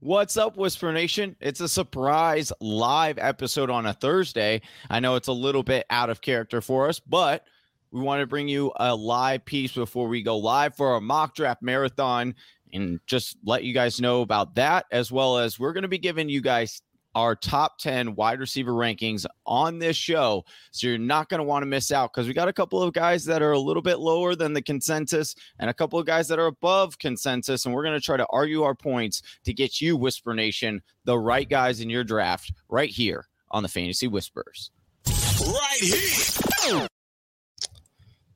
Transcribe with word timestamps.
What's 0.00 0.36
up, 0.36 0.56
Whisper 0.56 0.92
Nation? 0.92 1.34
It's 1.40 1.58
a 1.60 1.66
surprise 1.66 2.52
live 2.60 3.18
episode 3.18 3.68
on 3.68 3.84
a 3.84 3.92
Thursday. 3.92 4.60
I 4.88 5.00
know 5.00 5.16
it's 5.16 5.26
a 5.26 5.32
little 5.32 5.64
bit 5.64 5.86
out 5.90 6.08
of 6.08 6.20
character 6.20 6.60
for 6.60 6.88
us, 6.88 7.00
but 7.00 7.44
we 7.90 8.00
want 8.00 8.20
to 8.20 8.26
bring 8.28 8.46
you 8.46 8.70
a 8.76 8.94
live 8.94 9.44
piece 9.44 9.72
before 9.72 10.06
we 10.06 10.22
go 10.22 10.38
live 10.38 10.76
for 10.76 10.92
our 10.92 11.00
mock 11.00 11.34
draft 11.34 11.62
marathon 11.62 12.36
and 12.72 13.00
just 13.08 13.38
let 13.44 13.64
you 13.64 13.74
guys 13.74 14.00
know 14.00 14.20
about 14.20 14.54
that, 14.54 14.86
as 14.92 15.10
well 15.10 15.36
as 15.36 15.58
we're 15.58 15.72
going 15.72 15.82
to 15.82 15.88
be 15.88 15.98
giving 15.98 16.28
you 16.28 16.42
guys 16.42 16.80
our 17.14 17.34
top 17.34 17.78
10 17.78 18.14
wide 18.14 18.40
receiver 18.40 18.72
rankings 18.72 19.26
on 19.46 19.78
this 19.78 19.96
show. 19.96 20.44
So 20.70 20.86
you're 20.86 20.98
not 20.98 21.28
going 21.28 21.38
to 21.38 21.44
want 21.44 21.62
to 21.62 21.66
miss 21.66 21.90
out 21.90 22.12
because 22.12 22.26
we 22.26 22.34
got 22.34 22.48
a 22.48 22.52
couple 22.52 22.82
of 22.82 22.92
guys 22.92 23.24
that 23.24 23.42
are 23.42 23.52
a 23.52 23.58
little 23.58 23.82
bit 23.82 23.98
lower 23.98 24.34
than 24.34 24.52
the 24.52 24.62
consensus 24.62 25.34
and 25.58 25.70
a 25.70 25.74
couple 25.74 25.98
of 25.98 26.06
guys 26.06 26.28
that 26.28 26.38
are 26.38 26.46
above 26.46 26.98
consensus. 26.98 27.64
And 27.64 27.74
we're 27.74 27.84
going 27.84 27.98
to 27.98 28.04
try 28.04 28.16
to 28.16 28.26
argue 28.30 28.62
our 28.62 28.74
points 28.74 29.22
to 29.44 29.52
get 29.52 29.80
you, 29.80 29.96
Whisper 29.96 30.34
Nation, 30.34 30.82
the 31.04 31.18
right 31.18 31.48
guys 31.48 31.80
in 31.80 31.90
your 31.90 32.04
draft 32.04 32.52
right 32.68 32.90
here 32.90 33.26
on 33.50 33.62
the 33.62 33.68
Fantasy 33.68 34.08
Whispers. 34.08 34.70
Right 35.06 35.78
here. 35.80 36.88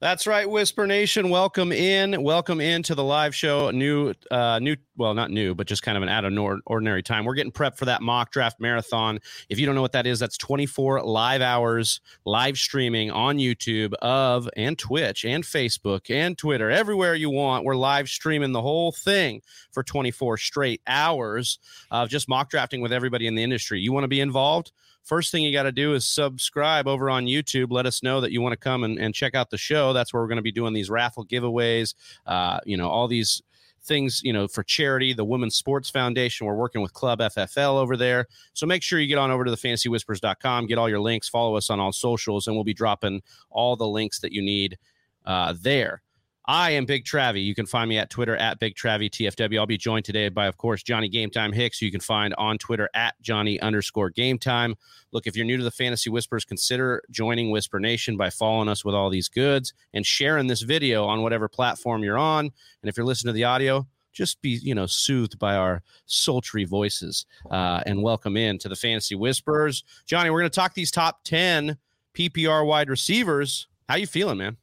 That's 0.02 0.26
right, 0.26 0.50
Whisper 0.50 0.88
Nation. 0.88 1.30
Welcome 1.30 1.70
in. 1.70 2.24
Welcome 2.24 2.60
into 2.60 2.96
the 2.96 3.04
live 3.04 3.36
show. 3.36 3.70
New, 3.70 4.14
uh, 4.32 4.58
new, 4.58 4.74
well, 4.96 5.14
not 5.14 5.30
new, 5.30 5.54
but 5.54 5.68
just 5.68 5.84
kind 5.84 5.96
of 5.96 6.02
an 6.02 6.08
out 6.08 6.24
of 6.24 6.36
ordinary 6.66 7.04
time. 7.04 7.24
We're 7.24 7.36
getting 7.36 7.52
prepped 7.52 7.76
for 7.76 7.84
that 7.84 8.02
mock 8.02 8.32
draft 8.32 8.58
marathon. 8.58 9.20
If 9.48 9.60
you 9.60 9.66
don't 9.66 9.76
know 9.76 9.80
what 9.80 9.92
that 9.92 10.08
is, 10.08 10.18
that's 10.18 10.36
24 10.38 11.04
live 11.04 11.40
hours 11.40 12.00
live 12.26 12.58
streaming 12.58 13.12
on 13.12 13.38
YouTube 13.38 13.92
of 14.02 14.50
and 14.56 14.76
Twitch 14.76 15.24
and 15.24 15.44
Facebook 15.44 16.10
and 16.10 16.36
Twitter, 16.36 16.68
everywhere 16.68 17.14
you 17.14 17.30
want. 17.30 17.64
We're 17.64 17.76
live 17.76 18.08
streaming 18.08 18.50
the 18.50 18.60
whole 18.60 18.90
thing 18.90 19.40
for 19.70 19.84
24 19.84 20.36
straight 20.36 20.82
hours 20.84 21.60
of 21.92 22.08
just 22.08 22.28
mock 22.28 22.50
drafting 22.50 22.80
with 22.80 22.92
everybody 22.92 23.28
in 23.28 23.36
the 23.36 23.44
industry. 23.44 23.78
You 23.78 23.92
want 23.92 24.02
to 24.02 24.08
be 24.08 24.20
involved? 24.20 24.72
First 25.02 25.32
thing 25.32 25.42
you 25.42 25.52
got 25.52 25.64
to 25.64 25.72
do 25.72 25.94
is 25.94 26.04
subscribe 26.06 26.86
over 26.86 27.10
on 27.10 27.26
YouTube. 27.26 27.70
Let 27.70 27.86
us 27.86 28.02
know 28.02 28.20
that 28.20 28.32
you 28.32 28.40
want 28.40 28.52
to 28.52 28.56
come 28.56 28.84
and, 28.84 28.98
and 28.98 29.14
check 29.14 29.34
out 29.34 29.50
the 29.50 29.58
show. 29.58 29.92
That's 29.92 30.12
where 30.12 30.22
we're 30.22 30.28
going 30.28 30.36
to 30.36 30.42
be 30.42 30.52
doing 30.52 30.72
these 30.72 30.90
raffle 30.90 31.26
giveaways, 31.26 31.94
uh, 32.26 32.60
you 32.64 32.76
know, 32.76 32.88
all 32.88 33.08
these 33.08 33.42
things, 33.84 34.20
you 34.22 34.32
know, 34.32 34.46
for 34.46 34.62
charity, 34.62 35.12
the 35.12 35.24
Women's 35.24 35.56
Sports 35.56 35.90
Foundation. 35.90 36.46
We're 36.46 36.54
working 36.54 36.82
with 36.82 36.92
Club 36.92 37.18
FFL 37.18 37.74
over 37.74 37.96
there. 37.96 38.26
So 38.54 38.66
make 38.66 38.82
sure 38.82 39.00
you 39.00 39.08
get 39.08 39.18
on 39.18 39.30
over 39.30 39.44
to 39.44 39.50
the 39.50 39.56
fantasywhispers.com, 39.56 40.66
get 40.66 40.78
all 40.78 40.88
your 40.88 41.00
links, 41.00 41.28
follow 41.28 41.56
us 41.56 41.70
on 41.70 41.80
all 41.80 41.92
socials, 41.92 42.46
and 42.46 42.56
we'll 42.56 42.64
be 42.64 42.74
dropping 42.74 43.22
all 43.50 43.76
the 43.76 43.86
links 43.86 44.20
that 44.20 44.32
you 44.32 44.42
need 44.42 44.78
uh, 45.26 45.54
there. 45.60 46.02
I 46.46 46.72
am 46.72 46.86
Big 46.86 47.04
Travie. 47.04 47.44
You 47.44 47.54
can 47.54 47.66
find 47.66 47.88
me 47.88 47.98
at 47.98 48.10
Twitter 48.10 48.36
at 48.36 48.58
Big 48.58 48.74
Travie 48.74 49.08
TFW. 49.08 49.60
I'll 49.60 49.66
be 49.66 49.78
joined 49.78 50.04
today 50.04 50.28
by, 50.28 50.46
of 50.46 50.56
course, 50.56 50.82
Johnny 50.82 51.08
Game 51.08 51.30
Time 51.30 51.52
Hicks, 51.52 51.78
who 51.78 51.86
you 51.86 51.92
can 51.92 52.00
find 52.00 52.34
on 52.34 52.58
Twitter 52.58 52.90
at 52.94 53.14
Johnny 53.22 53.60
underscore 53.60 54.10
Game 54.10 54.38
Time. 54.38 54.74
Look, 55.12 55.28
if 55.28 55.36
you're 55.36 55.46
new 55.46 55.56
to 55.56 55.62
the 55.62 55.70
Fantasy 55.70 56.10
Whispers, 56.10 56.44
consider 56.44 57.04
joining 57.12 57.52
Whisper 57.52 57.78
Nation 57.78 58.16
by 58.16 58.28
following 58.28 58.68
us 58.68 58.84
with 58.84 58.92
all 58.92 59.08
these 59.08 59.28
goods 59.28 59.72
and 59.94 60.04
sharing 60.04 60.48
this 60.48 60.62
video 60.62 61.04
on 61.04 61.22
whatever 61.22 61.48
platform 61.48 62.02
you're 62.02 62.18
on. 62.18 62.46
And 62.46 62.88
if 62.88 62.96
you're 62.96 63.06
listening 63.06 63.32
to 63.32 63.36
the 63.36 63.44
audio, 63.44 63.86
just 64.12 64.42
be 64.42 64.58
you 64.62 64.74
know 64.74 64.86
soothed 64.86 65.38
by 65.38 65.54
our 65.54 65.82
sultry 66.06 66.64
voices 66.64 67.24
uh, 67.50 67.82
and 67.86 68.02
welcome 68.02 68.36
in 68.36 68.58
to 68.58 68.68
the 68.68 68.76
Fantasy 68.76 69.14
Whispers. 69.14 69.84
Johnny, 70.06 70.28
we're 70.28 70.40
going 70.40 70.50
to 70.50 70.54
talk 70.54 70.74
these 70.74 70.90
top 70.90 71.22
ten 71.22 71.78
PPR 72.14 72.66
wide 72.66 72.90
receivers. 72.90 73.68
How 73.88 73.94
you 73.94 74.08
feeling, 74.08 74.38
man? 74.38 74.56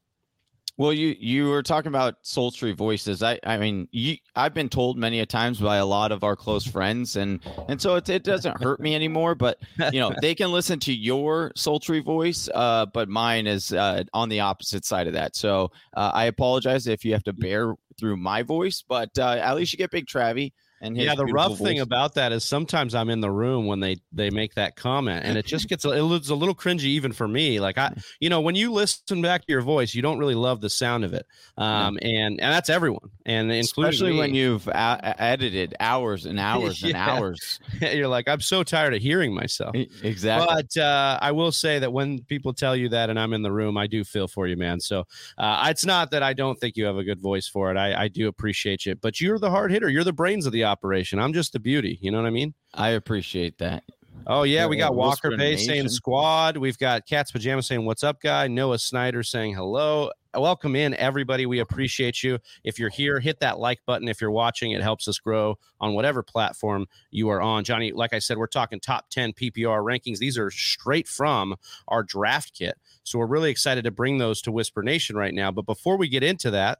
Well, 0.79 0.93
you 0.93 1.13
you 1.19 1.49
were 1.49 1.61
talking 1.61 1.89
about 1.89 2.15
sultry 2.21 2.71
voices. 2.71 3.21
I 3.21 3.37
I 3.43 3.57
mean, 3.57 3.89
you 3.91 4.15
I've 4.37 4.53
been 4.53 4.69
told 4.69 4.97
many 4.97 5.19
a 5.19 5.25
times 5.25 5.59
by 5.59 5.75
a 5.75 5.85
lot 5.85 6.13
of 6.13 6.23
our 6.23 6.37
close 6.37 6.65
friends, 6.65 7.17
and 7.17 7.41
and 7.67 7.81
so 7.81 7.95
it 7.95 8.07
it 8.07 8.23
doesn't 8.23 8.63
hurt 8.63 8.79
me 8.79 8.95
anymore. 8.95 9.35
But 9.35 9.59
you 9.91 9.99
know, 9.99 10.13
they 10.21 10.33
can 10.33 10.53
listen 10.53 10.79
to 10.79 10.93
your 10.93 11.51
sultry 11.53 11.99
voice, 11.99 12.47
uh, 12.55 12.85
but 12.93 13.09
mine 13.09 13.45
is 13.45 13.73
uh, 13.73 14.05
on 14.13 14.29
the 14.29 14.39
opposite 14.39 14.85
side 14.85 15.07
of 15.07 15.13
that. 15.13 15.35
So 15.35 15.69
uh, 15.97 16.11
I 16.13 16.25
apologize 16.25 16.87
if 16.87 17.03
you 17.03 17.11
have 17.11 17.23
to 17.25 17.33
bear 17.33 17.75
through 17.99 18.15
my 18.15 18.41
voice, 18.41 18.81
but 18.87 19.09
uh, 19.19 19.37
at 19.43 19.57
least 19.57 19.73
you 19.73 19.77
get 19.77 19.91
Big 19.91 20.05
Travie. 20.05 20.53
And 20.81 20.95
yeah, 20.95 21.15
the 21.15 21.25
rough 21.25 21.57
voice. 21.57 21.59
thing 21.59 21.79
about 21.79 22.15
that 22.15 22.31
is 22.31 22.43
sometimes 22.43 22.95
I'm 22.95 23.09
in 23.09 23.19
the 23.19 23.29
room 23.31 23.65
when 23.65 23.81
they 23.81 23.97
they 24.13 24.29
make 24.29 24.55
that 24.55 24.75
comment, 24.75 25.25
and 25.25 25.37
it 25.37 25.45
just 25.45 25.67
gets 25.67 25.83
a, 25.83 26.13
it's 26.15 26.29
a 26.29 26.35
little 26.35 26.55
cringy 26.55 26.83
even 26.83 27.11
for 27.11 27.27
me. 27.27 27.59
Like 27.59 27.77
I, 27.77 27.93
you 28.19 28.29
know, 28.29 28.39
when 28.39 28.55
you 28.55 28.71
listen 28.71 29.21
back 29.21 29.41
to 29.41 29.51
your 29.51 29.61
voice, 29.61 29.93
you 29.93 30.01
don't 30.01 30.19
really 30.19 30.35
love 30.35 30.61
the 30.61 30.69
sound 30.69 31.03
of 31.03 31.13
it, 31.13 31.25
um, 31.57 31.99
and 32.01 32.39
and 32.39 32.53
that's 32.53 32.69
everyone, 32.69 33.09
and 33.25 33.51
especially 33.51 34.17
when 34.17 34.33
you've 34.33 34.67
a- 34.67 35.15
edited 35.21 35.75
hours 35.81 36.25
and 36.25 36.39
hours 36.49 36.81
and 36.83 36.95
hours. 36.95 37.59
You're 37.81 38.07
like, 38.07 38.29
I'm 38.29 38.41
so 38.41 38.63
tired 38.63 38.93
of 38.93 39.01
hearing 39.01 39.33
myself. 39.33 39.75
Exactly. 39.75 40.47
But 40.47 40.81
uh, 40.81 41.19
I 41.21 41.31
will 41.31 41.51
say 41.51 41.79
that 41.79 41.91
when 41.91 42.21
people 42.23 42.53
tell 42.53 42.75
you 42.75 42.89
that, 42.89 43.09
and 43.09 43.19
I'm 43.19 43.33
in 43.33 43.41
the 43.41 43.51
room, 43.51 43.77
I 43.77 43.87
do 43.87 44.03
feel 44.03 44.27
for 44.27 44.47
you, 44.47 44.55
man. 44.55 44.79
So 44.79 45.05
uh, 45.37 45.67
it's 45.69 45.85
not 45.85 46.11
that 46.11 46.23
I 46.23 46.33
don't 46.33 46.59
think 46.59 46.77
you 46.77 46.85
have 46.85 46.97
a 46.97 47.03
good 47.03 47.19
voice 47.19 47.47
for 47.47 47.69
it. 47.71 47.77
I, 47.77 48.03
I 48.03 48.07
do 48.07 48.27
appreciate 48.27 48.85
you, 48.85 48.95
but 48.95 49.19
you're 49.19 49.39
the 49.39 49.49
hard 49.49 49.71
hitter. 49.71 49.89
You're 49.89 50.03
the 50.03 50.13
brains 50.13 50.45
of 50.45 50.53
the 50.53 50.68
operation. 50.69 51.19
I'm 51.19 51.33
just 51.33 51.53
the 51.53 51.59
beauty. 51.59 51.97
You 52.01 52.11
know 52.11 52.21
what 52.21 52.27
I 52.27 52.31
mean? 52.31 52.53
I 52.73 52.89
appreciate 52.89 53.57
that. 53.57 53.83
Oh 54.27 54.43
yeah, 54.43 54.67
we 54.67 54.77
got 54.77 54.95
Walker 54.95 55.35
Bay 55.35 55.55
saying 55.55 55.89
squad. 55.89 56.57
We've 56.57 56.77
got 56.77 57.07
Cat's 57.07 57.31
Pajama 57.31 57.63
saying 57.63 57.85
what's 57.85 58.03
up, 58.03 58.21
guy. 58.21 58.47
Noah 58.47 58.77
Snyder 58.77 59.23
saying 59.23 59.55
hello. 59.55 60.11
Welcome 60.35 60.75
in, 60.75 60.93
everybody. 60.93 61.47
We 61.47 61.59
appreciate 61.59 62.21
you. 62.21 62.37
If 62.63 62.77
you're 62.77 62.91
here, 62.91 63.19
hit 63.19 63.39
that 63.39 63.57
like 63.57 63.79
button. 63.87 64.07
If 64.07 64.21
you're 64.21 64.29
watching, 64.29 64.71
it 64.71 64.83
helps 64.83 65.07
us 65.07 65.17
grow 65.17 65.57
on 65.79 65.95
whatever 65.95 66.21
platform 66.21 66.85
you 67.09 67.29
are 67.29 67.41
on. 67.41 67.63
Johnny, 67.63 67.91
like 67.91 68.13
I 68.13 68.19
said, 68.19 68.37
we're 68.37 68.45
talking 68.45 68.79
top 68.79 69.09
10 69.09 69.33
PPR 69.33 69.83
rankings. 69.83 70.19
These 70.19 70.37
are 70.37 70.51
straight 70.51 71.07
from 71.07 71.55
our 71.87 72.03
draft 72.03 72.53
kit. 72.53 72.77
So 73.03 73.17
we're 73.17 73.25
really 73.25 73.49
excited 73.49 73.85
to 73.85 73.91
bring 73.91 74.19
those 74.19 74.39
to 74.43 74.51
Whisper 74.51 74.83
Nation 74.83 75.15
right 75.15 75.33
now. 75.33 75.49
But 75.49 75.65
before 75.65 75.97
we 75.97 76.07
get 76.07 76.21
into 76.21 76.51
that, 76.51 76.77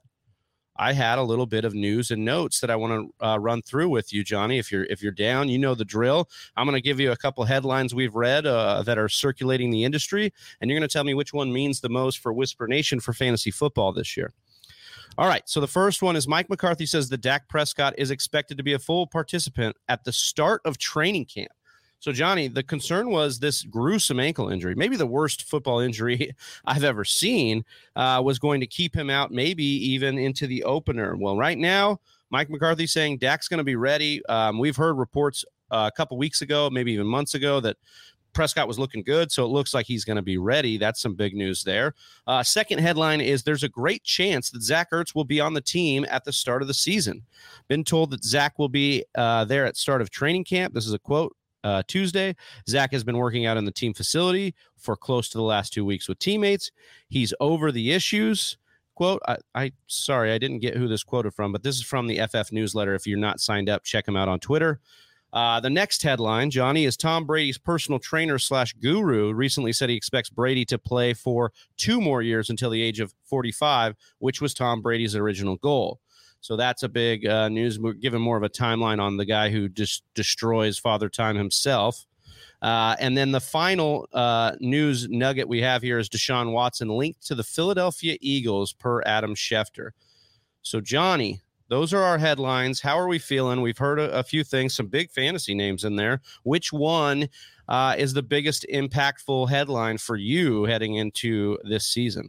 I 0.76 0.92
had 0.92 1.18
a 1.18 1.22
little 1.22 1.46
bit 1.46 1.64
of 1.64 1.74
news 1.74 2.10
and 2.10 2.24
notes 2.24 2.60
that 2.60 2.70
I 2.70 2.76
want 2.76 3.12
to 3.20 3.26
uh, 3.26 3.38
run 3.38 3.62
through 3.62 3.88
with 3.90 4.12
you, 4.12 4.24
Johnny. 4.24 4.58
If 4.58 4.72
you're 4.72 4.84
if 4.84 5.02
you're 5.02 5.12
down, 5.12 5.48
you 5.48 5.58
know 5.58 5.74
the 5.74 5.84
drill. 5.84 6.28
I'm 6.56 6.66
going 6.66 6.76
to 6.76 6.80
give 6.80 7.00
you 7.00 7.12
a 7.12 7.16
couple 7.16 7.44
headlines 7.44 7.94
we've 7.94 8.14
read 8.14 8.46
uh, 8.46 8.82
that 8.84 8.98
are 8.98 9.08
circulating 9.08 9.70
the 9.70 9.84
industry, 9.84 10.32
and 10.60 10.70
you're 10.70 10.78
going 10.78 10.88
to 10.88 10.92
tell 10.92 11.04
me 11.04 11.14
which 11.14 11.34
one 11.34 11.52
means 11.52 11.80
the 11.80 11.88
most 11.88 12.18
for 12.18 12.32
Whisper 12.32 12.66
Nation 12.66 13.00
for 13.00 13.12
fantasy 13.12 13.50
football 13.50 13.92
this 13.92 14.16
year. 14.16 14.32
All 15.18 15.26
right. 15.28 15.46
So 15.48 15.60
the 15.60 15.66
first 15.66 16.02
one 16.02 16.16
is 16.16 16.28
Mike 16.28 16.48
McCarthy 16.48 16.86
says 16.86 17.08
that 17.08 17.20
Dak 17.20 17.48
Prescott 17.48 17.94
is 17.98 18.10
expected 18.10 18.56
to 18.56 18.62
be 18.62 18.72
a 18.72 18.78
full 18.78 19.06
participant 19.06 19.76
at 19.88 20.04
the 20.04 20.12
start 20.12 20.62
of 20.64 20.78
training 20.78 21.26
camp. 21.26 21.50
So, 22.00 22.12
Johnny, 22.12 22.48
the 22.48 22.62
concern 22.62 23.10
was 23.10 23.38
this 23.38 23.62
gruesome 23.62 24.18
ankle 24.18 24.48
injury, 24.48 24.74
maybe 24.74 24.96
the 24.96 25.06
worst 25.06 25.42
football 25.42 25.80
injury 25.80 26.34
I've 26.64 26.82
ever 26.82 27.04
seen, 27.04 27.62
uh, 27.94 28.22
was 28.24 28.38
going 28.38 28.60
to 28.60 28.66
keep 28.66 28.96
him 28.96 29.10
out, 29.10 29.30
maybe 29.30 29.64
even 29.64 30.18
into 30.18 30.46
the 30.46 30.64
opener. 30.64 31.14
Well, 31.16 31.36
right 31.36 31.58
now, 31.58 32.00
Mike 32.30 32.48
McCarthy 32.48 32.86
saying 32.86 33.18
Dak's 33.18 33.48
going 33.48 33.58
to 33.58 33.64
be 33.64 33.76
ready. 33.76 34.24
Um, 34.26 34.58
we've 34.58 34.76
heard 34.76 34.96
reports 34.96 35.44
uh, 35.70 35.90
a 35.92 35.94
couple 35.94 36.16
weeks 36.16 36.40
ago, 36.40 36.70
maybe 36.70 36.92
even 36.92 37.06
months 37.06 37.34
ago, 37.34 37.60
that 37.60 37.76
Prescott 38.32 38.68
was 38.68 38.78
looking 38.78 39.02
good, 39.02 39.30
so 39.30 39.44
it 39.44 39.48
looks 39.48 39.74
like 39.74 39.84
he's 39.84 40.04
going 40.04 40.16
to 40.16 40.22
be 40.22 40.38
ready. 40.38 40.78
That's 40.78 41.02
some 41.02 41.14
big 41.14 41.34
news 41.34 41.64
there. 41.64 41.94
Uh, 42.26 42.42
second 42.42 42.78
headline 42.78 43.20
is 43.20 43.42
there's 43.42 43.64
a 43.64 43.68
great 43.68 44.04
chance 44.04 44.50
that 44.50 44.62
Zach 44.62 44.90
Ertz 44.92 45.14
will 45.14 45.24
be 45.24 45.40
on 45.40 45.52
the 45.52 45.60
team 45.60 46.06
at 46.08 46.24
the 46.24 46.32
start 46.32 46.62
of 46.62 46.68
the 46.68 46.74
season. 46.74 47.22
Been 47.68 47.84
told 47.84 48.10
that 48.12 48.24
Zach 48.24 48.58
will 48.58 48.68
be 48.68 49.04
uh, 49.16 49.44
there 49.44 49.66
at 49.66 49.76
start 49.76 50.00
of 50.00 50.10
training 50.10 50.44
camp. 50.44 50.72
This 50.72 50.86
is 50.86 50.94
a 50.94 50.98
quote 50.98 51.36
uh, 51.64 51.82
Tuesday. 51.86 52.34
Zach 52.68 52.92
has 52.92 53.04
been 53.04 53.16
working 53.16 53.46
out 53.46 53.56
in 53.56 53.64
the 53.64 53.72
team 53.72 53.94
facility 53.94 54.54
for 54.76 54.96
close 54.96 55.28
to 55.30 55.38
the 55.38 55.44
last 55.44 55.72
two 55.72 55.84
weeks 55.84 56.08
with 56.08 56.18
teammates. 56.18 56.70
He's 57.08 57.34
over 57.40 57.70
the 57.72 57.92
issues. 57.92 58.56
Quote, 58.94 59.22
I, 59.26 59.38
I 59.54 59.72
sorry, 59.86 60.32
I 60.32 60.38
didn't 60.38 60.58
get 60.58 60.76
who 60.76 60.88
this 60.88 61.02
quoted 61.02 61.32
from, 61.32 61.52
but 61.52 61.62
this 61.62 61.76
is 61.76 61.82
from 61.82 62.06
the 62.06 62.20
FF 62.26 62.52
newsletter. 62.52 62.94
If 62.94 63.06
you're 63.06 63.18
not 63.18 63.40
signed 63.40 63.68
up, 63.68 63.84
check 63.84 64.06
him 64.06 64.16
out 64.16 64.28
on 64.28 64.40
Twitter. 64.40 64.80
Uh, 65.32 65.60
the 65.60 65.70
next 65.70 66.02
headline, 66.02 66.50
Johnny, 66.50 66.84
is 66.84 66.96
Tom 66.96 67.24
Brady's 67.24 67.56
personal 67.56 68.00
trainer 68.00 68.38
slash 68.38 68.72
guru 68.74 69.32
recently 69.32 69.72
said 69.72 69.88
he 69.88 69.94
expects 69.94 70.28
Brady 70.28 70.64
to 70.66 70.78
play 70.78 71.14
for 71.14 71.52
two 71.76 72.00
more 72.00 72.20
years 72.20 72.50
until 72.50 72.70
the 72.70 72.82
age 72.82 72.98
of 72.98 73.14
45, 73.24 73.94
which 74.18 74.40
was 74.40 74.54
Tom 74.54 74.82
Brady's 74.82 75.14
original 75.14 75.56
goal. 75.56 76.00
So 76.40 76.56
that's 76.56 76.82
a 76.82 76.88
big 76.88 77.26
uh, 77.26 77.48
news. 77.48 77.78
We're 77.78 77.92
giving 77.92 78.20
more 78.20 78.36
of 78.36 78.42
a 78.42 78.48
timeline 78.48 79.00
on 79.00 79.16
the 79.16 79.24
guy 79.24 79.50
who 79.50 79.68
just 79.68 80.04
destroys 80.14 80.78
Father 80.78 81.08
Time 81.08 81.36
himself. 81.36 82.06
Uh, 82.62 82.94
and 82.98 83.16
then 83.16 83.32
the 83.32 83.40
final 83.40 84.08
uh, 84.12 84.52
news 84.60 85.08
nugget 85.08 85.48
we 85.48 85.62
have 85.62 85.82
here 85.82 85.98
is 85.98 86.08
Deshaun 86.08 86.52
Watson 86.52 86.88
linked 86.88 87.26
to 87.26 87.34
the 87.34 87.44
Philadelphia 87.44 88.16
Eagles 88.20 88.72
per 88.72 89.02
Adam 89.02 89.34
Schefter. 89.34 89.90
So, 90.62 90.80
Johnny, 90.80 91.40
those 91.68 91.94
are 91.94 92.02
our 92.02 92.18
headlines. 92.18 92.80
How 92.80 92.98
are 92.98 93.08
we 93.08 93.18
feeling? 93.18 93.62
We've 93.62 93.78
heard 93.78 93.98
a, 93.98 94.10
a 94.10 94.22
few 94.22 94.44
things, 94.44 94.74
some 94.74 94.88
big 94.88 95.10
fantasy 95.10 95.54
names 95.54 95.84
in 95.84 95.96
there. 95.96 96.20
Which 96.42 96.72
one 96.72 97.28
uh, 97.68 97.94
is 97.96 98.12
the 98.12 98.22
biggest 98.22 98.66
impactful 98.70 99.48
headline 99.48 99.96
for 99.96 100.16
you 100.16 100.64
heading 100.64 100.96
into 100.96 101.58
this 101.64 101.86
season? 101.86 102.28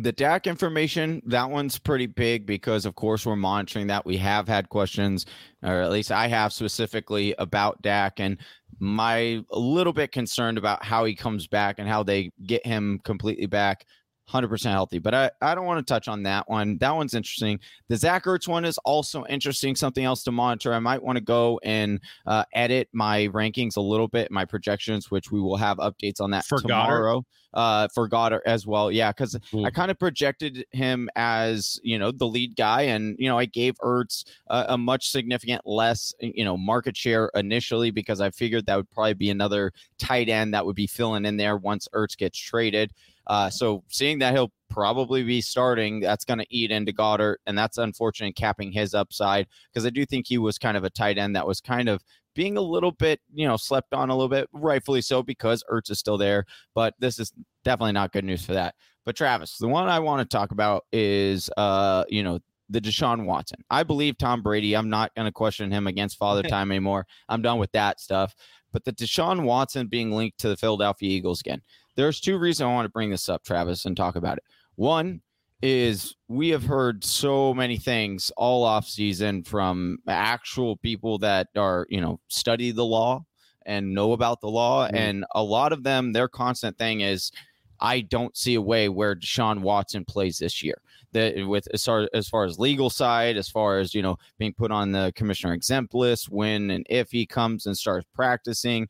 The 0.00 0.12
Dak 0.12 0.46
information, 0.46 1.20
that 1.26 1.50
one's 1.50 1.76
pretty 1.76 2.06
big 2.06 2.46
because, 2.46 2.86
of 2.86 2.94
course, 2.94 3.26
we're 3.26 3.34
monitoring 3.34 3.88
that. 3.88 4.06
We 4.06 4.16
have 4.18 4.46
had 4.46 4.68
questions, 4.68 5.26
or 5.62 5.80
at 5.82 5.90
least 5.90 6.12
I 6.12 6.28
have 6.28 6.52
specifically 6.52 7.34
about 7.38 7.82
Dak, 7.82 8.20
and 8.20 8.38
my 8.78 9.42
a 9.50 9.58
little 9.58 9.92
bit 9.92 10.12
concerned 10.12 10.56
about 10.56 10.84
how 10.84 11.04
he 11.04 11.16
comes 11.16 11.48
back 11.48 11.80
and 11.80 11.88
how 11.88 12.04
they 12.04 12.30
get 12.46 12.64
him 12.64 13.00
completely 13.02 13.46
back 13.46 13.86
100% 14.32 14.64
healthy. 14.70 14.98
But 14.98 15.14
I, 15.14 15.30
I 15.40 15.54
don't 15.54 15.66
want 15.66 15.86
to 15.86 15.92
touch 15.92 16.08
on 16.08 16.22
that 16.24 16.48
one. 16.48 16.78
That 16.78 16.94
one's 16.94 17.14
interesting. 17.14 17.60
The 17.88 17.96
Zach 17.96 18.24
Ertz 18.24 18.46
one 18.46 18.64
is 18.64 18.78
also 18.78 19.24
interesting. 19.26 19.74
Something 19.74 20.04
else 20.04 20.22
to 20.24 20.32
monitor. 20.32 20.74
I 20.74 20.78
might 20.78 21.02
want 21.02 21.16
to 21.16 21.24
go 21.24 21.60
and 21.62 22.00
uh, 22.26 22.44
edit 22.52 22.88
my 22.92 23.28
rankings 23.28 23.76
a 23.76 23.80
little 23.80 24.08
bit, 24.08 24.30
my 24.30 24.44
projections, 24.44 25.10
which 25.10 25.30
we 25.30 25.40
will 25.40 25.56
have 25.56 25.78
updates 25.78 26.20
on 26.20 26.30
that 26.32 26.44
for 26.44 26.60
tomorrow. 26.60 27.24
Uh, 27.54 27.88
for 27.94 28.06
Goedert 28.06 28.42
as 28.44 28.66
well. 28.66 28.92
Yeah, 28.92 29.10
because. 29.10 29.34
I 29.64 29.70
kind 29.70 29.90
of 29.90 29.98
projected 29.98 30.66
him 30.70 31.08
as, 31.16 31.80
you 31.82 31.98
know, 31.98 32.12
the 32.12 32.26
lead 32.26 32.56
guy. 32.56 32.82
And, 32.82 33.16
you 33.18 33.26
know, 33.26 33.38
I 33.38 33.46
gave 33.46 33.74
Ertz 33.78 34.26
a, 34.48 34.66
a 34.68 34.78
much 34.78 35.08
significant 35.08 35.62
less, 35.64 36.14
you 36.20 36.44
know, 36.44 36.58
market 36.58 36.94
share 36.94 37.30
initially 37.34 37.90
because 37.90 38.20
I 38.20 38.30
figured 38.30 38.66
that 38.66 38.76
would 38.76 38.90
probably 38.90 39.14
be 39.14 39.30
another 39.30 39.72
tight 39.98 40.28
end 40.28 40.52
that 40.52 40.66
would 40.66 40.76
be 40.76 40.86
filling 40.86 41.24
in 41.24 41.38
there 41.38 41.56
once 41.56 41.88
Ertz 41.94 42.18
gets 42.18 42.38
traded. 42.38 42.92
Uh, 43.28 43.50
so 43.50 43.84
seeing 43.88 44.18
that 44.18 44.32
he'll 44.34 44.52
probably 44.70 45.22
be 45.22 45.40
starting, 45.40 46.00
that's 46.00 46.24
going 46.24 46.38
to 46.38 46.46
eat 46.50 46.70
into 46.70 46.92
Goedert, 46.92 47.36
and 47.46 47.56
that's 47.56 47.78
unfortunate 47.78 48.36
capping 48.36 48.72
his 48.72 48.94
upside 48.94 49.46
because 49.72 49.86
I 49.86 49.90
do 49.90 50.06
think 50.06 50.26
he 50.26 50.38
was 50.38 50.58
kind 50.58 50.76
of 50.76 50.84
a 50.84 50.90
tight 50.90 51.18
end 51.18 51.36
that 51.36 51.46
was 51.46 51.60
kind 51.60 51.88
of 51.88 52.02
being 52.34 52.56
a 52.56 52.62
little 52.62 52.92
bit, 52.92 53.20
you 53.34 53.46
know, 53.46 53.56
slept 53.56 53.92
on 53.92 54.10
a 54.10 54.14
little 54.14 54.28
bit, 54.28 54.48
rightfully 54.52 55.00
so 55.00 55.22
because 55.22 55.64
Ertz 55.70 55.90
is 55.90 55.98
still 55.98 56.16
there. 56.16 56.44
But 56.74 56.94
this 56.98 57.18
is 57.18 57.32
definitely 57.64 57.92
not 57.92 58.12
good 58.12 58.24
news 58.24 58.44
for 58.44 58.52
that. 58.52 58.74
But 59.04 59.16
Travis, 59.16 59.56
the 59.58 59.68
one 59.68 59.88
I 59.88 59.98
want 59.98 60.28
to 60.28 60.36
talk 60.36 60.52
about 60.52 60.84
is, 60.92 61.50
uh, 61.56 62.04
you 62.08 62.22
know, 62.22 62.38
the 62.68 62.80
Deshaun 62.80 63.24
Watson. 63.24 63.58
I 63.70 63.82
believe 63.82 64.18
Tom 64.18 64.42
Brady. 64.42 64.76
I'm 64.76 64.90
not 64.90 65.14
going 65.14 65.26
to 65.26 65.32
question 65.32 65.70
him 65.70 65.86
against 65.86 66.18
father 66.18 66.42
time 66.42 66.70
anymore. 66.70 67.06
I'm 67.28 67.42
done 67.42 67.58
with 67.58 67.72
that 67.72 68.00
stuff. 68.00 68.34
But 68.72 68.84
the 68.84 68.92
Deshaun 68.92 69.44
Watson 69.44 69.86
being 69.86 70.12
linked 70.12 70.38
to 70.40 70.48
the 70.48 70.56
Philadelphia 70.56 71.08
Eagles 71.08 71.40
again. 71.40 71.62
There's 71.98 72.20
two 72.20 72.38
reasons 72.38 72.64
I 72.64 72.72
want 72.72 72.84
to 72.84 72.90
bring 72.92 73.10
this 73.10 73.28
up, 73.28 73.42
Travis, 73.42 73.84
and 73.84 73.96
talk 73.96 74.14
about 74.14 74.38
it. 74.38 74.44
One 74.76 75.20
is 75.62 76.14
we 76.28 76.50
have 76.50 76.62
heard 76.62 77.02
so 77.02 77.52
many 77.52 77.76
things 77.76 78.30
all 78.36 78.62
off 78.62 78.86
season 78.86 79.42
from 79.42 79.98
actual 80.06 80.76
people 80.76 81.18
that 81.18 81.48
are, 81.56 81.88
you 81.90 82.00
know, 82.00 82.20
study 82.28 82.70
the 82.70 82.84
law 82.84 83.24
and 83.66 83.92
know 83.92 84.12
about 84.12 84.40
the 84.40 84.48
law. 84.48 84.86
Mhm. 84.86 84.94
And 84.94 85.24
a 85.34 85.42
lot 85.42 85.72
of 85.72 85.82
them, 85.82 86.12
their 86.12 86.28
constant 86.28 86.78
thing 86.78 87.00
is, 87.00 87.32
I 87.80 88.02
don't 88.02 88.36
see 88.36 88.54
a 88.54 88.60
way 88.62 88.88
where 88.88 89.16
Deshaun 89.16 89.60
Watson 89.62 90.04
plays 90.04 90.38
this 90.38 90.62
year. 90.62 90.80
That 91.10 91.48
with 91.48 91.66
as 91.74 91.84
far, 91.84 92.08
as 92.14 92.28
far 92.28 92.44
as 92.44 92.60
legal 92.60 92.90
side, 92.90 93.36
as 93.36 93.48
far 93.48 93.80
as 93.80 93.92
you 93.92 94.02
know, 94.02 94.18
being 94.38 94.54
put 94.54 94.70
on 94.70 94.92
the 94.92 95.12
commissioner 95.16 95.52
exempt 95.52 95.94
list 95.94 96.28
when 96.28 96.70
and 96.70 96.86
if 96.88 97.10
he 97.10 97.26
comes 97.26 97.66
and 97.66 97.76
starts 97.76 98.06
practicing, 98.14 98.88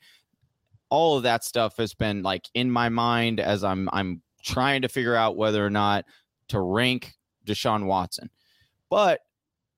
all 0.90 1.16
of 1.16 1.22
that 1.24 1.44
stuff 1.44 1.76
has 1.76 1.94
been 1.94 2.22
like 2.22 2.48
in 2.54 2.70
my 2.70 2.88
mind 2.88 3.40
as 3.40 3.64
I'm 3.64 3.88
I'm 3.92 4.22
trying 4.42 4.82
to 4.82 4.88
figure 4.88 5.14
out 5.14 5.36
whether 5.36 5.64
or 5.64 5.70
not 5.70 6.04
to 6.48 6.60
rank 6.60 7.14
Deshaun 7.46 7.86
Watson. 7.86 8.30
But 8.90 9.20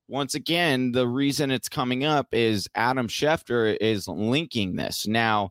once 0.08 0.34
again, 0.34 0.92
the 0.92 1.06
reason 1.06 1.50
it's 1.50 1.68
coming 1.68 2.04
up 2.04 2.28
is 2.32 2.68
Adam 2.74 3.08
Schefter 3.08 3.76
is 3.80 4.08
linking 4.08 4.76
this. 4.76 5.06
Now, 5.06 5.50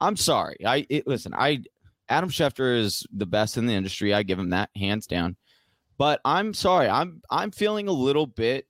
I'm 0.00 0.16
sorry. 0.16 0.56
I 0.66 0.86
it, 0.88 1.06
listen. 1.06 1.32
I 1.34 1.62
Adam 2.08 2.30
Schefter 2.30 2.76
is 2.78 3.06
the 3.12 3.26
best 3.26 3.56
in 3.56 3.66
the 3.66 3.74
industry. 3.74 4.12
I 4.12 4.22
give 4.22 4.38
him 4.38 4.50
that 4.50 4.70
hands 4.76 5.06
down. 5.06 5.36
But 5.96 6.20
I'm 6.24 6.54
sorry. 6.54 6.88
I'm 6.88 7.22
I'm 7.30 7.50
feeling 7.50 7.88
a 7.88 7.92
little 7.92 8.26
bit 8.26 8.66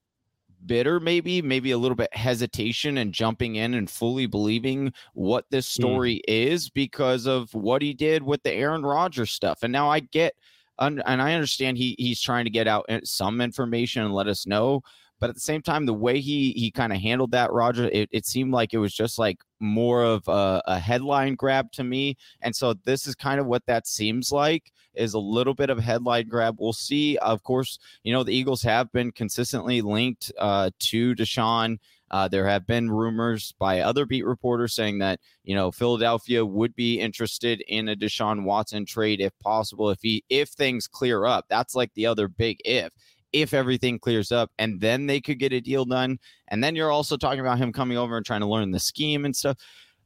bitter 0.67 1.01
maybe 1.01 1.41
maybe 1.43 1.71
a 1.71 1.79
little 1.79 1.97
bit 1.97 2.15
hesitation 2.15 2.99
and 2.99 3.12
jumping 3.12 3.57
in 3.57 3.75
and 3.75 3.91
fully 3.91 4.27
believing 4.27 4.93
what 5.15 5.45
this 5.51 5.67
story 5.67 6.21
is 6.29 6.69
because 6.69 7.27
of 7.27 7.53
what 7.55 7.83
he 7.83 7.95
did 7.95 8.23
with 8.23 8.43
the 8.43 8.53
Aaron 8.53 8.83
Rodgers 8.83 9.31
stuff. 9.31 9.62
And 9.62 9.73
now 9.73 9.91
I 9.91 10.01
get 10.01 10.35
and 10.79 11.03
I 11.07 11.35
understand 11.35 11.77
he 11.79 11.95
he's 11.99 12.21
trying 12.21 12.45
to 12.45 12.51
get 12.51 12.67
out 12.67 12.87
uh, 12.89 13.01
some 13.05 13.41
information 13.41 14.03
and 14.03 14.15
let 14.15 14.29
us 14.29 14.47
know, 14.47 14.83
but 15.20 15.28
at 15.28 15.34
the 15.34 15.40
same 15.40 15.62
time 15.62 15.87
the 15.87 15.94
way 15.94 16.19
he 16.20 16.52
he 16.52 16.70
kind 16.70 16.93
of 16.93 16.99
handled 17.00 17.31
that 17.31 17.52
Roger 17.52 17.88
it, 17.93 18.08
it 18.11 18.26
seemed 18.26 18.52
like 18.52 18.75
it 18.75 18.78
was 18.78 18.94
just 18.94 19.19
like 19.19 19.38
more 19.61 20.02
of 20.02 20.26
a, 20.26 20.62
a 20.67 20.78
headline 20.78 21.34
grab 21.34 21.70
to 21.72 21.84
me. 21.84 22.17
And 22.40 22.56
so 22.56 22.75
this 22.84 23.06
is 23.06 23.14
kind 23.14 23.38
of 23.38 23.46
what 23.46 23.64
that 23.67 23.87
seems 23.87 24.32
like 24.32 24.72
is 24.94 25.14
a 25.14 25.19
little 25.19 25.55
bit 25.55 25.70
of 25.70 25.78
headline 25.78 26.26
grab. 26.28 26.56
We'll 26.58 26.72
see. 26.72 27.17
Of 27.19 27.43
course, 27.43 27.78
you 28.02 28.12
know, 28.12 28.25
the 28.25 28.34
Eagles 28.34 28.62
have 28.62 28.90
been 28.93 29.12
consistently 29.12 29.82
linked 29.82 30.32
uh, 30.38 30.70
to 30.78 31.14
Deshaun. 31.14 31.78
Uh, 32.11 32.26
there 32.26 32.46
have 32.46 32.66
been 32.66 32.90
rumors 32.90 33.55
by 33.61 33.81
other 33.81 34.05
beat 34.05 34.26
reporters 34.26 34.75
saying 34.75 34.99
that 34.99 35.20
you 35.44 35.55
know 35.55 35.70
Philadelphia 35.70 36.44
would 36.44 36.75
be 36.75 36.99
interested 36.99 37.62
in 37.69 37.88
a 37.88 37.94
Deshaun 37.94 38.43
Watson 38.43 38.84
trade 38.84 39.20
if 39.20 39.38
possible, 39.38 39.90
if 39.90 40.00
he 40.02 40.25
if 40.28 40.49
things 40.49 40.88
clear 40.88 41.25
up. 41.25 41.44
That's 41.49 41.76
like 41.76 41.94
the 41.94 42.06
other 42.06 42.26
big 42.26 42.61
if. 42.64 42.93
If 43.32 43.55
everything 43.55 43.99
clears 43.99 44.32
up, 44.32 44.50
and 44.59 44.81
then 44.81 45.06
they 45.06 45.21
could 45.21 45.38
get 45.38 45.53
a 45.53 45.61
deal 45.61 45.85
done, 45.85 46.19
and 46.49 46.62
then 46.62 46.75
you're 46.75 46.91
also 46.91 47.17
talking 47.17 47.41
about 47.41 47.59
him 47.59 47.73
coming 47.73 47.97
over 47.97 48.17
and 48.17 48.27
trying 48.27 48.41
to 48.41 48.47
learn 48.47 48.71
the 48.71 48.81
scheme 48.81 49.25
and 49.25 49.35
stuff. 49.35 49.56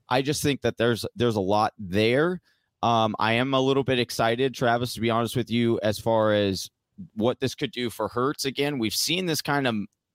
I 0.08 0.22
just 0.22 0.42
think 0.42 0.60
that 0.62 0.76
there's 0.76 1.06
there's 1.16 1.36
a 1.36 1.40
lot 1.40 1.72
there. 1.78 2.40
Um, 2.82 3.16
I 3.18 3.32
am 3.34 3.54
a 3.54 3.60
little 3.60 3.84
bit 3.84 3.98
excited, 3.98 4.54
Travis, 4.54 4.92
to 4.94 5.00
be 5.00 5.08
honest 5.08 5.36
with 5.36 5.50
you, 5.50 5.80
as 5.82 5.98
far 5.98 6.34
as 6.34 6.68
what 7.14 7.40
this 7.40 7.54
could 7.54 7.72
do 7.72 7.88
for 7.88 8.08
Hurts. 8.08 8.44
Again, 8.44 8.78
we've 8.78 8.94
seen 8.94 9.24
this 9.24 9.40
kind 9.40 9.66
of 9.66 9.74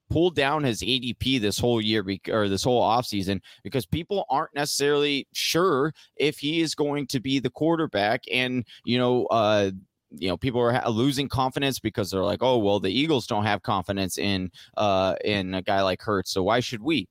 pull 0.10 0.32
down 0.32 0.64
his 0.64 0.82
ADP 0.82 1.40
this 1.40 1.60
whole 1.60 1.82
year 1.82 2.04
or 2.30 2.50
this 2.50 2.64
whole 2.64 2.82
offseason 2.82 3.42
because 3.64 3.86
people 3.86 4.26
aren't 4.30 4.54
necessarily 4.56 5.28
sure 5.34 5.94
if 6.16 6.40
he 6.40 6.62
is 6.62 6.76
going 6.76 7.08
to 7.08 7.20
be 7.20 7.40
the 7.40 7.50
quarterback. 7.50 8.24
And, 8.32 8.66
you 8.86 8.98
know, 8.98 9.26
uh, 9.28 9.72
you 10.12 10.28
know 10.28 10.38
people 10.38 10.62
are 10.62 10.90
losing 10.90 11.28
confidence 11.28 11.80
because 11.80 12.10
they're 12.10 12.24
like 12.24 12.42
oh 12.42 12.58
well 12.58 12.80
the 12.80 12.92
eagles 12.92 13.28
don't 13.28 13.46
have 13.46 13.62
confidence 13.62 14.18
in 14.18 14.52
uh 14.78 15.16
in 15.24 15.54
a 15.54 15.62
guy 15.62 15.82
like 15.82 16.02
Hurts 16.02 16.32
so 16.32 16.44
why 16.44 16.60
should 16.60 16.82
we 16.82 17.08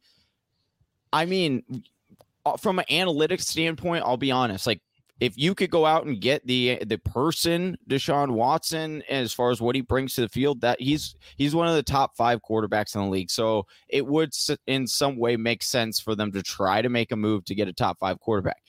i 1.12 1.24
mean 1.24 1.62
uh, 2.44 2.56
from 2.56 2.78
an 2.78 2.84
analytics 2.90 3.42
standpoint 3.42 4.04
i'll 4.04 4.16
be 4.16 4.30
honest 4.30 4.66
like 4.66 4.80
if 5.20 5.36
you 5.36 5.54
could 5.54 5.70
go 5.70 5.84
out 5.84 6.06
and 6.06 6.20
get 6.20 6.46
the 6.46 6.78
the 6.86 6.98
person 6.98 7.76
Deshaun 7.88 8.30
Watson 8.30 9.02
as 9.08 9.32
far 9.32 9.50
as 9.50 9.60
what 9.60 9.74
he 9.74 9.80
brings 9.80 10.14
to 10.14 10.20
the 10.20 10.28
field, 10.28 10.60
that 10.60 10.80
he's 10.80 11.16
he's 11.36 11.54
one 11.54 11.66
of 11.66 11.74
the 11.74 11.82
top 11.82 12.16
five 12.16 12.40
quarterbacks 12.48 12.94
in 12.94 13.02
the 13.02 13.08
league. 13.08 13.30
So 13.30 13.66
it 13.88 14.06
would 14.06 14.30
in 14.66 14.86
some 14.86 15.18
way 15.18 15.36
make 15.36 15.62
sense 15.62 15.98
for 15.98 16.14
them 16.14 16.30
to 16.32 16.42
try 16.42 16.82
to 16.82 16.88
make 16.88 17.10
a 17.10 17.16
move 17.16 17.44
to 17.46 17.54
get 17.54 17.68
a 17.68 17.72
top 17.72 17.98
five 17.98 18.20
quarterback. 18.20 18.62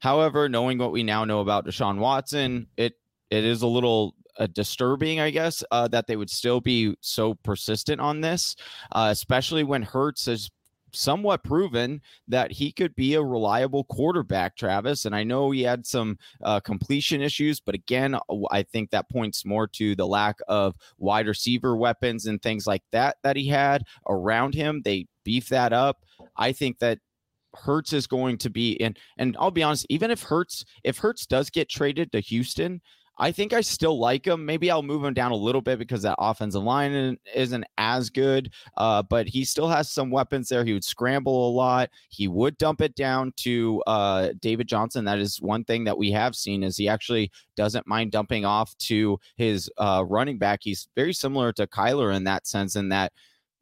However, 0.00 0.48
knowing 0.48 0.78
what 0.78 0.92
we 0.92 1.02
now 1.02 1.24
know 1.24 1.40
about 1.40 1.66
Deshaun 1.66 1.98
Watson, 1.98 2.66
it 2.76 2.94
it 3.30 3.44
is 3.44 3.62
a 3.62 3.66
little 3.66 4.14
uh, 4.38 4.46
disturbing, 4.52 5.20
I 5.20 5.30
guess, 5.30 5.64
uh, 5.70 5.88
that 5.88 6.06
they 6.06 6.16
would 6.16 6.30
still 6.30 6.60
be 6.60 6.94
so 7.00 7.34
persistent 7.34 8.00
on 8.00 8.20
this, 8.20 8.56
uh, 8.92 9.08
especially 9.10 9.64
when 9.64 9.82
Hurts 9.82 10.26
has 10.26 10.50
somewhat 10.92 11.44
proven 11.44 12.00
that 12.28 12.50
he 12.50 12.72
could 12.72 12.94
be 12.94 13.14
a 13.14 13.22
reliable 13.22 13.84
quarterback, 13.84 14.56
Travis. 14.56 15.04
And 15.04 15.14
I 15.14 15.22
know 15.22 15.50
he 15.50 15.62
had 15.62 15.86
some 15.86 16.18
uh, 16.42 16.60
completion 16.60 17.20
issues, 17.20 17.60
but 17.60 17.74
again, 17.74 18.16
I 18.50 18.62
think 18.62 18.90
that 18.90 19.10
points 19.10 19.44
more 19.44 19.66
to 19.68 19.94
the 19.94 20.06
lack 20.06 20.36
of 20.48 20.76
wide 20.98 21.26
receiver 21.26 21.76
weapons 21.76 22.26
and 22.26 22.40
things 22.40 22.66
like 22.66 22.82
that 22.92 23.16
that 23.22 23.36
he 23.36 23.48
had 23.48 23.84
around 24.08 24.54
him. 24.54 24.82
They 24.84 25.06
beef 25.24 25.48
that 25.50 25.72
up. 25.72 26.04
I 26.36 26.52
think 26.52 26.78
that 26.78 26.98
Hurts 27.54 27.92
is 27.92 28.06
going 28.06 28.38
to 28.38 28.50
be 28.50 28.80
and 28.80 28.98
and 29.16 29.36
I'll 29.38 29.50
be 29.50 29.62
honest, 29.62 29.86
even 29.88 30.10
if 30.10 30.22
Hurts 30.22 30.64
if 30.84 30.98
Hurts 30.98 31.26
does 31.26 31.50
get 31.50 31.68
traded 31.68 32.12
to 32.12 32.20
Houston, 32.20 32.80
I 33.18 33.32
think 33.32 33.52
I 33.52 33.60
still 33.60 33.98
like 33.98 34.26
him. 34.26 34.46
Maybe 34.46 34.70
I'll 34.70 34.82
move 34.82 35.04
him 35.04 35.14
down 35.14 35.32
a 35.32 35.36
little 35.36 35.60
bit 35.60 35.78
because 35.78 36.02
that 36.02 36.14
offensive 36.18 36.62
line 36.62 37.18
isn't 37.34 37.64
as 37.76 38.10
good. 38.10 38.52
Uh, 38.76 39.02
but 39.02 39.26
he 39.26 39.44
still 39.44 39.68
has 39.68 39.90
some 39.90 40.10
weapons 40.10 40.48
there. 40.48 40.64
He 40.64 40.72
would 40.72 40.84
scramble 40.84 41.48
a 41.48 41.52
lot. 41.52 41.90
He 42.10 42.28
would 42.28 42.56
dump 42.58 42.80
it 42.80 42.94
down 42.94 43.32
to 43.38 43.82
uh, 43.86 44.28
David 44.40 44.68
Johnson. 44.68 45.04
That 45.04 45.18
is 45.18 45.40
one 45.40 45.64
thing 45.64 45.84
that 45.84 45.98
we 45.98 46.12
have 46.12 46.36
seen 46.36 46.62
is 46.62 46.76
he 46.76 46.88
actually 46.88 47.32
doesn't 47.56 47.86
mind 47.86 48.12
dumping 48.12 48.44
off 48.44 48.76
to 48.78 49.18
his 49.36 49.68
uh, 49.78 50.04
running 50.06 50.38
back. 50.38 50.60
He's 50.62 50.88
very 50.94 51.12
similar 51.12 51.52
to 51.54 51.66
Kyler 51.66 52.14
in 52.14 52.24
that 52.24 52.46
sense, 52.46 52.76
in 52.76 52.88
that 52.90 53.12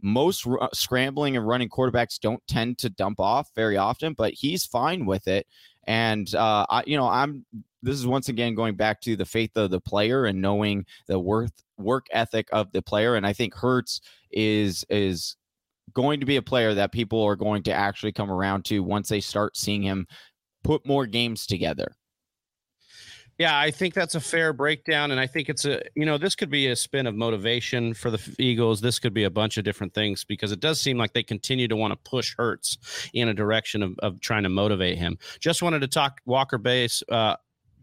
most 0.02 0.46
r- 0.46 0.68
scrambling 0.72 1.36
and 1.36 1.46
running 1.46 1.68
quarterbacks 1.68 2.18
don't 2.20 2.46
tend 2.46 2.78
to 2.78 2.90
dump 2.90 3.18
off 3.18 3.50
very 3.54 3.76
often, 3.76 4.12
but 4.12 4.34
he's 4.34 4.64
fine 4.64 5.06
with 5.06 5.26
it. 5.26 5.46
And 5.86 6.32
uh, 6.34 6.66
I, 6.68 6.84
you 6.86 6.96
know, 6.96 7.08
I'm. 7.08 7.44
This 7.82 7.94
is 7.94 8.06
once 8.06 8.28
again 8.28 8.56
going 8.56 8.74
back 8.74 9.00
to 9.02 9.14
the 9.14 9.24
faith 9.24 9.56
of 9.56 9.70
the 9.70 9.80
player 9.80 10.24
and 10.24 10.42
knowing 10.42 10.84
the 11.06 11.20
worth 11.20 11.52
work 11.78 12.06
ethic 12.10 12.48
of 12.50 12.72
the 12.72 12.82
player. 12.82 13.14
And 13.14 13.24
I 13.26 13.32
think 13.32 13.54
Hurts 13.54 14.00
is 14.32 14.84
is 14.88 15.36
going 15.92 16.20
to 16.20 16.26
be 16.26 16.36
a 16.36 16.42
player 16.42 16.74
that 16.74 16.90
people 16.90 17.22
are 17.22 17.36
going 17.36 17.62
to 17.64 17.72
actually 17.72 18.12
come 18.12 18.30
around 18.30 18.64
to 18.66 18.82
once 18.82 19.08
they 19.08 19.20
start 19.20 19.56
seeing 19.56 19.82
him 19.82 20.06
put 20.64 20.84
more 20.86 21.06
games 21.06 21.46
together. 21.46 21.94
Yeah, 23.38 23.58
I 23.58 23.70
think 23.70 23.92
that's 23.92 24.14
a 24.14 24.20
fair 24.20 24.54
breakdown. 24.54 25.10
And 25.10 25.20
I 25.20 25.26
think 25.26 25.50
it's 25.50 25.66
a, 25.66 25.82
you 25.94 26.06
know, 26.06 26.16
this 26.16 26.34
could 26.34 26.48
be 26.48 26.68
a 26.68 26.76
spin 26.76 27.06
of 27.06 27.14
motivation 27.14 27.92
for 27.92 28.10
the 28.10 28.34
Eagles. 28.38 28.80
This 28.80 28.98
could 28.98 29.12
be 29.12 29.24
a 29.24 29.30
bunch 29.30 29.58
of 29.58 29.64
different 29.64 29.92
things 29.92 30.24
because 30.24 30.52
it 30.52 30.60
does 30.60 30.80
seem 30.80 30.96
like 30.96 31.12
they 31.12 31.22
continue 31.22 31.68
to 31.68 31.76
want 31.76 31.92
to 31.92 32.10
push 32.10 32.34
Hurts 32.36 32.78
in 33.12 33.28
a 33.28 33.34
direction 33.34 33.82
of, 33.82 33.94
of 33.98 34.20
trying 34.20 34.44
to 34.44 34.48
motivate 34.48 34.96
him. 34.96 35.18
Just 35.38 35.62
wanted 35.62 35.80
to 35.80 35.88
talk 35.88 36.20
Walker 36.24 36.58
Base. 36.58 37.02
Uh, 37.10 37.36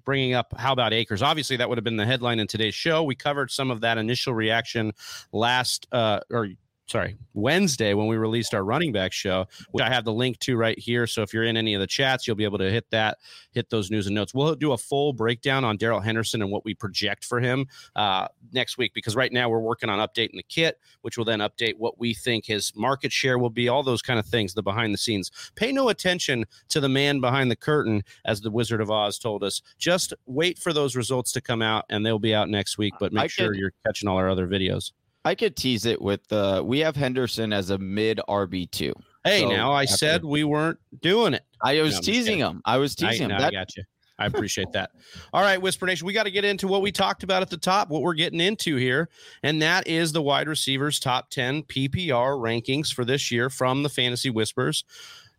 bringing 0.06 0.34
up 0.34 0.54
how 0.58 0.74
about 0.74 0.92
Akers? 0.92 1.22
Obviously, 1.22 1.56
that 1.58 1.70
would 1.70 1.78
have 1.78 1.86
been 1.86 1.98
the 1.98 2.06
headline 2.06 2.40
in 2.40 2.48
today's 2.48 2.76
show. 2.76 3.04
We 3.04 3.16
covered 3.16 3.52
some 3.52 3.72
of 3.72 3.82
that 3.82 3.98
initial 3.98 4.34
reaction 4.34 4.92
last 5.32 5.88
uh, 5.92 6.20
or 6.30 6.50
sorry, 6.88 7.16
Wednesday 7.34 7.94
when 7.94 8.08
we 8.08 8.18
released 8.18 8.54
our 8.54 8.64
running 8.64 8.92
back 8.92 9.14
show, 9.14 9.48
which 9.72 9.84
I 9.84 9.90
have 9.90 10.06
the 10.06 10.14
link 10.14 10.40
to 10.40 10.58
right 10.58 10.78
here. 10.78 11.08
So 11.08 11.22
if 11.22 11.34
you're 11.34 11.46
in 11.46 11.58
any 11.58 11.74
of 11.74 11.82
the 11.82 11.88
chats, 11.88 12.28
you'll 12.28 12.36
be 12.36 12.44
able 12.44 12.58
to 12.58 12.70
hit 12.70 12.90
that, 12.92 13.20
hit 13.52 13.70
those 13.70 13.90
news 13.90 14.06
and 14.08 14.16
notes. 14.16 14.34
We'll 14.34 14.56
do 14.56 14.74
a 14.74 14.78
full 14.78 15.14
breakdown 15.14 15.64
on 15.64 15.78
Darrell 15.78 16.02
Henderson 16.02 16.42
and 16.42 16.52
what 16.52 16.66
we 16.66 16.74
project 16.74 17.26
for 17.26 17.40
him 17.40 17.68
uh, 17.96 18.28
next 18.52 18.78
week 18.78 18.94
because 18.94 19.16
right 19.16 19.32
now 19.32 19.50
we're 19.50 19.60
working 19.60 19.90
on 19.90 20.00
updating 20.00 20.36
the 20.36 20.44
kit, 20.44 20.80
which 21.02 21.18
will 21.18 21.26
then 21.26 21.40
update 21.40 21.78
what 21.78 22.00
we 22.00 22.14
think 22.14 22.46
his 22.46 22.74
market 22.76 23.12
share 23.12 23.38
will 23.38 23.50
be, 23.50 23.70
all 23.70 23.84
those 23.84 24.02
kind 24.02 24.20
of 24.20 24.26
things, 24.26 24.54
the 24.54 24.64
behind 24.64 24.94
the 24.94 24.98
scenes. 24.98 25.32
Pay 25.56 25.72
no 25.72 25.90
attention 25.90 26.46
to 26.70 26.80
the 26.80 26.90
man 26.90 27.22
behind 27.22 27.50
the 27.50 27.56
curtain, 27.56 28.04
as 28.26 28.42
the 28.42 28.52
Wizard 28.52 28.82
of 28.82 28.92
Oz 28.92 29.18
told 29.18 29.44
us. 29.44 29.62
Just 29.78 30.14
wait 30.26 30.60
for 30.60 30.74
those 30.74 30.96
results 30.96 31.32
to 31.32 31.42
come 31.42 31.62
out 31.62 31.86
and 31.90 32.06
they'll 32.06 32.20
be 32.20 32.36
out 32.36 32.50
next 32.50 32.78
week, 32.78 32.94
but 33.00 33.14
make 33.14 33.24
I 33.24 33.28
sure 33.28 33.50
could, 33.50 33.58
you're 33.58 33.74
catching 33.86 34.10
all 34.10 34.18
our 34.18 34.30
other 34.30 34.48
videos. 34.48 34.92
I 35.26 35.36
could 35.36 35.56
tease 35.56 35.86
it 35.86 36.02
with 36.02 36.28
the 36.28 36.60
uh, 36.60 36.62
we 36.62 36.80
have 36.80 36.96
Henderson 36.96 37.54
as 37.54 37.70
a 37.70 37.78
mid 37.78 38.20
RB 38.28 38.70
two. 38.72 38.94
Hey, 39.24 39.42
so 39.42 39.50
now 39.50 39.72
I 39.72 39.84
after, 39.84 39.96
said 39.96 40.26
we 40.26 40.44
weren't 40.44 40.80
doing 41.02 41.34
it. 41.34 41.44
I 41.62 41.82
was 41.82 41.96
no, 41.96 42.02
teasing 42.02 42.40
him. 42.40 42.62
I 42.66 42.78
was 42.78 42.94
teasing 42.96 43.22
I, 43.22 43.26
him. 43.26 43.32
No, 43.32 43.38
that, 43.40 43.48
I 43.48 43.52
got 43.52 43.78
you. 43.78 43.84
I 44.20 44.28
appreciate 44.28 44.72
that. 44.74 44.92
All 45.34 45.42
right, 45.42 45.60
Whisper 45.60 45.86
Nation, 45.86 46.06
we 46.06 46.14
got 46.14 46.24
to 46.24 46.32
get 46.32 46.46
into 46.46 46.68
what 46.68 46.82
we 46.82 46.92
talked 46.92 47.24
about 47.24 47.42
at 47.42 47.50
the 47.50 47.58
top, 47.58 47.90
what 47.90 48.04
we're 48.04 48.14
getting 48.14 48.40
into 48.40 48.76
here, 48.76 49.10
and 49.42 49.62
that 49.62 49.88
is 49.88 50.12
the 50.12 50.22
wide 50.22 50.48
receivers 50.48 51.00
top 51.00 51.30
10 51.30 51.64
PPR 51.64 52.38
rankings 52.38 52.94
for 52.94 53.06
this 53.06 53.32
year 53.32 53.50
from 53.50 53.82
the 53.82 53.90
Fantasy 53.90 54.30
Whispers, 54.30 54.84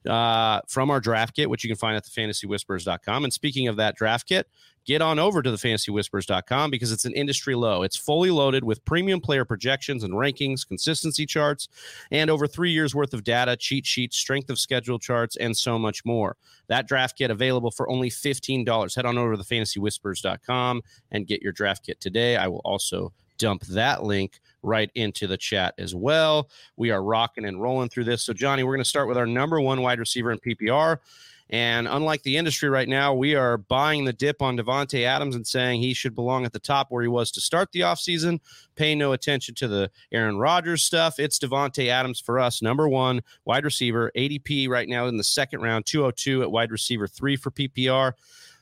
uh, 0.09 0.61
from 0.67 0.91
our 0.91 1.01
draft 1.01 1.37
kit, 1.37 1.49
which 1.49 1.63
you 1.63 1.71
can 1.71 1.77
find 1.77 1.97
at 1.97 2.05
the 2.05 2.11
thefantasywhispers.com. 2.11 3.25
And 3.25 3.33
speaking 3.33 3.69
of 3.69 3.77
that 3.77 3.95
draft 3.95 4.27
kit, 4.27 4.49
get 4.85 5.03
on 5.03 5.19
over 5.19 5.43
to 5.43 5.51
the 5.51 5.57
fantasywhispers.com 5.57 6.71
because 6.71 6.93
it's 6.93 7.05
an 7.05 7.13
industry 7.13 7.55
low. 7.55 7.83
It's 7.83 7.97
fully 7.97 8.31
loaded 8.31 8.65
with 8.65 8.85
premium 8.85 9.21
player 9.21 9.45
projections 9.45 10.05
and 10.05 10.15
rankings, 10.15 10.67
consistency 10.67 11.27
charts, 11.27 11.69
and 12.11 12.31
over 12.31 12.47
three 12.47 12.71
years 12.71 12.95
worth 12.95 13.15
of 13.15 13.25
data, 13.25 13.57
cheat 13.57 13.87
sheets, 13.87 14.17
strength 14.17 14.51
of 14.51 14.59
schedule 14.59 14.99
charts, 14.99 15.37
and 15.37 15.57
so 15.57 15.79
much 15.79 16.05
more. 16.05 16.37
That 16.69 16.89
draft 16.89 17.19
kit 17.19 17.31
available 17.31 17.71
for 17.71 17.89
only 17.91 18.11
$15. 18.11 18.95
Head 18.95 19.07
on 19.07 19.19
over 19.19 19.33
to 19.33 19.37
the 19.37 19.45
fantasywhispers.com 19.45 20.83
and 21.11 21.27
get 21.27 21.43
your 21.43 21.53
draft 21.53 21.85
kit 21.87 22.01
today. 22.01 22.37
I 22.37 22.49
will 22.49 22.63
also 22.65 23.13
dump 23.39 23.63
that 23.67 24.05
link 24.05 24.41
right 24.63 24.91
into 24.95 25.27
the 25.27 25.37
chat 25.37 25.75
as 25.79 25.95
well. 25.95 26.49
We 26.77 26.91
are 26.91 27.03
rocking 27.03 27.45
and 27.45 27.61
rolling 27.61 27.89
through 27.89 28.05
this. 28.05 28.23
So, 28.23 28.33
Johnny, 28.33 28.63
we're 28.63 28.75
going 28.75 28.85
to 28.85 28.89
start 28.89 29.09
with 29.09 29.19
our 29.19 29.27
number 29.27 29.61
one 29.61 29.83
wide 29.83 29.99
receiver 29.99 30.33
in 30.33 30.39
PPR. 30.39 30.99
And 31.51 31.87
unlike 31.87 32.23
the 32.23 32.37
industry 32.37 32.69
right 32.69 32.89
now, 32.89 33.13
we 33.13 33.35
are 33.35 33.59
buying 33.59 34.05
the 34.05 34.13
dip 34.13 34.41
on 34.41 34.57
Davante 34.57 35.05
Adams 35.05 35.37
and 35.37 35.47
saying 35.47 35.81
he 35.81 35.93
should 35.93 36.15
belong 36.15 36.45
at 36.45 36.53
the 36.53 36.59
top 36.59 36.91
where 36.91 37.03
he 37.03 37.09
was 37.09 37.31
to 37.33 37.41
start 37.41 37.71
the 37.73 37.81
offseason. 37.81 38.41
Pay 38.77 38.95
no 38.95 39.13
attention 39.13 39.55
to 39.57 39.69
the 39.69 39.91
Aaron 40.11 40.39
Rodgers 40.39 40.83
stuff. 40.83 41.19
It's 41.19 41.39
Davante 41.39 41.89
Adams 41.89 42.19
for 42.19 42.39
us, 42.39 42.63
number 42.63 42.89
one 42.89 43.23
wide 43.45 43.65
receiver, 43.65 44.11
ADP 44.17 44.69
right 44.69 44.89
now 44.89 45.07
in 45.07 45.17
the 45.17 45.25
second 45.25 45.61
round, 45.61 45.85
202 45.87 46.43
at 46.43 46.51
wide 46.51 46.71
receiver 46.71 47.07
three 47.07 47.37
for 47.37 47.51
PPR. 47.51 48.15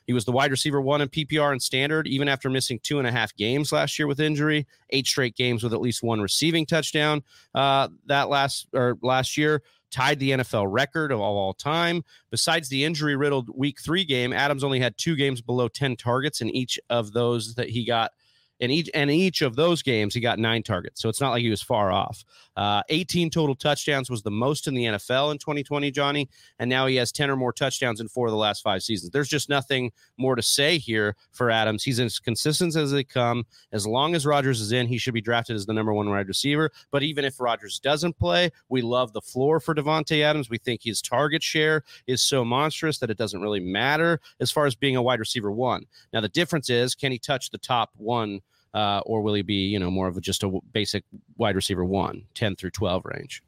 He 0.05 0.13
was 0.13 0.25
the 0.25 0.31
wide 0.31 0.51
receiver 0.51 0.81
one 0.81 1.01
in 1.01 1.07
PPR 1.07 1.51
and 1.51 1.61
standard, 1.61 2.07
even 2.07 2.27
after 2.27 2.49
missing 2.49 2.79
two 2.83 2.99
and 2.99 3.07
a 3.07 3.11
half 3.11 3.35
games 3.35 3.71
last 3.71 3.97
year 3.97 4.07
with 4.07 4.19
injury. 4.19 4.67
Eight 4.89 5.07
straight 5.07 5.35
games 5.35 5.63
with 5.63 5.73
at 5.73 5.81
least 5.81 6.03
one 6.03 6.19
receiving 6.19 6.65
touchdown. 6.65 7.23
Uh, 7.55 7.87
that 8.07 8.29
last 8.29 8.67
or 8.73 8.97
last 9.01 9.37
year, 9.37 9.63
tied 9.93 10.19
the 10.19 10.31
NFL 10.31 10.65
record 10.69 11.11
of 11.11 11.19
all, 11.19 11.53
time. 11.53 12.03
Besides 12.31 12.69
the 12.69 12.83
injury 12.83 13.15
riddled 13.15 13.49
week 13.55 13.79
three 13.79 14.03
game, 14.03 14.33
Adams 14.33 14.63
only 14.63 14.79
had 14.79 14.97
two 14.97 15.15
games 15.15 15.41
below 15.41 15.67
10 15.67 15.95
targets 15.95 16.41
in 16.41 16.49
each 16.49 16.79
of 16.89 17.13
those 17.13 17.55
that 17.55 17.69
he 17.69 17.85
got 17.85 18.11
in 18.59 18.71
each 18.71 18.89
and 18.93 19.09
each 19.09 19.41
of 19.41 19.55
those 19.55 19.81
games 19.81 20.13
he 20.13 20.19
got 20.19 20.39
nine 20.39 20.63
targets 20.63 21.01
so 21.01 21.09
it's 21.09 21.19
not 21.19 21.31
like 21.31 21.41
he 21.41 21.49
was 21.49 21.61
far 21.61 21.91
off. 21.91 22.23
Uh, 22.55 22.83
18 22.89 23.31
total 23.31 23.55
touchdowns 23.55 24.09
was 24.09 24.21
the 24.21 24.31
most 24.31 24.67
in 24.67 24.75
the 24.75 24.85
nfl 24.85 25.31
in 25.31 25.37
2020 25.39 25.89
johnny 25.89 26.29
and 26.59 26.69
now 26.69 26.85
he 26.85 26.95
has 26.95 27.11
10 27.11 27.29
or 27.29 27.35
more 27.35 27.51
touchdowns 27.51 27.99
in 27.99 28.07
four 28.07 28.27
of 28.27 28.31
the 28.31 28.37
last 28.37 28.61
five 28.61 28.83
seasons. 28.83 29.11
There's 29.11 29.27
just 29.27 29.49
nothing 29.49 29.91
more 30.17 30.35
to 30.35 30.41
say 30.41 30.77
here 30.77 31.15
for 31.31 31.49
adams. 31.49 31.83
He's 31.83 31.99
as 31.99 32.19
consistent 32.19 32.75
as 32.75 32.91
they 32.91 33.03
come. 33.03 33.45
As 33.71 33.87
long 33.87 34.15
as 34.15 34.25
rodgers 34.25 34.61
is 34.61 34.71
in 34.71 34.87
he 34.87 34.97
should 34.97 35.13
be 35.13 35.21
drafted 35.21 35.55
as 35.55 35.65
the 35.65 35.73
number 35.73 35.93
one 35.93 36.09
wide 36.09 36.27
receiver. 36.27 36.71
But 36.91 37.03
even 37.03 37.25
if 37.25 37.39
rodgers 37.39 37.79
doesn't 37.79 38.17
play 38.17 38.51
we 38.69 38.81
love 38.81 39.13
the 39.13 39.21
floor 39.21 39.59
for 39.59 39.73
davante 39.73 40.23
adams. 40.23 40.49
We 40.49 40.57
think 40.57 40.81
his 40.83 41.01
target 41.01 41.41
share 41.41 41.83
is 42.07 42.21
so 42.21 42.45
monstrous 42.45 42.99
that 42.99 43.09
it 43.09 43.17
doesn't 43.17 43.41
really 43.41 43.59
matter 43.59 44.19
as 44.39 44.51
far 44.51 44.65
as 44.65 44.75
being 44.75 44.95
a 44.95 45.01
wide 45.01 45.19
receiver 45.19 45.51
one. 45.51 45.85
Now 46.11 46.21
the 46.21 46.29
difference 46.29 46.69
is 46.69 46.95
can 46.95 47.11
he 47.11 47.19
touch 47.19 47.49
the 47.49 47.57
top 47.57 47.91
one 47.97 48.41
uh, 48.73 49.01
or 49.05 49.21
will 49.21 49.33
he 49.33 49.41
be, 49.41 49.67
you 49.67 49.79
know, 49.79 49.91
more 49.91 50.07
of 50.07 50.19
just 50.21 50.43
a 50.43 50.59
basic 50.71 51.03
wide 51.37 51.55
receiver 51.55 51.85
one, 51.85 52.25
10 52.33 52.55
through 52.55 52.71
12 52.71 53.05
range? 53.05 53.43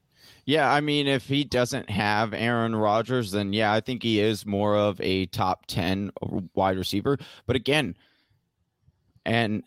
Yeah, 0.45 0.71
I 0.71 0.79
mean, 0.79 1.07
if 1.07 1.27
he 1.27 1.43
doesn't 1.43 1.89
have 1.89 2.33
Aaron 2.33 2.75
Rodgers, 2.75 3.31
then 3.31 3.51
yeah, 3.51 3.73
I 3.73 3.81
think 3.81 4.03
he 4.03 4.19
is 4.19 4.45
more 4.45 4.75
of 4.75 5.01
a 5.01 5.25
top 5.27 5.65
10 5.65 6.11
wide 6.53 6.77
receiver. 6.77 7.17
But 7.47 7.55
again, 7.55 7.97
and 9.25 9.63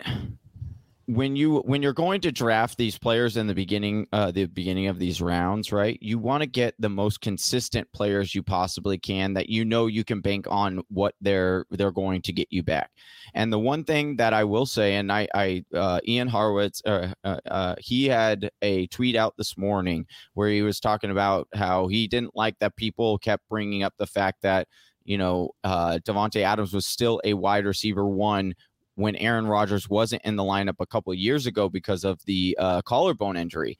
when 1.09 1.35
you 1.37 1.61
when 1.61 1.83
you're 1.83 1.95
going 1.95 2.21
to 2.21 2.31
draft 2.31 2.77
these 2.77 2.99
players 2.99 3.39
in 3.39 3.47
the 3.47 3.55
beginning 3.55 4.07
uh 4.13 4.31
the 4.31 4.45
beginning 4.45 4.89
of 4.89 4.99
these 4.99 5.23
rounds 5.23 5.73
right 5.73 5.97
you 6.03 6.19
want 6.19 6.43
to 6.43 6.47
get 6.47 6.75
the 6.79 6.89
most 6.89 7.23
consistent 7.23 7.91
players 7.95 8.35
you 8.35 8.43
possibly 8.43 8.99
can 8.99 9.33
that 9.33 9.49
you 9.49 9.65
know 9.65 9.87
you 9.87 10.05
can 10.05 10.21
bank 10.21 10.47
on 10.51 10.83
what 10.89 11.15
they're 11.23 11.65
they're 11.71 11.91
going 11.91 12.21
to 12.21 12.31
get 12.31 12.47
you 12.51 12.63
back. 12.63 12.91
And 13.33 13.51
the 13.51 13.59
one 13.59 13.85
thing 13.85 14.17
that 14.17 14.35
i 14.35 14.45
will 14.45 14.67
say 14.67 14.97
and 14.97 15.11
i 15.11 15.27
i 15.35 15.65
uh, 15.75 15.99
ian 16.07 16.29
hartitz 16.29 16.83
uh, 16.85 17.15
uh, 17.25 17.41
uh 17.47 17.75
he 17.79 18.07
had 18.07 18.51
a 18.61 18.87
tweet 18.89 19.17
out 19.17 19.33
this 19.39 19.57
morning 19.57 20.05
where 20.35 20.51
he 20.51 20.61
was 20.61 20.79
talking 20.79 21.11
about 21.11 21.49
how 21.55 21.89
he 21.89 22.07
didn't 22.07 22.37
like 22.37 22.59
that 22.59 22.77
people 22.77 23.17
kept 23.17 23.49
bringing 23.49 23.83
up 23.83 23.95
the 23.99 24.07
fact 24.07 24.43
that 24.43 24.69
you 25.09 25.17
know, 25.17 25.53
uh, 25.65 25.99
Davante 26.05 26.43
Adams 26.43 26.75
was 26.75 26.85
still 26.85 27.19
a 27.25 27.33
wide 27.33 27.65
receiver 27.65 28.07
one 28.07 28.55
when 28.99 29.15
Aaron 29.17 29.47
Rodgers 29.47 29.89
wasn't 29.89 30.23
in 30.25 30.35
the 30.35 30.43
lineup 30.43 30.75
a 30.81 30.87
couple 30.87 31.15
years 31.15 31.47
ago 31.47 31.69
because 31.69 32.03
of 32.03 32.19
the 32.25 32.57
uh, 32.59 32.83
collarbone 32.83 33.37
injury. 33.37 33.79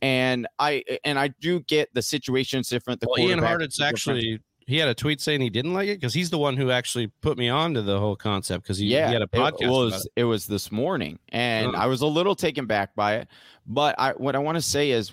And 0.00 0.46
I 0.58 0.84
and 1.04 1.18
I 1.18 1.28
do 1.28 1.60
get 1.60 1.92
the 1.94 2.02
situation's 2.02 2.68
different. 2.68 3.00
The 3.00 3.08
well, 3.10 3.28
Ian 3.28 3.40
Hartitz 3.40 3.80
actually 3.80 4.40
he 4.66 4.76
had 4.76 4.88
a 4.88 4.94
tweet 4.94 5.20
saying 5.20 5.40
he 5.40 5.50
didn't 5.50 5.74
like 5.74 5.88
it 5.88 6.00
because 6.00 6.14
he's 6.14 6.30
the 6.30 6.38
one 6.38 6.56
who 6.56 6.70
actually 6.70 7.08
put 7.22 7.36
me 7.36 7.48
on 7.48 7.74
to 7.74 7.82
the 7.82 7.98
whole 7.98 8.14
concept 8.14 8.62
because 8.62 8.78
he, 8.78 8.86
yeah, 8.86 9.08
he 9.08 9.12
had 9.12 9.22
a 9.22 9.26
podcast. 9.26 9.62
It 9.62 9.68
was 9.68 10.06
it. 10.06 10.20
it. 10.22 10.24
was 10.24 10.46
this 10.46 10.70
morning, 10.70 11.18
and. 11.30 11.76
I 11.76 11.86
was 11.86 12.00
a 12.00 12.06
little 12.06 12.36
taken 12.36 12.66
back 12.66 12.94
by 12.94 13.16
it. 13.16 13.28
But 13.66 13.96
I 13.98 14.12
what 14.12 14.36
I 14.36 14.38
want 14.38 14.56
to 14.56 14.62
say 14.62 14.90
is 14.90 15.12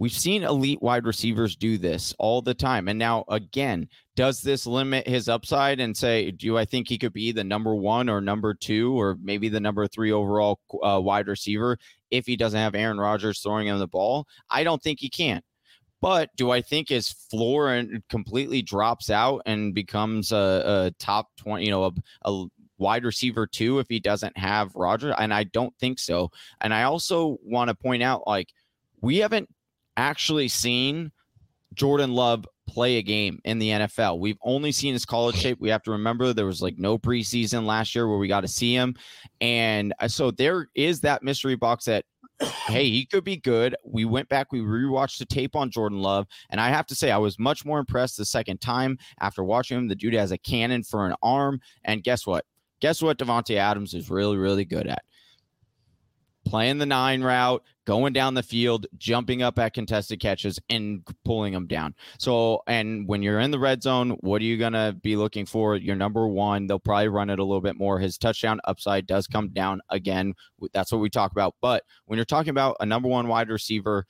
We've 0.00 0.10
seen 0.10 0.44
elite 0.44 0.80
wide 0.80 1.04
receivers 1.04 1.54
do 1.54 1.76
this 1.76 2.14
all 2.18 2.40
the 2.40 2.54
time. 2.54 2.88
And 2.88 2.98
now, 2.98 3.22
again, 3.28 3.86
does 4.20 4.42
this 4.42 4.66
limit 4.66 5.08
his 5.08 5.30
upside 5.30 5.80
and 5.80 5.96
say, 5.96 6.30
do 6.30 6.58
I 6.58 6.66
think 6.66 6.90
he 6.90 6.98
could 6.98 7.14
be 7.14 7.32
the 7.32 7.42
number 7.42 7.74
one 7.74 8.10
or 8.10 8.20
number 8.20 8.52
two 8.52 8.92
or 9.00 9.16
maybe 9.22 9.48
the 9.48 9.60
number 9.60 9.86
three 9.86 10.12
overall 10.12 10.60
uh, 10.82 11.00
wide 11.02 11.26
receiver 11.26 11.78
if 12.10 12.26
he 12.26 12.36
doesn't 12.36 12.60
have 12.60 12.74
Aaron 12.74 13.00
Rodgers 13.00 13.40
throwing 13.40 13.68
him 13.68 13.78
the 13.78 13.88
ball? 13.88 14.28
I 14.50 14.62
don't 14.62 14.82
think 14.82 15.00
he 15.00 15.08
can. 15.08 15.40
But 16.02 16.28
do 16.36 16.50
I 16.50 16.60
think 16.60 16.90
his 16.90 17.10
floor 17.30 17.72
and 17.72 18.06
completely 18.10 18.60
drops 18.60 19.08
out 19.08 19.40
and 19.46 19.74
becomes 19.74 20.32
a, 20.32 20.36
a 20.66 20.94
top 20.98 21.28
20, 21.38 21.64
you 21.64 21.70
know, 21.70 21.84
a, 21.86 21.92
a 22.30 22.46
wide 22.76 23.04
receiver 23.04 23.46
two 23.46 23.78
if 23.78 23.86
he 23.88 24.00
doesn't 24.00 24.36
have 24.36 24.76
Roger? 24.76 25.14
And 25.18 25.32
I 25.32 25.44
don't 25.44 25.74
think 25.78 25.98
so. 25.98 26.30
And 26.60 26.74
I 26.74 26.82
also 26.82 27.38
want 27.42 27.68
to 27.68 27.74
point 27.74 28.02
out, 28.02 28.26
like, 28.26 28.48
we 29.00 29.16
haven't 29.16 29.48
actually 29.96 30.48
seen 30.48 31.10
Jordan 31.72 32.12
Love 32.12 32.44
play 32.70 32.98
a 32.98 33.02
game 33.02 33.40
in 33.44 33.58
the 33.58 33.70
NFL. 33.70 34.20
We've 34.20 34.38
only 34.42 34.70
seen 34.70 34.92
his 34.92 35.04
college 35.04 35.36
shape. 35.36 35.58
We 35.60 35.70
have 35.70 35.82
to 35.82 35.90
remember 35.90 36.32
there 36.32 36.46
was 36.46 36.62
like 36.62 36.78
no 36.78 36.98
preseason 36.98 37.64
last 37.64 37.94
year 37.94 38.08
where 38.08 38.18
we 38.18 38.28
got 38.28 38.42
to 38.42 38.48
see 38.48 38.72
him. 38.72 38.94
And 39.40 39.92
uh, 39.98 40.06
so 40.06 40.30
there 40.30 40.68
is 40.76 41.00
that 41.00 41.24
mystery 41.24 41.56
box 41.56 41.86
that, 41.86 42.04
hey, 42.40 42.88
he 42.88 43.06
could 43.06 43.24
be 43.24 43.36
good. 43.36 43.74
We 43.84 44.04
went 44.04 44.28
back, 44.28 44.52
we 44.52 44.60
rewatched 44.60 45.18
the 45.18 45.26
tape 45.26 45.56
on 45.56 45.70
Jordan 45.70 46.00
Love. 46.00 46.26
And 46.50 46.60
I 46.60 46.68
have 46.68 46.86
to 46.86 46.94
say, 46.94 47.10
I 47.10 47.18
was 47.18 47.38
much 47.38 47.64
more 47.64 47.80
impressed 47.80 48.16
the 48.16 48.24
second 48.24 48.60
time 48.60 48.98
after 49.20 49.42
watching 49.42 49.76
him. 49.76 49.88
The 49.88 49.96
dude 49.96 50.14
has 50.14 50.30
a 50.30 50.38
cannon 50.38 50.84
for 50.84 51.06
an 51.06 51.14
arm. 51.22 51.60
And 51.84 52.04
guess 52.04 52.24
what? 52.24 52.44
Guess 52.80 53.02
what 53.02 53.18
Davante 53.18 53.56
Adams 53.56 53.94
is 53.94 54.08
really, 54.10 54.36
really 54.38 54.64
good 54.64 54.86
at? 54.86 55.02
Playing 56.46 56.78
the 56.78 56.86
nine 56.86 57.22
route, 57.22 57.62
going 57.86 58.12
down 58.12 58.34
the 58.34 58.42
field, 58.42 58.86
jumping 58.96 59.42
up 59.42 59.58
at 59.58 59.74
contested 59.74 60.20
catches, 60.20 60.58
and 60.70 61.06
pulling 61.24 61.52
them 61.52 61.66
down. 61.66 61.94
So, 62.18 62.62
and 62.66 63.06
when 63.06 63.22
you're 63.22 63.40
in 63.40 63.50
the 63.50 63.58
red 63.58 63.82
zone, 63.82 64.10
what 64.20 64.40
are 64.40 64.44
you 64.44 64.56
going 64.56 64.72
to 64.72 64.96
be 65.02 65.16
looking 65.16 65.44
for? 65.44 65.76
Your 65.76 65.96
number 65.96 66.26
one, 66.28 66.66
they'll 66.66 66.78
probably 66.78 67.08
run 67.08 67.30
it 67.30 67.38
a 67.38 67.44
little 67.44 67.60
bit 67.60 67.76
more. 67.76 67.98
His 67.98 68.16
touchdown 68.16 68.60
upside 68.64 69.06
does 69.06 69.26
come 69.26 69.48
down 69.50 69.80
again. 69.90 70.34
That's 70.72 70.92
what 70.92 71.00
we 71.00 71.10
talk 71.10 71.32
about. 71.32 71.54
But 71.60 71.84
when 72.06 72.16
you're 72.16 72.24
talking 72.24 72.50
about 72.50 72.76
a 72.80 72.86
number 72.86 73.08
one 73.08 73.28
wide 73.28 73.50
receiver, 73.50 74.06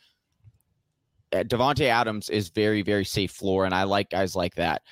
eh, 1.32 1.42
Davante 1.42 1.86
Adams 1.86 2.30
is 2.30 2.48
very, 2.50 2.82
very 2.82 3.04
safe 3.04 3.32
floor, 3.32 3.64
and 3.64 3.74
I 3.74 3.82
like 3.82 4.10
guys 4.10 4.36
like 4.36 4.54
that. 4.54 4.82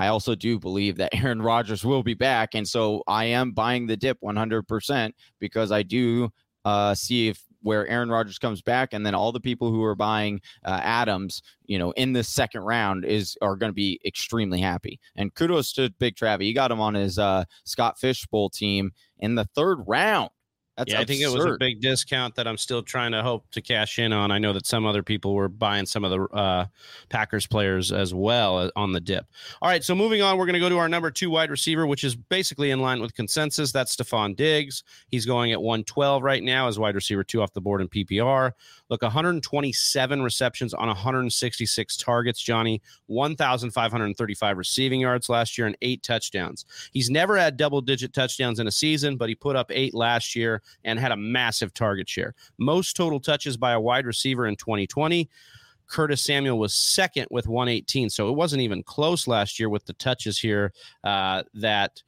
I 0.00 0.06
also 0.06 0.34
do 0.34 0.58
believe 0.58 0.96
that 0.96 1.14
Aaron 1.22 1.42
Rodgers 1.42 1.84
will 1.84 2.02
be 2.02 2.14
back. 2.14 2.54
And 2.54 2.66
so 2.66 3.02
I 3.06 3.26
am 3.26 3.52
buying 3.52 3.86
the 3.86 3.98
dip 3.98 4.18
100% 4.22 5.12
because 5.38 5.70
I 5.70 5.82
do 5.82 6.30
uh, 6.64 6.94
see 6.94 7.28
if 7.28 7.42
where 7.62 7.86
Aaron 7.88 8.08
Rodgers 8.08 8.38
comes 8.38 8.62
back, 8.62 8.92
and 8.92 9.04
then 9.04 9.14
all 9.14 9.32
the 9.32 9.40
people 9.40 9.70
who 9.70 9.82
are 9.84 9.94
buying 9.94 10.40
uh, 10.64 10.80
Adams, 10.82 11.42
you 11.66 11.78
know, 11.78 11.90
in 11.92 12.12
the 12.12 12.24
second 12.24 12.62
round 12.62 13.04
is 13.04 13.36
are 13.42 13.56
going 13.56 13.70
to 13.70 13.74
be 13.74 14.00
extremely 14.04 14.60
happy. 14.60 14.98
And 15.16 15.34
kudos 15.34 15.72
to 15.74 15.90
Big 15.98 16.16
Travie, 16.16 16.44
he 16.44 16.52
got 16.52 16.70
him 16.70 16.80
on 16.80 16.94
his 16.94 17.18
uh, 17.18 17.44
Scott 17.64 17.98
Fishbowl 17.98 18.50
team 18.50 18.92
in 19.18 19.34
the 19.34 19.44
third 19.44 19.78
round. 19.86 20.30
That's 20.80 20.92
yeah, 20.92 21.02
absurd. 21.02 21.02
I 21.02 21.18
think 21.18 21.34
it 21.34 21.36
was 21.36 21.44
a 21.44 21.58
big 21.58 21.82
discount 21.82 22.34
that 22.36 22.48
I'm 22.48 22.56
still 22.56 22.82
trying 22.82 23.12
to 23.12 23.22
hope 23.22 23.44
to 23.50 23.60
cash 23.60 23.98
in 23.98 24.14
on. 24.14 24.30
I 24.30 24.38
know 24.38 24.54
that 24.54 24.64
some 24.64 24.86
other 24.86 25.02
people 25.02 25.34
were 25.34 25.46
buying 25.46 25.84
some 25.84 26.04
of 26.04 26.10
the 26.10 26.22
uh, 26.34 26.66
Packers 27.10 27.46
players 27.46 27.92
as 27.92 28.14
well 28.14 28.56
uh, 28.56 28.70
on 28.76 28.92
the 28.92 29.00
dip. 29.00 29.26
All 29.60 29.68
right, 29.68 29.84
so 29.84 29.94
moving 29.94 30.22
on, 30.22 30.38
we're 30.38 30.46
going 30.46 30.54
to 30.54 30.60
go 30.60 30.70
to 30.70 30.78
our 30.78 30.88
number 30.88 31.10
two 31.10 31.28
wide 31.28 31.50
receiver, 31.50 31.86
which 31.86 32.02
is 32.02 32.16
basically 32.16 32.70
in 32.70 32.80
line 32.80 33.02
with 33.02 33.14
consensus. 33.14 33.72
That's 33.72 33.94
Stefon 33.94 34.34
Diggs. 34.34 34.82
He's 35.08 35.26
going 35.26 35.52
at 35.52 35.60
112 35.60 36.22
right 36.22 36.42
now 36.42 36.66
as 36.66 36.78
wide 36.78 36.94
receiver 36.94 37.24
two 37.24 37.42
off 37.42 37.52
the 37.52 37.60
board 37.60 37.82
in 37.82 37.88
PPR. 37.88 38.52
Look, 38.88 39.02
127 39.02 40.22
receptions 40.22 40.72
on 40.72 40.88
166 40.88 41.96
targets, 41.98 42.40
Johnny, 42.40 42.80
1,535 43.06 44.56
receiving 44.56 45.00
yards 45.00 45.28
last 45.28 45.58
year, 45.58 45.66
and 45.66 45.76
eight 45.82 46.02
touchdowns. 46.02 46.64
He's 46.90 47.10
never 47.10 47.36
had 47.36 47.58
double 47.58 47.82
digit 47.82 48.14
touchdowns 48.14 48.60
in 48.60 48.66
a 48.66 48.72
season, 48.72 49.18
but 49.18 49.28
he 49.28 49.34
put 49.34 49.56
up 49.56 49.70
eight 49.70 49.92
last 49.92 50.34
year 50.34 50.62
and 50.84 50.98
had 50.98 51.12
a 51.12 51.16
massive 51.16 51.72
target 51.74 52.08
share. 52.08 52.34
Most 52.58 52.96
total 52.96 53.20
touches 53.20 53.56
by 53.56 53.72
a 53.72 53.80
wide 53.80 54.06
receiver 54.06 54.46
in 54.46 54.56
2020. 54.56 55.28
Curtis 55.86 56.22
Samuel 56.22 56.58
was 56.58 56.72
second 56.72 57.26
with 57.30 57.48
118. 57.48 58.10
So 58.10 58.28
it 58.28 58.36
wasn't 58.36 58.62
even 58.62 58.82
close 58.82 59.26
last 59.26 59.58
year 59.58 59.68
with 59.68 59.84
the 59.86 59.92
touches 59.94 60.38
here 60.38 60.72
uh, 61.02 61.42
that 61.54 62.02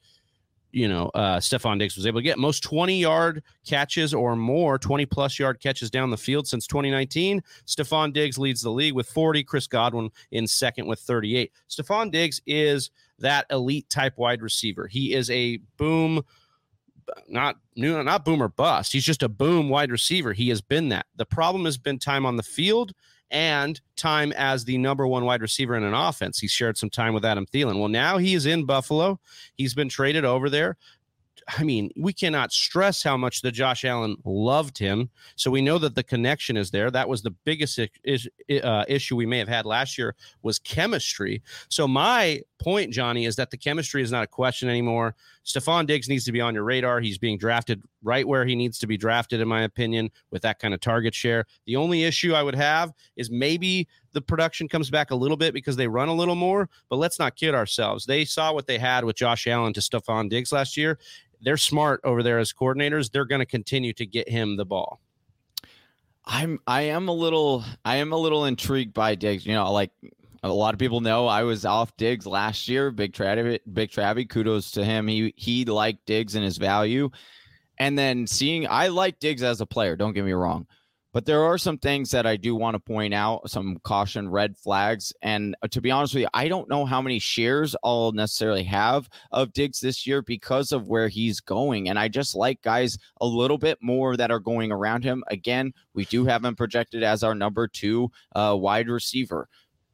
you 0.73 0.87
know, 0.87 1.11
uh, 1.13 1.37
Stefon 1.37 1.77
Diggs 1.77 1.95
was 1.95 2.07
able 2.07 2.19
to 2.19 2.23
get 2.23 2.39
most 2.39 2.63
20 2.63 2.99
yard 2.99 3.43
catches 3.65 4.11
or 4.11 4.35
more, 4.35 4.79
20 4.79 5.05
plus 5.05 5.37
yard 5.37 5.59
catches 5.59 5.91
down 5.91 6.09
the 6.09 6.17
field 6.17 6.47
since 6.47 6.65
2019. 6.65 7.41
Stefon 7.67 8.11
Diggs 8.11 8.39
leads 8.39 8.61
the 8.61 8.71
league 8.71 8.95
with 8.95 9.07
40. 9.07 9.43
Chris 9.43 9.67
Godwin 9.67 10.09
in 10.31 10.47
second 10.47 10.87
with 10.87 10.99
38. 10.99 11.51
Stefon 11.69 12.11
Diggs 12.11 12.41
is 12.47 12.89
that 13.19 13.45
elite 13.51 13.87
type 13.89 14.17
wide 14.17 14.41
receiver. 14.41 14.87
He 14.87 15.13
is 15.13 15.29
a 15.29 15.57
boom, 15.77 16.23
not 17.27 17.57
not 17.75 18.25
boomer 18.25 18.47
bust. 18.47 18.93
He's 18.93 19.03
just 19.03 19.23
a 19.23 19.29
boom 19.29 19.69
wide 19.69 19.91
receiver. 19.91 20.33
He 20.33 20.49
has 20.49 20.61
been 20.61 20.89
that. 20.89 21.05
The 21.15 21.25
problem 21.25 21.65
has 21.65 21.77
been 21.77 21.99
time 21.99 22.25
on 22.25 22.35
the 22.35 22.43
field 22.43 22.93
and 23.31 23.81
time 23.95 24.31
as 24.33 24.63
the 24.63 24.77
number 24.77 25.07
one 25.07 25.25
wide 25.25 25.41
receiver 25.41 25.75
in 25.75 25.83
an 25.83 25.93
offense. 25.93 26.39
He 26.39 26.47
shared 26.47 26.77
some 26.77 26.89
time 26.89 27.13
with 27.13 27.25
Adam 27.25 27.45
Thielen. 27.45 27.79
Well, 27.79 27.89
now 27.89 28.17
he 28.17 28.35
is 28.35 28.45
in 28.45 28.65
Buffalo. 28.65 29.19
He's 29.55 29.73
been 29.73 29.89
traded 29.89 30.23
over 30.23 30.49
there. 30.49 30.77
I 31.47 31.63
mean, 31.63 31.91
we 31.97 32.13
cannot 32.13 32.51
stress 32.51 33.03
how 33.03 33.17
much 33.17 33.41
the 33.41 33.51
Josh 33.51 33.85
Allen 33.85 34.15
loved 34.25 34.77
him. 34.77 35.09
So 35.35 35.51
we 35.51 35.61
know 35.61 35.77
that 35.77 35.95
the 35.95 36.03
connection 36.03 36.57
is 36.57 36.71
there. 36.71 36.89
That 36.89 37.09
was 37.09 37.21
the 37.21 37.31
biggest 37.43 37.79
is, 38.03 38.27
uh, 38.63 38.85
issue 38.87 39.15
we 39.15 39.25
may 39.25 39.39
have 39.39 39.47
had 39.47 39.65
last 39.65 39.97
year 39.97 40.15
was 40.41 40.59
chemistry. 40.59 41.41
So 41.69 41.87
my 41.87 42.41
point, 42.59 42.91
Johnny, 42.93 43.25
is 43.25 43.35
that 43.35 43.51
the 43.51 43.57
chemistry 43.57 44.01
is 44.01 44.11
not 44.11 44.23
a 44.23 44.27
question 44.27 44.69
anymore. 44.69 45.15
Stefon 45.45 45.85
Diggs 45.85 46.07
needs 46.07 46.23
to 46.25 46.31
be 46.31 46.39
on 46.39 46.53
your 46.53 46.63
radar. 46.63 47.01
He's 47.01 47.17
being 47.17 47.37
drafted 47.37 47.81
right 48.01 48.27
where 48.27 48.45
he 48.45 48.55
needs 48.55 48.77
to 48.79 48.87
be 48.87 48.97
drafted, 48.97 49.41
in 49.41 49.47
my 49.47 49.63
opinion, 49.63 50.09
with 50.31 50.41
that 50.43 50.59
kind 50.59 50.73
of 50.73 50.79
target 50.79 51.13
share. 51.13 51.45
The 51.65 51.75
only 51.75 52.03
issue 52.03 52.33
I 52.33 52.43
would 52.43 52.55
have 52.55 52.93
is 53.17 53.29
maybe 53.29 53.87
the 54.13 54.21
production 54.21 54.67
comes 54.67 54.89
back 54.89 55.11
a 55.11 55.15
little 55.15 55.37
bit 55.37 55.53
because 55.53 55.75
they 55.75 55.87
run 55.87 56.07
a 56.07 56.13
little 56.13 56.35
more, 56.35 56.69
but 56.89 56.97
let's 56.97 57.19
not 57.19 57.35
kid 57.35 57.53
ourselves. 57.53 58.05
They 58.05 58.25
saw 58.25 58.53
what 58.53 58.67
they 58.67 58.77
had 58.77 59.03
with 59.03 59.15
Josh 59.15 59.47
Allen 59.47 59.73
to 59.73 59.79
Stefon 59.79 60.29
Diggs 60.29 60.51
last 60.51 60.77
year. 60.77 60.99
They're 61.41 61.57
smart 61.57 61.99
over 62.03 62.23
there 62.23 62.39
as 62.39 62.53
coordinators. 62.53 63.11
They're 63.11 63.25
going 63.25 63.39
to 63.39 63.45
continue 63.45 63.93
to 63.93 64.05
get 64.05 64.29
him 64.29 64.55
the 64.55 64.65
ball. 64.65 65.01
I'm 66.25 66.59
I 66.65 66.83
am 66.83 67.09
a 67.09 67.13
little 67.13 67.65
I 67.83 67.97
am 67.97 68.13
a 68.13 68.17
little 68.17 68.45
intrigued 68.45 68.93
by 68.93 69.15
Diggs. 69.15 69.45
You 69.45 69.53
know, 69.53 69.71
like 69.71 69.91
a 70.41 70.49
lot 70.49 70.73
of 70.73 70.79
people 70.79 71.01
know 71.01 71.27
I 71.27 71.43
was 71.43 71.65
off 71.65 71.95
Diggs 71.97 72.25
last 72.25 72.67
year. 72.67 72.91
Big 72.91 73.13
Travie, 73.13 73.59
Big 73.73 73.91
Travie, 73.91 74.29
kudos 74.29 74.71
to 74.71 74.85
him. 74.85 75.07
He 75.07 75.33
he 75.35 75.65
liked 75.65 76.05
Diggs 76.05 76.35
and 76.35 76.45
his 76.45 76.57
value, 76.57 77.09
and 77.77 77.97
then 77.97 78.25
seeing 78.25 78.67
I 78.67 78.87
like 78.87 79.19
Diggs 79.19 79.43
as 79.43 79.59
a 79.59 79.65
player. 79.65 79.95
Don't 79.95 80.13
get 80.13 80.23
me 80.23 80.31
wrong, 80.31 80.65
but 81.13 81.25
there 81.25 81.43
are 81.43 81.59
some 81.59 81.77
things 81.77 82.09
that 82.09 82.25
I 82.25 82.35
do 82.35 82.55
want 82.55 82.73
to 82.73 82.79
point 82.79 83.13
out, 83.13 83.47
some 83.49 83.77
caution 83.83 84.27
red 84.27 84.57
flags. 84.57 85.13
And 85.21 85.55
uh, 85.61 85.67
to 85.67 85.79
be 85.79 85.91
honest 85.91 86.15
with 86.15 86.21
you, 86.21 86.29
I 86.33 86.47
don't 86.47 86.67
know 86.67 86.85
how 86.85 87.03
many 87.03 87.19
shares 87.19 87.75
I'll 87.83 88.11
necessarily 88.11 88.63
have 88.63 89.07
of 89.31 89.53
Diggs 89.53 89.79
this 89.79 90.07
year 90.07 90.23
because 90.23 90.71
of 90.71 90.87
where 90.87 91.07
he's 91.07 91.39
going. 91.39 91.87
And 91.87 91.99
I 91.99 92.07
just 92.07 92.33
like 92.33 92.63
guys 92.63 92.97
a 93.21 93.27
little 93.27 93.59
bit 93.59 93.77
more 93.79 94.17
that 94.17 94.31
are 94.31 94.39
going 94.39 94.71
around 94.71 95.03
him. 95.03 95.23
Again, 95.27 95.71
we 95.93 96.05
do 96.05 96.25
have 96.25 96.43
him 96.43 96.55
projected 96.55 97.03
as 97.03 97.23
our 97.23 97.35
number 97.35 97.67
two 97.67 98.09
uh, 98.35 98.57
wide 98.59 98.89
receiver, 98.89 99.47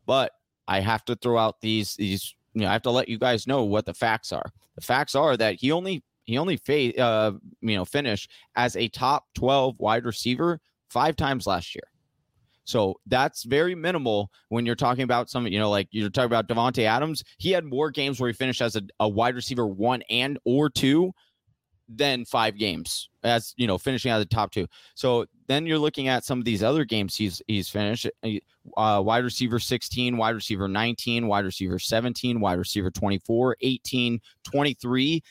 but 0.05 0.31
I 0.69 0.79
have 0.79 1.03
to 1.05 1.15
throw 1.15 1.37
out 1.37 1.59
these 1.59 1.95
these. 1.95 2.33
You 2.53 2.61
know, 2.61 2.69
I 2.69 2.73
have 2.73 2.81
to 2.83 2.91
let 2.91 3.09
you 3.09 3.19
guys 3.19 3.45
know 3.45 3.63
what 3.63 3.85
the 3.85 3.93
facts 3.93 4.31
are. 4.31 4.51
The 4.75 4.81
facts 4.81 5.15
are 5.15 5.35
that 5.35 5.55
he 5.55 5.71
only 5.71 6.01
he 6.23 6.37
only 6.37 6.57
fa- 6.57 6.97
uh, 6.97 7.33
you 7.59 7.75
know 7.75 7.83
finished 7.83 8.31
as 8.55 8.75
a 8.75 8.87
top 8.87 9.25
12 9.33 9.79
wide 9.79 10.05
receiver 10.05 10.61
five 10.89 11.15
times 11.15 11.47
last 11.47 11.75
year. 11.75 11.83
So 12.65 12.99
that's 13.07 13.43
very 13.43 13.73
minimal 13.73 14.29
when 14.49 14.65
you're 14.65 14.75
talking 14.75 15.03
about 15.03 15.29
some, 15.29 15.47
you 15.47 15.57
know, 15.57 15.71
like 15.71 15.87
you're 15.89 16.09
talking 16.09 16.27
about 16.27 16.47
Davante 16.47 16.83
Adams. 16.83 17.23
He 17.39 17.49
had 17.51 17.65
more 17.65 17.89
games 17.89 18.19
where 18.19 18.27
he 18.27 18.33
finished 18.33 18.61
as 18.61 18.75
a, 18.75 18.83
a 18.99 19.09
wide 19.09 19.33
receiver 19.35 19.65
one 19.65 20.03
and 20.09 20.37
or 20.45 20.69
two 20.69 21.11
than 21.89 22.23
five 22.23 22.57
games 22.57 23.09
as 23.23 23.53
you 23.57 23.65
know 23.65 23.77
finishing 23.77 24.11
out 24.11 24.19
the 24.19 24.25
top 24.25 24.51
two 24.51 24.67
so 24.93 25.25
then 25.47 25.65
you're 25.65 25.79
looking 25.79 26.07
at 26.07 26.23
some 26.23 26.37
of 26.37 26.45
these 26.45 26.61
other 26.61 26.85
games 26.85 27.15
he's 27.15 27.41
he's 27.47 27.67
finished 27.67 28.07
uh, 28.77 29.01
wide 29.03 29.23
receiver 29.23 29.57
16 29.57 30.15
wide 30.15 30.35
receiver 30.35 30.67
19 30.67 31.25
wide 31.25 31.45
receiver 31.45 31.79
17 31.79 32.39
wide 32.39 32.59
receiver 32.59 32.91
24 32.91 33.57
18 33.61 34.19
23 34.43 35.23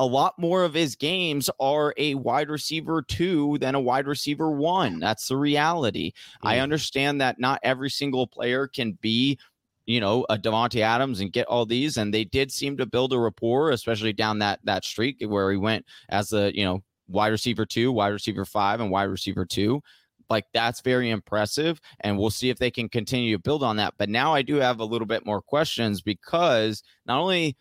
a 0.00 0.06
lot 0.06 0.38
more 0.38 0.64
of 0.64 0.72
his 0.72 0.96
games 0.96 1.50
are 1.60 1.92
a 1.98 2.14
wide 2.14 2.48
receiver 2.48 3.02
two 3.02 3.58
than 3.58 3.74
a 3.74 3.80
wide 3.80 4.06
receiver 4.06 4.50
one. 4.50 4.98
That's 4.98 5.28
the 5.28 5.36
reality. 5.36 6.12
I 6.42 6.56
mm. 6.56 6.62
understand 6.62 7.20
that 7.20 7.38
not 7.38 7.60
every 7.62 7.90
single 7.90 8.26
player 8.26 8.66
can 8.66 8.92
be 9.02 9.38
you 9.86 9.98
know, 9.98 10.24
a 10.30 10.38
Davante 10.38 10.82
Adams 10.82 11.20
and 11.20 11.32
get 11.32 11.48
all 11.48 11.66
these. 11.66 11.96
And 11.96 12.14
they 12.14 12.24
did 12.24 12.52
seem 12.52 12.76
to 12.76 12.86
build 12.86 13.12
a 13.12 13.18
rapport, 13.18 13.72
especially 13.72 14.12
down 14.12 14.38
that 14.38 14.60
that 14.64 14.84
streak 14.84 15.16
where 15.20 15.50
he 15.50 15.56
went 15.56 15.84
as 16.08 16.32
a, 16.32 16.56
you 16.56 16.64
know, 16.64 16.82
wide 17.08 17.28
receiver 17.28 17.66
two, 17.66 17.90
wide 17.90 18.08
receiver 18.08 18.44
five, 18.44 18.80
and 18.80 18.90
wide 18.90 19.04
receiver 19.04 19.44
two. 19.44 19.82
Like 20.28 20.46
that's 20.54 20.80
very 20.80 21.10
impressive. 21.10 21.80
And 22.00 22.16
we'll 22.16 22.30
see 22.30 22.50
if 22.50 22.58
they 22.58 22.70
can 22.70 22.88
continue 22.88 23.36
to 23.36 23.42
build 23.42 23.64
on 23.64 23.76
that. 23.76 23.94
But 23.98 24.08
now 24.08 24.32
I 24.32 24.42
do 24.42 24.56
have 24.56 24.78
a 24.78 24.84
little 24.84 25.08
bit 25.08 25.26
more 25.26 25.42
questions 25.42 26.00
because 26.00 26.84
not 27.04 27.20
only 27.20 27.56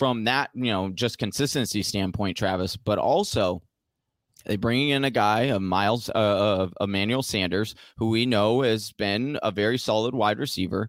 from 0.00 0.24
that, 0.24 0.48
you 0.54 0.72
know, 0.72 0.88
just 0.88 1.18
consistency 1.18 1.82
standpoint, 1.82 2.34
Travis, 2.34 2.74
but 2.74 2.98
also 2.98 3.62
they 4.46 4.56
bringing 4.56 4.88
in 4.88 5.04
a 5.04 5.10
guy, 5.10 5.42
a 5.42 5.60
Miles, 5.60 6.08
uh, 6.08 6.12
uh, 6.12 6.68
Emmanuel 6.80 7.22
Sanders, 7.22 7.74
who 7.98 8.08
we 8.08 8.24
know 8.24 8.62
has 8.62 8.92
been 8.92 9.38
a 9.42 9.50
very 9.50 9.76
solid 9.76 10.14
wide 10.14 10.38
receiver 10.38 10.88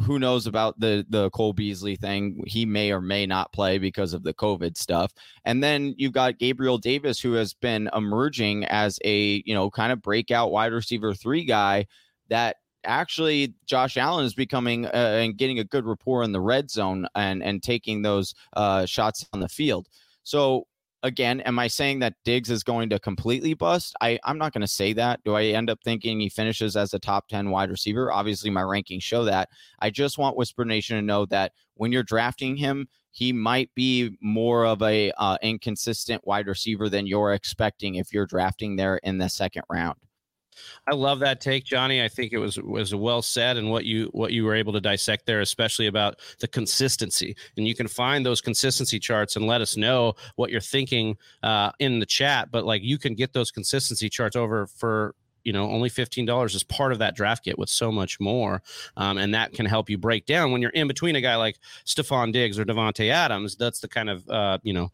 who 0.00 0.18
knows 0.18 0.46
about 0.46 0.80
the 0.80 1.06
the 1.08 1.30
Cole 1.30 1.52
Beasley 1.52 1.94
thing? 1.94 2.42
He 2.46 2.66
may 2.66 2.90
or 2.90 3.00
may 3.00 3.26
not 3.26 3.52
play 3.52 3.78
because 3.78 4.12
of 4.12 4.24
the 4.24 4.34
COVID 4.34 4.76
stuff. 4.76 5.12
And 5.44 5.62
then 5.62 5.94
you've 5.96 6.12
got 6.12 6.38
Gabriel 6.38 6.78
Davis, 6.78 7.20
who 7.20 7.34
has 7.34 7.54
been 7.54 7.88
emerging 7.94 8.64
as 8.64 8.98
a 9.04 9.40
you 9.46 9.54
know 9.54 9.70
kind 9.70 9.92
of 9.92 10.02
breakout 10.02 10.50
wide 10.50 10.72
receiver 10.72 11.14
three 11.14 11.44
guy 11.44 11.86
that 12.28 12.56
actually 12.84 13.54
Josh 13.66 13.96
Allen 13.96 14.24
is 14.24 14.34
becoming 14.34 14.86
uh, 14.86 14.90
and 15.20 15.36
getting 15.36 15.58
a 15.58 15.64
good 15.64 15.86
rapport 15.86 16.22
in 16.22 16.32
the 16.32 16.40
red 16.40 16.70
zone 16.70 17.06
and 17.14 17.42
and 17.42 17.62
taking 17.62 18.02
those 18.02 18.34
uh, 18.54 18.86
shots 18.86 19.26
on 19.32 19.40
the 19.40 19.48
field. 19.48 19.88
So 20.22 20.66
again, 21.02 21.40
am 21.42 21.58
I 21.58 21.66
saying 21.68 22.00
that 22.00 22.14
Diggs 22.24 22.50
is 22.50 22.62
going 22.62 22.90
to 22.90 22.98
completely 22.98 23.54
bust? 23.54 23.94
I, 24.00 24.18
I'm 24.24 24.38
not 24.38 24.52
going 24.52 24.60
to 24.62 24.68
say 24.68 24.92
that. 24.94 25.22
Do 25.24 25.34
I 25.34 25.44
end 25.44 25.70
up 25.70 25.80
thinking 25.82 26.20
he 26.20 26.28
finishes 26.28 26.76
as 26.76 26.94
a 26.94 26.98
top 26.98 27.28
10 27.28 27.50
wide 27.50 27.70
receiver? 27.70 28.12
Obviously, 28.12 28.50
my 28.50 28.62
rankings 28.62 29.02
show 29.02 29.24
that. 29.24 29.48
I 29.80 29.90
just 29.90 30.18
want 30.18 30.36
Whisper 30.36 30.64
Nation 30.64 30.96
to 30.96 31.02
know 31.02 31.26
that 31.26 31.52
when 31.74 31.92
you're 31.92 32.02
drafting 32.02 32.56
him, 32.56 32.88
he 33.12 33.32
might 33.32 33.70
be 33.74 34.16
more 34.20 34.66
of 34.66 34.82
a 34.82 35.10
uh, 35.18 35.36
inconsistent 35.42 36.24
wide 36.26 36.46
receiver 36.46 36.88
than 36.88 37.06
you're 37.06 37.32
expecting 37.32 37.96
if 37.96 38.12
you're 38.12 38.26
drafting 38.26 38.76
there 38.76 38.98
in 38.98 39.18
the 39.18 39.28
second 39.28 39.64
round. 39.68 39.98
I 40.86 40.94
love 40.94 41.20
that 41.20 41.40
take, 41.40 41.64
Johnny. 41.64 42.02
I 42.02 42.08
think 42.08 42.32
it 42.32 42.38
was 42.38 42.58
was 42.58 42.94
well 42.94 43.22
said 43.22 43.56
and 43.56 43.70
what 43.70 43.84
you 43.84 44.08
what 44.12 44.32
you 44.32 44.44
were 44.44 44.54
able 44.54 44.72
to 44.72 44.80
dissect 44.80 45.26
there, 45.26 45.40
especially 45.40 45.86
about 45.86 46.18
the 46.40 46.48
consistency. 46.48 47.36
And 47.56 47.66
you 47.66 47.74
can 47.74 47.88
find 47.88 48.24
those 48.24 48.40
consistency 48.40 48.98
charts 48.98 49.36
and 49.36 49.46
let 49.46 49.60
us 49.60 49.76
know 49.76 50.14
what 50.36 50.50
you're 50.50 50.60
thinking 50.60 51.16
uh, 51.42 51.72
in 51.78 51.98
the 51.98 52.06
chat. 52.06 52.50
But 52.50 52.64
like 52.64 52.82
you 52.82 52.98
can 52.98 53.14
get 53.14 53.32
those 53.32 53.50
consistency 53.50 54.08
charts 54.08 54.36
over 54.36 54.66
for 54.66 55.14
you 55.44 55.52
know 55.52 55.70
only 55.70 55.88
$15 55.88 56.54
is 56.54 56.62
part 56.64 56.92
of 56.92 56.98
that 56.98 57.16
draft 57.16 57.44
kit 57.44 57.58
with 57.58 57.68
so 57.68 57.90
much 57.90 58.20
more 58.20 58.62
um, 58.96 59.18
and 59.18 59.34
that 59.34 59.52
can 59.52 59.66
help 59.66 59.88
you 59.88 59.98
break 59.98 60.26
down 60.26 60.52
when 60.52 60.60
you're 60.60 60.70
in 60.72 60.86
between 60.88 61.16
a 61.16 61.20
guy 61.20 61.36
like 61.36 61.58
Stefon 61.86 62.32
Diggs 62.32 62.58
or 62.58 62.64
davante 62.64 63.10
Adams 63.10 63.56
that's 63.56 63.80
the 63.80 63.88
kind 63.88 64.10
of 64.10 64.28
uh, 64.28 64.58
you 64.62 64.72
know 64.72 64.90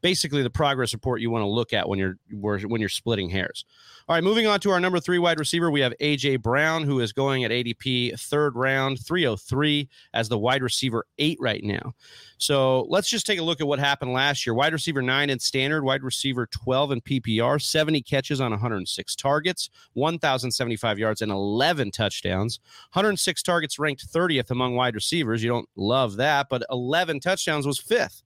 basically 0.00 0.42
the 0.42 0.50
progress 0.50 0.92
report 0.92 1.20
you 1.20 1.30
want 1.30 1.42
to 1.42 1.48
look 1.48 1.72
at 1.72 1.88
when 1.88 1.98
you're 1.98 2.16
when 2.30 2.80
you're 2.80 2.88
splitting 2.88 3.28
hairs. 3.28 3.64
All 4.08 4.14
right, 4.14 4.24
moving 4.24 4.46
on 4.46 4.60
to 4.60 4.70
our 4.70 4.80
number 4.80 5.00
three 5.00 5.18
wide 5.18 5.38
receiver, 5.38 5.70
we 5.70 5.80
have 5.80 5.92
AJ 6.00 6.42
Brown, 6.42 6.84
who 6.84 7.00
is 7.00 7.12
going 7.12 7.44
at 7.44 7.50
ADP 7.50 8.18
third 8.18 8.56
round, 8.56 9.04
303 9.04 9.88
as 10.14 10.28
the 10.28 10.38
wide 10.38 10.62
receiver 10.62 11.06
eight 11.18 11.38
right 11.40 11.62
now. 11.62 11.92
So 12.38 12.82
let's 12.88 13.10
just 13.10 13.26
take 13.26 13.38
a 13.38 13.42
look 13.42 13.60
at 13.60 13.66
what 13.66 13.78
happened 13.78 14.12
last 14.12 14.46
year. 14.46 14.54
Wide 14.54 14.72
receiver 14.72 15.02
nine 15.02 15.28
in 15.28 15.38
standard, 15.38 15.82
wide 15.82 16.02
receiver 16.02 16.46
12 16.46 16.92
in 16.92 17.00
PPR, 17.00 17.60
70 17.60 18.00
catches 18.02 18.40
on 18.40 18.52
106 18.52 19.16
targets, 19.16 19.70
1,075 19.94 20.98
yards, 20.98 21.20
and 21.20 21.32
11 21.32 21.90
touchdowns. 21.90 22.60
106 22.92 23.42
targets 23.42 23.78
ranked 23.78 24.10
30th 24.10 24.50
among 24.50 24.76
wide 24.76 24.94
receivers. 24.94 25.42
You 25.42 25.50
don't 25.50 25.68
love 25.76 26.16
that, 26.16 26.48
but 26.48 26.62
11 26.70 27.20
touchdowns 27.20 27.66
was 27.66 27.78
fifth. 27.78 28.22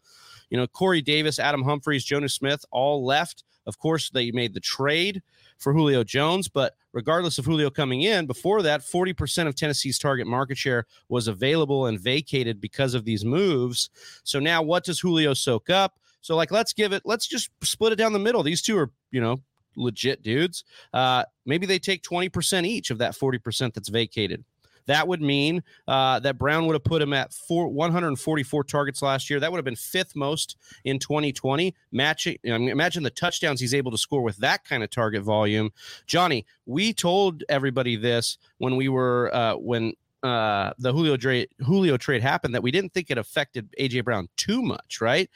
You 0.53 0.59
know, 0.59 0.67
Corey 0.67 1.01
Davis, 1.01 1.39
Adam 1.39 1.63
Humphries, 1.63 2.05
Jonnu 2.05 2.31
Smith 2.31 2.63
all 2.71 3.07
left. 3.07 3.43
Of 3.67 3.79
course, 3.79 4.11
they 4.11 4.31
made 4.33 4.53
the 4.53 4.61
trade 4.61 5.23
for 5.57 5.73
Julio 5.73 6.05
Jones, 6.05 6.47
but 6.47 6.75
regardless 6.93 7.39
of 7.39 7.47
Julio 7.47 7.71
coming 7.71 8.03
in, 8.03 8.27
before 8.27 8.61
that, 8.61 8.83
40% 8.83 9.47
of 9.47 9.55
Tennessee's 9.55 9.99
target 9.99 10.27
market 10.27 10.59
share 10.59 10.85
was 11.09 11.27
available 11.27 11.87
and 11.87 11.99
vacated 11.99 12.61
because 12.61 12.93
of 12.93 13.07
these 13.07 13.25
moves. 13.25 13.89
So 14.25 14.41
now 14.41 14.61
what 14.61 14.85
does 14.85 15.01
Julio 15.01 15.33
soak 15.33 15.71
up? 15.71 15.99
So, 16.21 16.37
like, 16.37 16.51
let's 16.51 16.75
give 16.75 16.93
it, 16.93 17.01
let's 17.07 17.27
just 17.27 17.49
split 17.63 17.95
it 17.95 17.97
down 17.97 18.13
the 18.13 18.19
middle. 18.19 18.43
These 18.43 18.61
two 18.61 18.77
are, 18.77 18.91
you 19.11 19.23
know, 19.23 19.41
legit 19.75 20.23
dudes. 20.23 20.65
Uh, 20.93 21.25
maybe 21.47 21.65
they 21.65 21.79
take 21.79 22.03
20% 22.03 22.67
each 22.67 22.91
of 22.91 22.99
that 22.99 23.15
40% 23.15 23.73
that's 23.73 23.89
vacated. 23.89 24.45
That 24.87 25.09
would 25.09 25.23
mean 25.23 25.63
uh, 25.87 26.21
that 26.21 26.39
Brown 26.39 26.67
would 26.67 26.75
have 26.75 26.85
put 26.85 27.03
him 27.03 27.13
at 27.13 27.33
four, 27.33 27.69
144 27.69 28.65
targets 28.65 29.03
last 29.03 29.31
year. 29.31 29.41
That 29.41 29.51
would 29.51 29.59
have 29.59 29.65
been 29.65 29.77
fifth 29.77 30.15
most 30.17 30.57
in 30.85 30.99
2020. 30.99 31.75
Matching, 31.91 32.39
imagine 32.45 33.03
the 33.03 33.11
touchdowns 33.11 33.61
he's 33.61 33.75
able 33.75 33.91
to 33.91 33.99
score 33.99 34.23
with 34.23 34.39
that 34.39 34.65
kind 34.65 34.83
of 34.83 34.91
target 34.91 35.23
volume. 35.23 35.73
Johnny, 36.07 36.47
we 36.67 36.93
told 36.93 37.45
everybody 37.49 37.97
this 37.97 38.39
when 38.59 38.77
we 38.77 38.89
were 38.89 39.35
uh, 39.35 39.55
when 39.57 39.95
uh, 40.23 40.73
the 40.79 40.93
Julio 40.93 41.17
trade 41.17 41.49
Julio 41.59 41.97
trade 41.97 42.23
happened 42.23 42.55
that 42.55 42.63
we 42.63 42.71
didn't 42.71 42.95
think 42.95 43.11
it 43.11 43.19
affected 43.19 43.75
AJ 43.79 44.05
Brown 44.05 44.29
too 44.37 44.63
much, 44.63 45.01
right? 45.01 45.29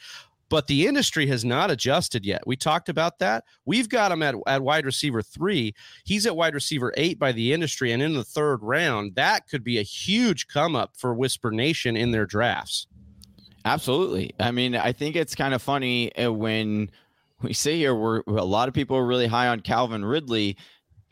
But 0.49 0.67
the 0.67 0.87
industry 0.87 1.27
has 1.27 1.45
not 1.45 1.71
adjusted 1.71 2.25
yet. 2.25 2.43
We 2.47 2.57
talked 2.57 2.89
about 2.89 3.19
that. 3.19 3.45
We've 3.65 3.89
got 3.89 4.13
him 4.13 4.23
at, 4.23 4.35
at 4.47 4.63
wide 4.63 4.87
receiver 4.87 5.23
three. 5.23 5.75
He's 6.05 6.27
at 6.27 6.37
wide 6.37 6.55
receiver 6.55 6.93
eight 6.97 7.19
by 7.19 7.33
the 7.33 7.53
industry. 7.53 7.93
And 7.93 8.03
in 8.03 8.15
the 8.15 8.25
third 8.25 8.59
round, 8.63 9.15
that 9.17 9.49
could 9.49 9.65
be 9.65 9.79
a 9.79 9.83
huge 9.83 10.49
come 10.49 10.77
up 10.77 10.97
for 10.97 11.15
Whisper 11.15 11.51
Nation 11.51 11.97
in 11.97 12.11
their 12.13 12.27
drafts. 12.27 12.87
Absolutely. 13.65 14.33
I 14.39 14.53
mean, 14.53 14.77
I 14.77 14.93
think 14.93 15.17
it's 15.17 15.35
kind 15.35 15.53
of 15.53 15.61
funny 15.61 16.15
uh, 16.17 16.33
when 16.33 16.91
we 17.43 17.53
say 17.53 17.77
here 17.77 17.95
we're 17.95 18.23
a 18.29 18.45
lot 18.45 18.69
of 18.69 18.75
people 18.75 18.97
are 18.97 19.07
really 19.07 19.27
high 19.27 19.49
on 19.49 19.61
Calvin 19.61 20.05
Ridley 20.05 20.57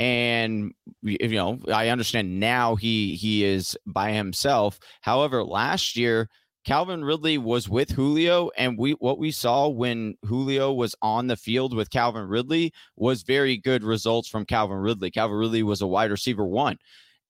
and 0.00 0.74
you 1.02 1.28
know 1.28 1.60
i 1.72 1.88
understand 1.88 2.40
now 2.40 2.74
he 2.74 3.14
he 3.14 3.44
is 3.44 3.78
by 3.86 4.10
himself 4.10 4.80
however 5.02 5.44
last 5.44 5.96
year 5.96 6.28
Calvin 6.64 7.04
Ridley 7.04 7.36
was 7.36 7.68
with 7.68 7.90
Julio, 7.90 8.50
and 8.56 8.78
we 8.78 8.92
what 8.92 9.18
we 9.18 9.30
saw 9.30 9.68
when 9.68 10.16
Julio 10.24 10.72
was 10.72 10.94
on 11.02 11.26
the 11.26 11.36
field 11.36 11.74
with 11.74 11.90
Calvin 11.90 12.26
Ridley 12.26 12.72
was 12.96 13.22
very 13.22 13.58
good 13.58 13.84
results 13.84 14.28
from 14.28 14.46
Calvin 14.46 14.78
Ridley. 14.78 15.10
Calvin 15.10 15.36
Ridley 15.36 15.62
was 15.62 15.82
a 15.82 15.86
wide 15.86 16.10
receiver 16.10 16.46
one. 16.46 16.78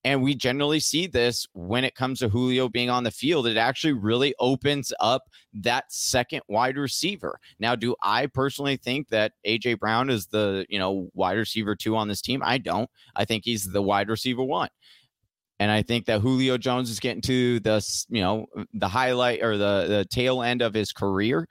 And 0.07 0.23
we 0.23 0.35
generally 0.35 0.81
see 0.81 1.07
this 1.07 1.47
when 1.55 1.83
it 1.83 1.95
comes 1.95 2.19
to 2.19 2.29
Julio 2.29 2.69
being 2.69 2.91
on 2.91 3.05
the 3.05 3.11
field. 3.11 3.47
It 3.47 3.57
actually 3.57 3.95
really 3.95 4.35
opens 4.39 4.93
up 5.01 5.23
that 5.55 5.91
second 5.91 6.43
wide 6.47 6.77
receiver. 6.77 7.41
Now, 7.59 7.75
do 7.75 7.97
I 8.03 8.27
personally 8.27 8.77
think 8.77 9.09
that 9.09 9.33
AJ 9.47 9.79
Brown 9.79 10.11
is 10.11 10.27
the, 10.27 10.67
you 10.69 10.79
know, 10.79 11.09
wide 11.15 11.39
receiver 11.39 11.75
two 11.75 11.97
on 11.97 12.07
this 12.09 12.21
team? 12.21 12.43
I 12.45 12.59
don't. 12.59 12.91
I 13.17 13.25
think 13.25 13.45
he's 13.47 13.73
the 13.73 13.81
wide 13.83 14.11
receiver 14.11 14.45
one. 14.45 14.69
And 15.61 15.71
I 15.71 15.83
think 15.83 16.07
that 16.07 16.21
Julio 16.21 16.59
Jones 16.59 16.91
is 16.91 17.01
getting 17.01 17.23
to 17.23 17.61
the 17.61 18.05
you 18.09 18.21
know 18.21 18.47
the 18.73 18.89
highlight 18.89 19.43
or 19.43 19.57
the 19.57 19.87
the 19.89 20.07
tail 20.11 20.43
end 20.43 20.63
of 20.63 20.75
his 20.75 20.93
career. 20.93 21.49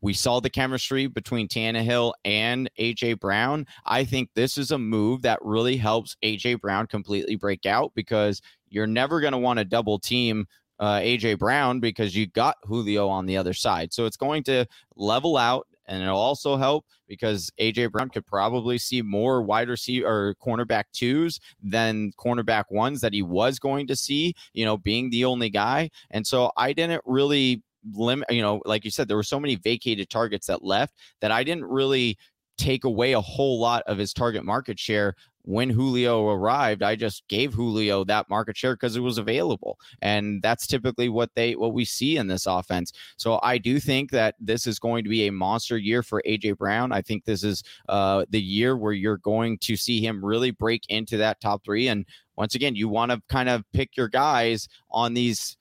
We 0.00 0.12
saw 0.12 0.40
the 0.40 0.50
chemistry 0.50 1.06
between 1.08 1.48
Tannehill 1.48 2.12
and 2.24 2.70
AJ 2.78 3.18
Brown. 3.18 3.66
I 3.84 4.04
think 4.04 4.30
this 4.34 4.56
is 4.56 4.70
a 4.70 4.78
move 4.78 5.22
that 5.22 5.40
really 5.42 5.76
helps 5.76 6.16
AJ 6.22 6.60
Brown 6.60 6.86
completely 6.86 7.34
break 7.34 7.66
out 7.66 7.92
because 7.94 8.40
you're 8.68 8.86
never 8.86 9.20
going 9.20 9.32
to 9.32 9.38
want 9.38 9.58
to 9.58 9.64
double 9.64 9.98
team 9.98 10.46
uh, 10.78 10.98
AJ 10.98 11.38
Brown 11.38 11.80
because 11.80 12.14
you 12.14 12.26
got 12.26 12.56
Julio 12.64 13.08
on 13.08 13.26
the 13.26 13.36
other 13.36 13.54
side. 13.54 13.92
So 13.92 14.06
it's 14.06 14.16
going 14.16 14.44
to 14.44 14.66
level 14.96 15.36
out 15.36 15.66
and 15.88 16.02
it'll 16.02 16.18
also 16.18 16.56
help 16.56 16.84
because 17.08 17.50
AJ 17.60 17.90
Brown 17.90 18.10
could 18.10 18.26
probably 18.26 18.78
see 18.78 19.02
more 19.02 19.42
wide 19.42 19.68
receiver 19.68 20.06
or 20.06 20.34
cornerback 20.34 20.84
twos 20.92 21.40
than 21.62 22.12
cornerback 22.18 22.64
ones 22.70 23.00
that 23.00 23.14
he 23.14 23.22
was 23.22 23.58
going 23.58 23.86
to 23.88 23.96
see, 23.96 24.34
you 24.52 24.64
know, 24.64 24.76
being 24.76 25.10
the 25.10 25.24
only 25.24 25.50
guy. 25.50 25.90
And 26.10 26.26
so 26.26 26.52
I 26.56 26.72
didn't 26.72 27.02
really 27.04 27.62
limit, 27.94 28.30
you 28.30 28.42
know, 28.42 28.60
like 28.64 28.84
you 28.84 28.90
said, 28.90 29.08
there 29.08 29.16
were 29.16 29.22
so 29.22 29.40
many 29.40 29.56
vacated 29.56 30.10
targets 30.10 30.46
that 30.46 30.62
left 30.62 30.94
that 31.20 31.32
I 31.32 31.42
didn't 31.42 31.64
really 31.64 32.18
take 32.58 32.84
away 32.84 33.12
a 33.12 33.20
whole 33.20 33.60
lot 33.60 33.82
of 33.86 33.98
his 33.98 34.12
target 34.12 34.44
market 34.44 34.78
share 34.78 35.14
when 35.48 35.70
Julio 35.70 36.28
arrived, 36.28 36.82
I 36.82 36.94
just 36.94 37.26
gave 37.28 37.54
Julio 37.54 38.04
that 38.04 38.28
market 38.28 38.54
share 38.54 38.74
because 38.74 38.96
it 38.96 39.00
was 39.00 39.16
available. 39.16 39.78
And 40.02 40.42
that's 40.42 40.66
typically 40.66 41.08
what 41.08 41.30
they 41.34 41.56
what 41.56 41.72
we 41.72 41.86
see 41.86 42.18
in 42.18 42.26
this 42.26 42.44
offense. 42.44 42.92
So 43.16 43.40
I 43.42 43.56
do 43.56 43.80
think 43.80 44.10
that 44.10 44.34
this 44.38 44.66
is 44.66 44.78
going 44.78 45.04
to 45.04 45.10
be 45.10 45.26
a 45.26 45.32
monster 45.32 45.78
year 45.78 46.02
for 46.02 46.22
AJ 46.26 46.58
Brown. 46.58 46.92
I 46.92 47.00
think 47.00 47.24
this 47.24 47.42
is 47.44 47.62
uh, 47.88 48.26
the 48.28 48.42
year 48.42 48.76
where 48.76 48.92
you're 48.92 49.16
going 49.16 49.56
to 49.60 49.74
see 49.74 50.04
him 50.04 50.22
really 50.22 50.50
break 50.50 50.82
into 50.90 51.16
that 51.16 51.40
top 51.40 51.64
three. 51.64 51.88
And 51.88 52.04
once 52.36 52.54
again, 52.54 52.76
you 52.76 52.90
want 52.90 53.10
to 53.10 53.22
kind 53.30 53.48
of 53.48 53.64
pick 53.72 53.96
your 53.96 54.08
guys 54.08 54.68
on 54.90 55.14
these 55.14 55.56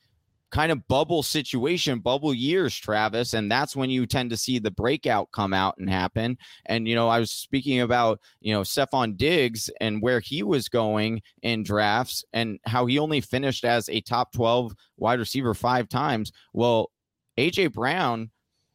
kind 0.51 0.71
of 0.71 0.87
bubble 0.87 1.23
situation, 1.23 1.99
bubble 1.99 2.33
years, 2.33 2.75
Travis. 2.75 3.33
And 3.33 3.51
that's 3.51 3.75
when 3.75 3.89
you 3.89 4.05
tend 4.05 4.29
to 4.29 4.37
see 4.37 4.59
the 4.59 4.71
breakout 4.71 5.31
come 5.31 5.53
out 5.53 5.75
and 5.77 5.89
happen. 5.89 6.37
And, 6.65 6.87
you 6.87 6.95
know, 6.95 7.09
I 7.09 7.19
was 7.19 7.31
speaking 7.31 7.81
about, 7.81 8.19
you 8.39 8.53
know, 8.53 8.61
Stefon 8.61 9.17
Diggs 9.17 9.69
and 9.81 10.01
where 10.01 10.19
he 10.19 10.43
was 10.43 10.69
going 10.69 11.21
in 11.41 11.63
drafts 11.63 12.23
and 12.33 12.59
how 12.65 12.85
he 12.85 12.99
only 12.99 13.21
finished 13.21 13.65
as 13.65 13.89
a 13.89 14.01
top 14.01 14.31
12 14.31 14.73
wide 14.97 15.19
receiver 15.19 15.53
five 15.53 15.89
times. 15.89 16.31
Well, 16.53 16.91
AJ 17.37 17.73
Brown, 17.73 18.31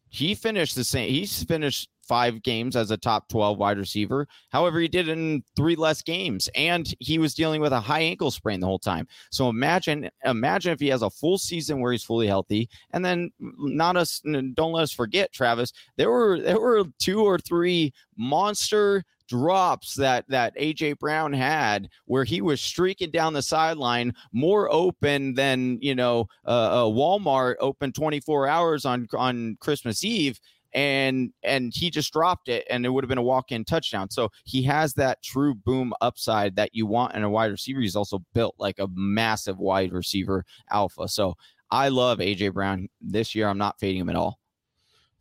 he 0.08 0.34
finished 0.34 0.74
the 0.74 0.84
same. 0.84 1.10
He's 1.10 1.42
finished 1.44 1.88
five 2.12 2.42
games 2.42 2.76
as 2.76 2.90
a 2.90 2.96
top 2.98 3.26
12 3.30 3.56
wide 3.56 3.78
receiver. 3.78 4.28
However, 4.50 4.78
he 4.80 4.86
did 4.86 5.08
in 5.08 5.42
three 5.56 5.76
less 5.76 6.02
games 6.02 6.46
and 6.54 6.94
he 6.98 7.18
was 7.18 7.32
dealing 7.32 7.62
with 7.62 7.72
a 7.72 7.80
high 7.80 8.02
ankle 8.02 8.30
sprain 8.30 8.60
the 8.60 8.66
whole 8.66 8.78
time. 8.78 9.08
So 9.30 9.48
imagine 9.48 10.10
imagine 10.26 10.72
if 10.74 10.80
he 10.80 10.88
has 10.88 11.00
a 11.00 11.08
full 11.08 11.38
season 11.38 11.80
where 11.80 11.90
he's 11.90 12.04
fully 12.04 12.26
healthy 12.26 12.68
and 12.90 13.02
then 13.02 13.30
not 13.40 13.96
us 13.96 14.20
don't 14.20 14.72
let 14.72 14.82
us 14.82 14.92
forget 14.92 15.32
Travis, 15.32 15.72
there 15.96 16.10
were 16.10 16.38
there 16.38 16.60
were 16.60 16.84
two 16.98 17.24
or 17.24 17.38
three 17.38 17.94
monster 18.18 19.04
drops 19.26 19.94
that 19.94 20.26
that 20.28 20.54
AJ 20.58 20.98
Brown 20.98 21.32
had 21.32 21.88
where 22.04 22.24
he 22.24 22.42
was 22.42 22.60
streaking 22.60 23.10
down 23.10 23.32
the 23.32 23.40
sideline 23.40 24.12
more 24.32 24.70
open 24.70 25.32
than 25.32 25.78
you 25.80 25.94
know 25.94 26.28
uh, 26.44 26.82
Walmart 26.82 27.54
open 27.58 27.90
24 27.90 28.48
hours 28.48 28.84
on 28.84 29.08
on 29.14 29.56
Christmas 29.60 30.04
Eve 30.04 30.38
and 30.74 31.32
and 31.42 31.72
he 31.74 31.90
just 31.90 32.12
dropped 32.12 32.48
it 32.48 32.66
and 32.70 32.86
it 32.86 32.90
would 32.90 33.04
have 33.04 33.08
been 33.08 33.18
a 33.18 33.22
walk-in 33.22 33.64
touchdown. 33.64 34.10
So 34.10 34.30
he 34.44 34.62
has 34.64 34.94
that 34.94 35.22
true 35.22 35.54
boom 35.54 35.92
upside 36.00 36.56
that 36.56 36.70
you 36.72 36.86
want 36.86 37.14
in 37.14 37.22
a 37.22 37.30
wide 37.30 37.50
receiver 37.50 37.80
he's 37.80 37.96
also 37.96 38.24
built 38.34 38.54
like 38.58 38.78
a 38.78 38.88
massive 38.94 39.58
wide 39.58 39.92
receiver 39.92 40.44
alpha. 40.70 41.08
So 41.08 41.34
i 41.70 41.88
love 41.88 42.18
aj 42.18 42.52
brown. 42.52 42.88
This 43.00 43.34
year 43.34 43.48
i'm 43.48 43.58
not 43.58 43.78
fading 43.78 44.00
him 44.00 44.10
at 44.10 44.16
all. 44.16 44.38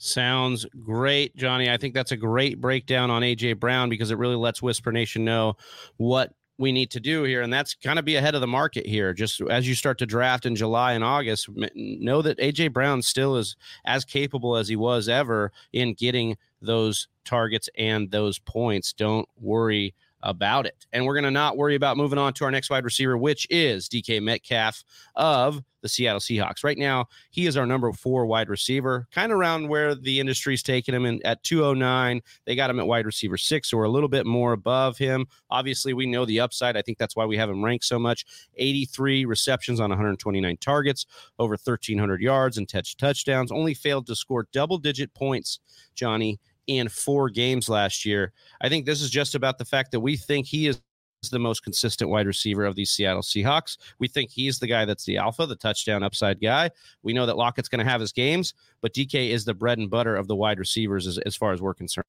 Sounds 0.04 0.66
great, 0.84 1.36
Johnny. 1.36 1.70
I 1.70 1.78
think 1.78 1.94
that's 1.94 2.12
a 2.12 2.18
great 2.18 2.60
breakdown 2.60 3.12
on 3.12 3.22
AJ 3.22 3.60
Brown 3.60 3.88
because 3.88 4.10
it 4.10 4.18
really 4.18 4.36
lets 4.36 4.60
Whisper 4.60 4.92
Nation 4.92 5.24
know 5.24 5.58
what 5.98 6.34
we 6.62 6.72
need 6.72 6.92
to 6.92 7.00
do 7.00 7.24
here, 7.24 7.42
and 7.42 7.52
that's 7.52 7.74
kind 7.74 8.00
of 8.00 8.06
be 8.06 8.16
ahead 8.16 8.36
of 8.36 8.42
the 8.42 8.48
market 8.48 8.86
here. 8.86 9.14
Just 9.14 9.42
as 9.42 9.68
you 9.68 9.76
start 9.76 9.98
to 9.98 10.06
draft 10.06 10.46
in 10.46 10.56
July 10.56 10.94
and 10.94 11.04
August, 11.04 11.50
know 11.76 12.22
that 12.22 12.38
AJ 12.38 12.72
Brown 12.72 13.02
still 13.02 13.36
is 13.36 13.56
as 13.84 14.06
capable 14.06 14.56
as 14.56 14.70
he 14.70 14.76
was 14.76 15.10
ever 15.10 15.52
in 15.74 15.94
getting 15.94 16.38
those 16.62 17.08
targets 17.26 17.68
and 17.78 18.12
those 18.12 18.40
points. 18.40 18.94
Don't 18.94 19.28
worry 19.42 19.94
about 20.24 20.68
it. 20.68 20.86
And 20.94 21.06
we're 21.06 21.16
going 21.16 21.24
to 21.24 21.32
not 21.32 21.58
worry 21.58 21.74
about 21.76 21.98
moving 21.98 22.20
on 22.20 22.34
to 22.34 22.46
our 22.46 22.52
next 22.52 22.70
wide 22.70 22.86
receiver, 22.86 23.18
which 23.18 23.48
is 23.50 23.90
DK 23.90 24.22
Metcalf 24.22 24.84
of 25.16 25.64
the 25.82 25.90
Seattle 25.90 26.20
Seahawks. 26.20 26.64
Right 26.64 26.78
now, 26.78 27.08
he 27.32 27.48
is 27.48 27.58
our 27.58 27.66
number 27.66 27.92
four 27.92 28.26
wide 28.26 28.50
receiver, 28.50 29.08
kind 29.12 29.32
of 29.32 29.38
around 29.38 29.68
where 29.68 29.96
the 29.96 30.20
industry's 30.20 30.64
taking 30.64 30.96
him 30.96 31.06
in 31.06 31.26
at 31.26 31.44
209. 31.44 32.22
They 32.46 32.56
got 32.56 32.70
him 32.70 32.80
at 32.80 32.88
wide 32.88 33.06
receiver 33.06 33.38
six, 33.38 33.70
so 33.70 33.78
we're 33.78 33.84
a 33.84 33.90
little 33.90 34.10
bit 34.10 34.26
more 34.26 34.54
above 34.54 34.98
him. 34.98 35.26
Obviously, 35.50 35.94
we 35.94 36.06
know 36.06 36.26
the 36.26 36.40
upside. 36.40 36.78
I 36.78 36.82
think 36.82 36.98
that's 36.98 37.16
why 37.16 37.26
we 37.26 37.38
have 37.38 37.50
him 37.50 37.64
ranked 37.64 37.86
so 37.86 38.00
much. 38.00 38.26
83 38.58 39.26
receptions 39.26 39.80
on 39.80 39.90
129 39.90 40.58
targets, 40.58 41.06
over 41.40 41.54
1,300 41.54 42.22
yards 42.22 42.58
and 42.58 42.68
touch 42.68 42.98
touchdowns. 42.98 43.52
Only 43.52 43.74
failed 43.74 44.08
to 44.08 44.16
score 44.16 44.48
double 44.52 44.78
digit 44.78 45.14
points, 45.14 45.60
Johnny, 45.96 46.40
in 46.68 46.88
four 46.88 47.30
games 47.30 47.70
last 47.70 48.06
year. 48.06 48.32
I 48.62 48.70
think 48.70 48.86
this 48.86 49.02
is 49.02 49.10
just 49.10 49.36
about 49.36 49.58
the 49.58 49.66
fact 49.66 49.92
that 49.92 50.00
we 50.00 50.16
think 50.16 50.48
he 50.48 50.68
is 50.68 50.82
the 51.30 51.40
most 51.40 51.64
consistent 51.64 52.10
wide 52.10 52.26
receiver 52.26 52.66
of 52.66 52.76
these 52.76 52.90
Seattle 52.90 53.22
Seahawks. 53.22 53.78
We 54.00 54.08
think 54.08 54.32
he's 54.32 54.58
the 54.60 54.68
guy 54.68 54.86
that's 54.86 55.06
the 55.06 55.18
alpha, 55.18 55.46
the 55.46 55.56
touchdown 55.56 56.02
upside 56.04 56.42
guy. 56.42 56.72
We 57.04 57.14
know 57.14 57.26
that 57.28 57.38
Lockett's 57.38 57.70
going 57.70 57.84
to 57.86 57.90
have 57.90 58.02
his 58.02 58.12
games, 58.12 58.54
but 58.82 58.94
DK 58.94 59.30
is 59.30 59.46
the 59.46 59.54
bread 59.54 59.78
and 59.78 59.90
butter 59.90 60.16
of 60.16 60.28
the 60.28 60.36
wide 60.36 60.58
receivers 60.60 61.06
as, 61.06 61.18
as 61.20 61.36
far 61.36 61.52
as 61.54 61.62
we're 61.62 61.76
concerned. 61.76 62.06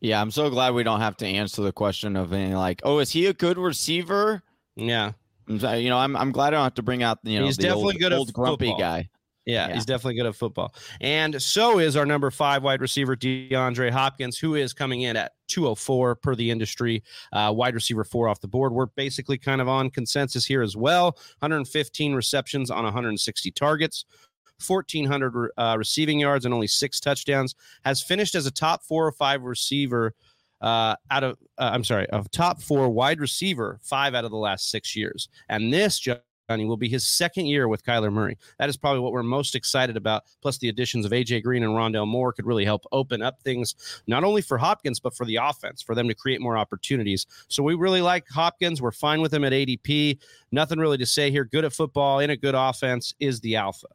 Yeah, 0.00 0.20
I'm 0.20 0.30
so 0.30 0.50
glad 0.50 0.74
we 0.74 0.82
don't 0.82 1.00
have 1.00 1.16
to 1.18 1.26
answer 1.26 1.62
the 1.62 1.72
question 1.72 2.14
of 2.16 2.30
being 2.30 2.52
like, 2.52 2.82
oh, 2.84 2.98
is 2.98 3.10
he 3.10 3.26
a 3.26 3.32
good 3.32 3.56
receiver? 3.56 4.42
Yeah. 4.76 5.12
You 5.48 5.88
know, 5.88 5.98
I'm 5.98 6.14
I'm 6.16 6.30
glad 6.30 6.48
I 6.48 6.58
don't 6.58 6.62
have 6.64 6.74
to 6.74 6.82
bring 6.82 7.02
out 7.02 7.18
you 7.24 7.40
know 7.40 7.46
he's 7.46 7.56
definitely 7.56 7.94
old, 7.94 7.98
good 7.98 8.12
old 8.12 8.32
grumpy 8.32 8.66
football. 8.66 8.78
guy. 8.78 9.08
Yeah, 9.46 9.68
Yeah. 9.68 9.74
he's 9.74 9.86
definitely 9.86 10.14
good 10.14 10.26
at 10.26 10.36
football. 10.36 10.74
And 11.00 11.42
so 11.42 11.78
is 11.80 11.96
our 11.96 12.06
number 12.06 12.30
five 12.30 12.62
wide 12.62 12.80
receiver, 12.82 13.16
DeAndre 13.16 13.90
Hopkins, 13.90 14.38
who 14.38 14.54
is 14.54 14.72
coming 14.72 15.00
in 15.00 15.16
at 15.16 15.32
204 15.50 16.16
per 16.16 16.34
the 16.34 16.50
industry, 16.50 17.02
uh, 17.32 17.52
wide 17.54 17.74
receiver 17.74 18.04
four 18.04 18.28
off 18.28 18.40
the 18.40 18.48
board. 18.48 18.72
We're 18.72 18.86
basically 18.86 19.38
kind 19.38 19.60
of 19.60 19.68
on 19.68 19.90
consensus 19.90 20.46
here 20.46 20.62
as 20.62 20.76
well 20.76 21.16
115 21.40 22.14
receptions 22.14 22.70
on 22.70 22.84
160 22.84 23.50
targets. 23.50 24.04
1,400 24.66 25.52
uh, 25.56 25.74
receiving 25.78 26.20
yards 26.20 26.44
and 26.44 26.52
only 26.52 26.66
six 26.66 27.00
touchdowns. 27.00 27.54
Has 27.84 28.02
finished 28.02 28.34
as 28.34 28.46
a 28.46 28.50
top 28.50 28.82
four 28.82 29.06
or 29.06 29.12
five 29.12 29.42
receiver 29.42 30.14
uh, 30.60 30.94
out 31.10 31.24
of, 31.24 31.38
uh, 31.58 31.70
I'm 31.72 31.84
sorry, 31.84 32.06
of 32.10 32.30
top 32.30 32.60
four 32.60 32.88
wide 32.90 33.20
receiver 33.20 33.78
five 33.82 34.14
out 34.14 34.24
of 34.24 34.30
the 34.30 34.36
last 34.36 34.70
six 34.70 34.94
years. 34.94 35.28
And 35.48 35.72
this, 35.72 35.98
Johnny, 35.98 36.20
will 36.58 36.76
be 36.76 36.88
his 36.88 37.06
second 37.06 37.46
year 37.46 37.68
with 37.68 37.84
Kyler 37.84 38.12
Murray. 38.12 38.36
That 38.58 38.68
is 38.68 38.76
probably 38.76 39.00
what 39.00 39.12
we're 39.12 39.22
most 39.22 39.54
excited 39.54 39.96
about. 39.96 40.24
Plus, 40.42 40.58
the 40.58 40.68
additions 40.68 41.06
of 41.06 41.12
AJ 41.12 41.44
Green 41.44 41.62
and 41.62 41.72
Rondale 41.72 42.08
Moore 42.08 42.32
could 42.32 42.46
really 42.46 42.64
help 42.64 42.84
open 42.92 43.22
up 43.22 43.40
things, 43.42 43.74
not 44.06 44.24
only 44.24 44.42
for 44.42 44.58
Hopkins, 44.58 44.98
but 44.98 45.14
for 45.14 45.24
the 45.24 45.36
offense, 45.36 45.80
for 45.80 45.94
them 45.94 46.08
to 46.08 46.14
create 46.14 46.40
more 46.40 46.58
opportunities. 46.58 47.26
So 47.48 47.62
we 47.62 47.74
really 47.74 48.02
like 48.02 48.28
Hopkins. 48.28 48.82
We're 48.82 48.90
fine 48.90 49.20
with 49.20 49.32
him 49.32 49.44
at 49.44 49.52
ADP. 49.52 50.18
Nothing 50.50 50.78
really 50.78 50.98
to 50.98 51.06
say 51.06 51.30
here. 51.30 51.44
Good 51.44 51.64
at 51.64 51.72
football, 51.72 52.18
in 52.18 52.30
a 52.30 52.36
good 52.36 52.54
offense, 52.56 53.14
is 53.20 53.40
the 53.40 53.56
alpha. 53.56 53.86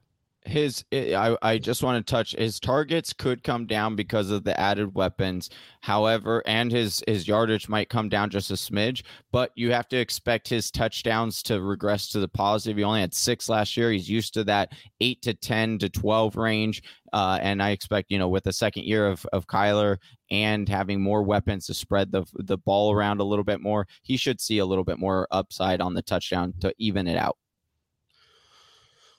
His 0.48 0.86
I, 0.94 1.38
I 1.42 1.58
just 1.58 1.84
want 1.84 2.06
to 2.06 2.12
touch 2.12 2.36
his 2.38 2.60
targets 2.60 3.14
could 3.14 3.44
come 3.44 3.66
down 3.66 3.96
because 3.96 4.32
of 4.32 4.44
the 4.44 4.60
added 4.60 4.94
weapons 4.96 5.50
however 5.82 6.44
and 6.46 6.72
his 6.72 7.04
his 7.08 7.28
yardage 7.28 7.68
might 7.68 7.90
come 7.90 8.10
down 8.10 8.30
just 8.30 8.52
a 8.52 8.56
smidge 8.56 9.04
but 9.32 9.52
you 9.56 9.72
have 9.72 9.88
to 9.90 9.98
expect 9.98 10.48
his 10.48 10.72
touchdowns 10.72 11.44
to 11.44 11.62
regress 11.62 12.10
to 12.10 12.20
the 12.20 12.28
positive. 12.28 12.78
He 12.78 12.84
only 12.84 13.02
had 13.02 13.14
six 13.14 13.50
last 13.50 13.76
year. 13.76 13.92
He's 13.92 14.10
used 14.10 14.34
to 14.36 14.44
that 14.46 14.72
eight 15.00 15.22
to 15.24 15.34
10 15.34 15.80
to 15.80 15.90
12 15.90 16.36
range 16.36 16.84
uh, 17.14 17.40
and 17.42 17.62
i 17.62 17.70
expect 17.70 18.12
you 18.12 18.20
know 18.20 18.28
with 18.28 18.44
the 18.44 18.54
second 18.54 18.84
year 18.84 19.08
of, 19.08 19.26
of 19.34 19.48
kyler 19.48 19.98
and 20.32 20.68
having 20.68 21.02
more 21.02 21.24
weapons 21.24 21.66
to 21.66 21.74
spread 21.74 22.12
the 22.12 22.26
the 22.36 22.58
ball 22.58 22.92
around 22.92 23.20
a 23.20 23.24
little 23.24 23.44
bit 23.44 23.62
more 23.62 23.88
he 24.04 24.18
should 24.18 24.42
see 24.42 24.60
a 24.60 24.66
little 24.66 24.84
bit 24.84 25.00
more 25.00 25.28
upside 25.32 25.82
on 25.82 25.94
the 25.94 26.02
touchdown 26.02 26.54
to 26.60 26.74
even 26.78 27.08
it 27.08 27.18
out 27.18 27.38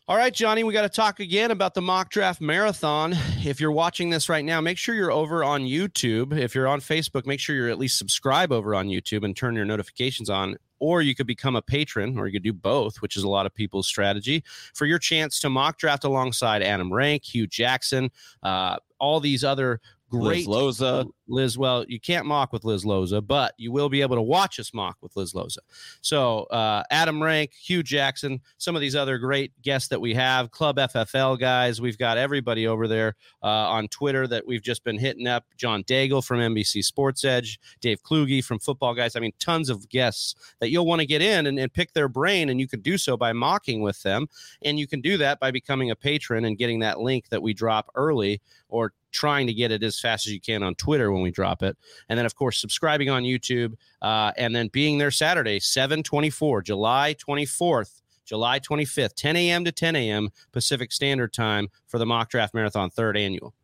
All 0.09 0.17
right, 0.17 0.33
Johnny, 0.33 0.63
we 0.63 0.73
got 0.73 0.83
to 0.83 0.89
talk 0.89 1.19
again 1.19 1.51
about 1.51 1.75
the 1.75 1.83
mock 1.83 2.11
draft 2.11 2.41
marathon. 2.41 3.13
If 3.45 3.61
you're 3.61 3.73
watching 3.73 4.09
this 4.09 4.29
right 4.29 4.45
now, 4.45 4.61
make 4.61 4.79
sure 4.79 4.95
you're 4.95 5.11
over 5.11 5.43
on 5.43 5.63
YouTube. 5.63 6.33
If 6.39 6.55
you're 6.55 6.69
on 6.69 6.79
Facebook, 6.79 7.27
make 7.27 7.41
sure 7.41 7.57
you're 7.57 7.71
at 7.71 7.79
least 7.79 7.99
subscribe 7.99 8.53
over 8.53 8.77
on 8.77 8.87
YouTube 8.87 9.25
and 9.25 9.37
turn 9.37 9.57
your 9.57 9.65
notifications 9.65 10.31
on. 10.31 10.59
Or 10.79 11.03
you 11.03 11.17
could 11.17 11.27
become 11.27 11.57
a 11.57 11.63
patron, 11.63 12.21
or 12.21 12.29
you 12.29 12.35
could 12.35 12.45
do 12.45 12.53
both, 12.53 13.03
which 13.03 13.17
is 13.17 13.25
a 13.25 13.29
lot 13.29 13.47
of 13.47 13.55
people's 13.55 13.89
strategy 13.89 14.45
for 14.75 14.87
your 14.87 15.01
chance 15.01 15.41
to 15.41 15.51
mock 15.51 15.77
draft 15.77 16.05
alongside 16.05 16.63
Adam 16.63 16.93
Rank, 16.93 17.25
Hugh 17.25 17.49
Jackson, 17.49 18.13
uh, 18.45 18.77
all 19.01 19.19
these 19.19 19.43
other 19.43 19.81
great 20.11 20.47
Liz 20.47 20.79
Loza. 20.79 21.11
Liz, 21.29 21.59
well, 21.59 21.85
you 21.89 21.99
can't 21.99 22.27
mock 22.27 22.53
with 22.53 22.65
Liz 22.65 22.85
Loza, 22.85 23.27
but 23.27 23.55
you 23.59 23.73
will 23.73 23.89
be 23.89 24.01
able 24.01 24.15
to 24.17 24.23
watch 24.23 24.61
us 24.61 24.73
mock 24.73 24.97
with 25.01 25.17
Liz 25.17 25.33
Loza. 25.33 25.59
So, 26.01 26.45
uh, 26.45 26.85
Adam 26.91 27.21
Rank, 27.21 27.53
Hugh 27.53 27.83
Jackson, 27.83 28.41
some 28.59 28.77
of 28.77 28.81
these 28.81 28.95
other 28.95 29.19
great 29.19 29.53
guests 29.63 29.89
that 29.89 30.01
we 30.01 30.15
have, 30.15 30.51
Club 30.53 30.77
FFL 30.77 31.39
guys. 31.39 31.81
We've 31.81 31.99
got 31.99 32.17
everybody 32.17 32.67
over 32.67 32.87
there 32.87 33.17
uh, 33.43 33.47
on 33.47 33.89
Twitter 33.89 34.27
that 34.29 34.47
we've 34.47 34.63
just 34.63 34.85
been 34.85 34.99
hitting 34.99 35.27
up. 35.27 35.45
John 35.57 35.83
Daigle 35.83 36.25
from 36.25 36.39
NBC 36.39 36.85
Sports 36.85 37.25
Edge, 37.25 37.59
Dave 37.81 38.03
Kluge 38.03 38.45
from 38.45 38.61
Football 38.61 38.95
Guys. 38.95 39.17
I 39.17 39.21
mean, 39.21 39.33
tons 39.39 39.69
of 39.69 39.89
guests 39.89 40.35
that 40.61 40.71
you'll 40.71 40.87
want 40.87 41.01
to 41.01 41.07
get 41.07 41.23
in 41.23 41.47
and, 41.47 41.59
and 41.59 41.73
pick 41.73 41.93
their 41.93 42.09
brain, 42.09 42.49
and 42.49 42.61
you 42.61 42.69
can 42.69 42.81
do 42.81 42.97
so 42.97 43.17
by 43.17 43.33
mocking 43.33 43.83
with 43.83 44.03
them. 44.03 44.29
And 44.63 44.79
you 44.79 44.87
can 44.87 45.01
do 45.01 45.17
that 45.19 45.41
by 45.41 45.51
becoming 45.51 45.91
a 45.91 45.97
patron 45.97 46.45
and 46.45 46.57
getting 46.57 46.81
that 46.81 47.01
link 47.01 47.29
that 47.31 47.43
we 47.43 47.53
drop 47.53 47.91
early 47.97 48.41
or 48.69 48.93
trying 49.17 49.47
to 49.47 49.55
get 49.55 49.73
it 49.73 49.83
as 49.83 49.99
fast 49.99 50.27
as 50.27 50.33
you 50.33 50.41
can 50.41 50.63
on 50.63 50.75
Twitter 50.75 51.11
when 51.11 51.23
we 51.23 51.31
drop 51.31 51.63
it. 51.63 51.77
And 52.09 52.19
then, 52.19 52.27
of 52.27 52.35
course, 52.35 52.61
subscribing 52.61 53.09
on 53.09 53.23
YouTube 53.23 53.75
uh, 54.03 54.33
and 54.37 54.55
then 54.55 54.69
being 54.69 54.99
there 54.99 55.11
Saturday, 55.11 55.59
724, 55.59 56.63
July 56.63 57.15
24th, 57.15 58.03
July 58.27 58.61
25th, 58.61 59.15
10 59.15 59.37
a.m. 59.37 59.65
to 59.65 59.73
10 59.73 59.97
a.m. 59.97 60.29
Pacific 60.53 60.93
Standard 60.93 61.33
Time 61.33 61.69
for 61.87 61.99
the 61.99 62.07
Mock 62.07 62.29
Draft 62.29 62.53
Marathon 62.55 62.91
third 62.91 63.17
annual. 63.17 63.55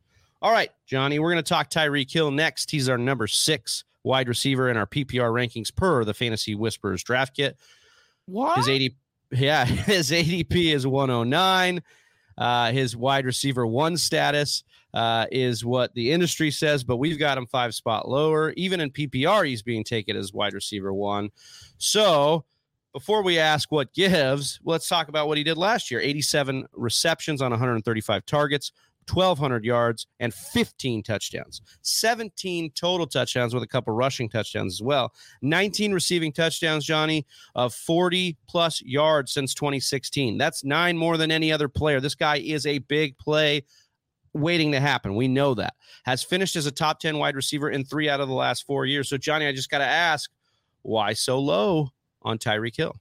All 0.41 0.53
right, 0.53 0.71
Johnny, 0.87 1.19
we're 1.19 1.31
going 1.31 1.45
to 1.45 1.49
talk 1.49 1.71
Tyreek 1.71 2.11
Hill 2.11 2.31
next. 2.31 2.71
He's 2.71 2.89
our 2.89 2.99
number 2.99 3.27
six 3.27 3.85
wide 4.05 4.29
receiver 4.29 4.71
in 4.71 4.77
our 4.77 4.87
PPR 4.87 5.31
rankings 5.31 5.75
per 5.75 6.05
the 6.05 6.15
Fantasy 6.15 6.55
Whispers 6.55 7.05
draft 7.05 7.37
kit. 7.37 7.57
What? 8.27 8.57
His 8.57 8.69
80, 8.69 8.97
yeah, 9.33 9.65
his 9.67 10.11
ADP 10.11 10.75
is 10.75 10.87
109. 10.87 11.83
Uh, 12.39 12.73
his 12.73 12.97
wide 12.97 13.27
receiver 13.27 13.67
one 13.67 13.97
status 13.97 14.65
uh, 14.95 15.27
is 15.33 15.65
what 15.65 15.95
the 15.95 16.13
industry 16.13 16.51
says, 16.51 16.85
but 16.85 16.99
we've 16.99 17.19
got 17.19 17.39
him 17.39 17.47
five 17.47 17.75
spot 17.75 18.09
lower. 18.09 18.53
Even 18.57 18.81
in 18.81 18.91
PPR, 18.91 19.47
he's 19.47 19.63
being 19.63 19.85
taken 19.85 20.17
as 20.17 20.33
wide 20.33 20.53
receiver 20.53 20.93
one. 20.93 21.31
So 21.79 22.45
before 22.93 23.23
we 23.23 23.39
ask 23.39 23.73
what 23.73 23.93
gives, 23.95 24.61
let's 24.65 24.89
talk 24.89 25.09
about 25.09 25.29
what 25.29 25.39
he 25.39 25.45
did 25.45 25.57
last 25.57 25.91
year 25.91 26.01
87 26.01 26.67
receptions 26.75 27.41
on 27.41 27.51
135 27.51 28.27
targets. 28.27 28.73
1,200 29.13 29.65
yards 29.65 30.07
and 30.21 30.33
15 30.33 31.03
touchdowns, 31.03 31.61
17 31.83 32.71
total 32.71 33.05
touchdowns 33.05 33.53
with 33.53 33.65
a 33.65 33.67
couple 33.67 33.93
rushing 33.93 34.29
touchdowns 34.29 34.75
as 34.75 34.83
well. 34.83 35.13
19 35.43 35.93
receiving 35.93 36.33
touchdowns, 36.33 36.85
Johnny, 36.85 37.27
of 37.57 37.75
40 37.75 38.37
plus 38.49 38.81
yards 38.83 39.33
since 39.33 39.55
2016. 39.55 40.39
That's 40.39 40.63
nine 40.63 40.97
more 40.97 41.17
than 41.17 41.33
any 41.33 41.51
other 41.51 41.69
player. 41.69 42.01
This 42.01 42.15
guy 42.15 42.37
is 42.37 42.65
a 42.65 42.79
big 42.79 43.19
play 43.19 43.65
waiting 44.35 44.73
to 44.73 44.81
happen. 44.81 45.15
We 45.15 45.29
know 45.29 45.55
that. 45.55 45.75
Has 46.05 46.23
finished 46.23 46.57
as 46.57 46.67
a 46.67 46.73
top 46.73 47.01
10 47.01 47.19
wide 47.19 47.37
receiver 47.37 47.71
in 47.71 47.85
three 47.85 48.09
out 48.09 48.21
of 48.21 48.29
the 48.29 48.35
last 48.35 48.67
four 48.67 48.87
years. 48.87 49.09
So, 49.09 49.17
Johnny, 49.17 49.47
I 49.47 49.53
just 49.53 49.71
got 49.71 49.79
to 49.79 49.85
ask, 49.85 50.31
why 50.83 51.13
so 51.13 51.39
low 51.39 51.91
on 52.23 52.39
Tyreek 52.39 52.77
Hill? 52.77 52.97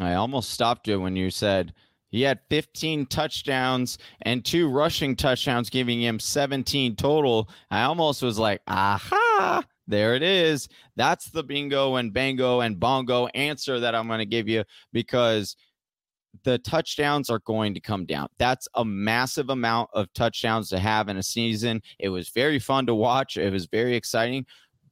I 0.00 0.14
almost 0.14 0.50
stopped 0.50 0.88
you 0.88 1.00
when 1.00 1.16
you 1.16 1.30
said 1.30 1.72
he 2.08 2.22
had 2.22 2.40
15 2.50 3.06
touchdowns 3.06 3.98
and 4.22 4.44
two 4.44 4.68
rushing 4.68 5.16
touchdowns, 5.16 5.70
giving 5.70 6.00
him 6.00 6.20
17 6.20 6.96
total. 6.96 7.48
I 7.70 7.82
almost 7.82 8.22
was 8.22 8.38
like, 8.38 8.62
aha, 8.68 9.64
there 9.86 10.14
it 10.14 10.22
is. 10.22 10.68
That's 10.96 11.30
the 11.30 11.42
bingo 11.42 11.96
and 11.96 12.12
bango 12.12 12.60
and 12.60 12.78
bongo 12.78 13.26
answer 13.28 13.80
that 13.80 13.94
I'm 13.94 14.06
going 14.06 14.20
to 14.20 14.26
give 14.26 14.48
you 14.48 14.64
because 14.92 15.56
the 16.44 16.58
touchdowns 16.58 17.30
are 17.30 17.40
going 17.40 17.74
to 17.74 17.80
come 17.80 18.04
down. 18.04 18.28
That's 18.38 18.68
a 18.74 18.84
massive 18.84 19.50
amount 19.50 19.90
of 19.92 20.12
touchdowns 20.12 20.68
to 20.70 20.78
have 20.78 21.08
in 21.08 21.16
a 21.16 21.22
season. 21.22 21.82
It 21.98 22.08
was 22.08 22.28
very 22.28 22.58
fun 22.58 22.86
to 22.86 22.94
watch, 22.94 23.36
it 23.36 23.52
was 23.52 23.66
very 23.66 23.94
exciting. 23.94 24.46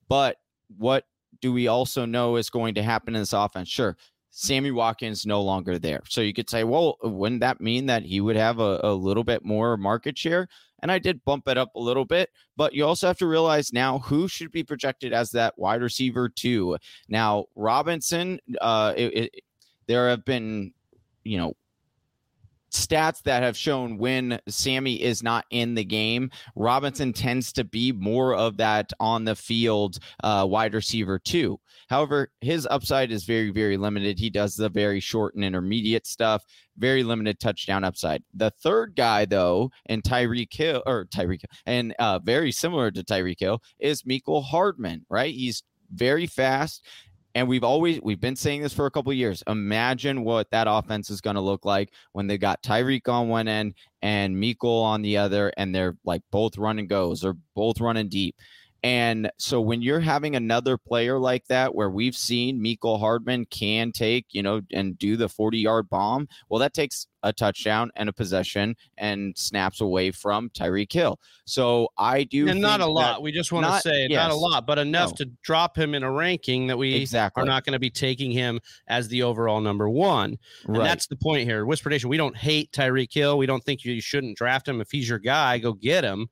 But 0.09 0.37
what 0.77 1.05
do 1.41 1.53
we 1.53 1.69
also 1.69 2.05
know 2.05 2.37
is 2.37 2.51
going 2.51 2.75
to 2.75 2.83
happen 2.83 3.15
in 3.15 3.23
this 3.23 3.33
offense? 3.33 3.69
Sure, 3.69 3.97
Sammy 4.31 4.71
Watkins 4.71 5.27
no 5.27 5.43
longer 5.43 5.79
there. 5.79 6.03
So 6.09 6.21
you 6.21 6.33
could 6.33 6.51
say, 6.51 6.65
well, 6.65 6.97
wouldn't 7.03 7.41
that 7.41 7.61
mean 7.61 7.87
that 7.87 8.03
he 8.03 8.21
would 8.21 8.37
have 8.37 8.59
a, 8.59 8.81
a 8.83 8.93
little 8.93 9.25
bit 9.25 9.45
more 9.45 9.77
market 9.77 10.19
share? 10.19 10.49
and 10.85 10.93
I 10.93 10.99
did 10.99 11.25
bump 11.25 11.49
it 11.49 11.57
up 11.57 11.75
a 11.75 11.81
little 11.81 12.05
bit. 12.05 12.29
But 12.59 12.75
you 12.75 12.85
also 12.85 13.07
have 13.07 13.17
to 13.17 13.27
realize 13.27 13.73
now 13.73 14.01
who 14.01 14.29
should 14.29 14.53
be 14.53 14.63
projected 14.63 15.15
as 15.15 15.31
that 15.31 15.59
wide 15.59 15.81
receiver 15.81 16.29
two. 16.29 16.77
Now 17.09 17.47
Robinson, 17.57 18.39
uh, 18.61 18.93
it, 18.95 19.17
it, 19.17 19.41
there 19.87 20.11
have 20.11 20.27
been, 20.27 20.75
you 21.25 21.39
know, 21.39 21.55
stats 22.75 23.23
that 23.23 23.43
have 23.43 23.57
shown 23.57 23.97
when 23.99 24.39
Sammy 24.49 25.01
is 25.01 25.23
not 25.23 25.45
in 25.51 25.75
the 25.75 25.85
game, 25.85 26.31
Robinson 26.57 27.13
tends 27.13 27.53
to 27.53 27.65
be 27.65 27.93
more 27.93 28.35
of 28.35 28.57
that 28.57 28.93
on 28.99 29.25
the 29.25 29.37
field 29.37 29.99
uh, 30.23 30.45
wide 30.49 30.75
receiver 30.75 31.19
two. 31.19 31.59
However, 31.89 32.33
his 32.41 32.67
upside 32.71 33.13
is 33.13 33.25
very, 33.25 33.51
very 33.51 33.77
limited. 33.77 34.19
He 34.19 34.31
does 34.31 34.57
the 34.57 34.69
very 34.69 35.01
short 35.01 35.35
and 35.35 35.45
intermediate 35.45 36.07
stuff, 36.07 36.43
very 36.77 37.05
limited 37.05 37.39
touchdown 37.39 37.85
upside. 37.85 38.23
The 38.35 38.51
third 38.63 38.95
guy, 38.97 39.25
though, 39.25 39.71
and 39.87 40.03
Tyreek 40.03 40.53
Hill, 40.53 40.83
or 40.87 41.07
Tyreek, 41.07 41.45
and 41.67 41.95
uh, 41.99 42.19
very 42.19 42.51
similar 42.51 42.91
to 42.91 43.05
Tyreek 43.05 43.41
Hill, 43.41 43.63
is 43.79 44.03
Mecole 44.03 44.45
Hardman, 44.45 45.07
right? 45.09 45.35
He's 45.35 45.63
very 45.93 46.27
fast 46.27 46.85
and 47.35 47.49
we've 47.49 47.65
always 47.65 48.01
we've 48.03 48.21
been 48.21 48.37
saying 48.37 48.63
this 48.63 48.73
for 48.73 48.87
a 48.87 48.91
couple 48.91 49.13
years. 49.13 49.43
Imagine 49.47 50.25
what 50.25 50.51
that 50.51 50.67
offense 50.69 51.11
is 51.11 51.21
going 51.21 51.37
to 51.37 51.43
look 51.43 51.65
like 51.65 51.93
when 52.13 52.27
they 52.27 52.39
got 52.39 52.63
Tyreek 52.63 53.09
on 53.09 53.29
one 53.29 53.49
end 53.49 53.75
and 54.03 54.37
Mecole 54.37 54.83
on 54.83 55.03
the 55.03 55.17
other, 55.17 55.53
and 55.57 55.75
they're 55.75 55.97
like 56.05 56.23
both 56.31 56.57
running 56.59 56.87
goes 56.87 57.25
or 57.25 57.37
both 57.55 57.81
running 57.81 58.09
deep. 58.09 58.37
And 58.85 59.31
so 59.39 59.63
when 59.63 59.81
you're 59.81 60.01
having 60.01 60.37
another 60.37 60.77
player 60.77 61.19
like 61.19 61.47
that, 61.47 61.75
where 61.75 61.89
we've 61.89 62.15
seen 62.15 62.63
Mecole 62.63 63.01
Hardman 63.01 63.47
can 63.47 63.93
take, 63.93 64.27
you 64.31 64.43
know, 64.43 64.61
and 64.75 64.99
do 64.99 65.17
the 65.17 65.29
40 65.29 65.59
yard 65.59 65.89
bomb, 65.89 66.29
well, 66.51 66.61
that 66.61 66.75
takes 66.75 67.07
a 67.25 67.33
touchdown 67.33 67.91
and 67.97 68.09
a 68.09 68.13
possession 68.13 68.77
and 68.99 69.37
snaps 69.37 69.81
away 69.81 70.13
from 70.13 70.51
Tyreek 70.51 70.93
Hill. 70.93 71.19
So 71.47 71.89
I 71.99 72.25
do, 72.25 72.49
and 72.49 72.61
not 72.61 72.81
a 72.81 72.87
lot. 72.87 73.23
We 73.23 73.33
just 73.33 73.51
want 73.51 73.67
to 73.67 73.81
say 73.81 74.07
yes, 74.09 74.17
not 74.17 74.31
a 74.31 74.37
lot, 74.37 74.67
but 74.67 74.79
enough 74.79 75.11
no. 75.11 75.17
to 75.17 75.25
drop 75.43 75.77
him 75.77 75.95
in 75.95 76.03
a 76.03 76.11
ranking 76.11 76.69
that 76.69 76.79
we 76.79 76.95
exactly. 76.95 77.43
are 77.43 77.47
not 77.47 77.65
going 77.65 77.73
to 77.73 77.79
be 77.79 77.91
taking 77.91 78.31
him 78.31 78.61
as 78.87 79.09
the 79.09 79.23
overall 79.23 79.61
number 79.61 79.89
one. 79.89 80.39
And 80.67 80.77
that's 80.77 81.07
the 81.07 81.17
point 81.17 81.49
here. 81.49 81.65
Whisper 81.65 81.91
Nation, 81.91 82.09
we 82.11 82.17
don't 82.17 82.37
hate 82.37 82.71
Tyreek 82.73 83.13
Hill. 83.13 83.39
We 83.39 83.47
don't 83.47 83.65
think 83.65 83.85
you 83.85 84.01
shouldn't 84.01 84.37
draft 84.37 84.69
him. 84.69 84.81
If 84.81 84.91
he's 84.91 85.09
your 85.09 85.19
guy, 85.19 85.59
go 85.59 85.73
get 85.73 86.05
him. 86.05 86.29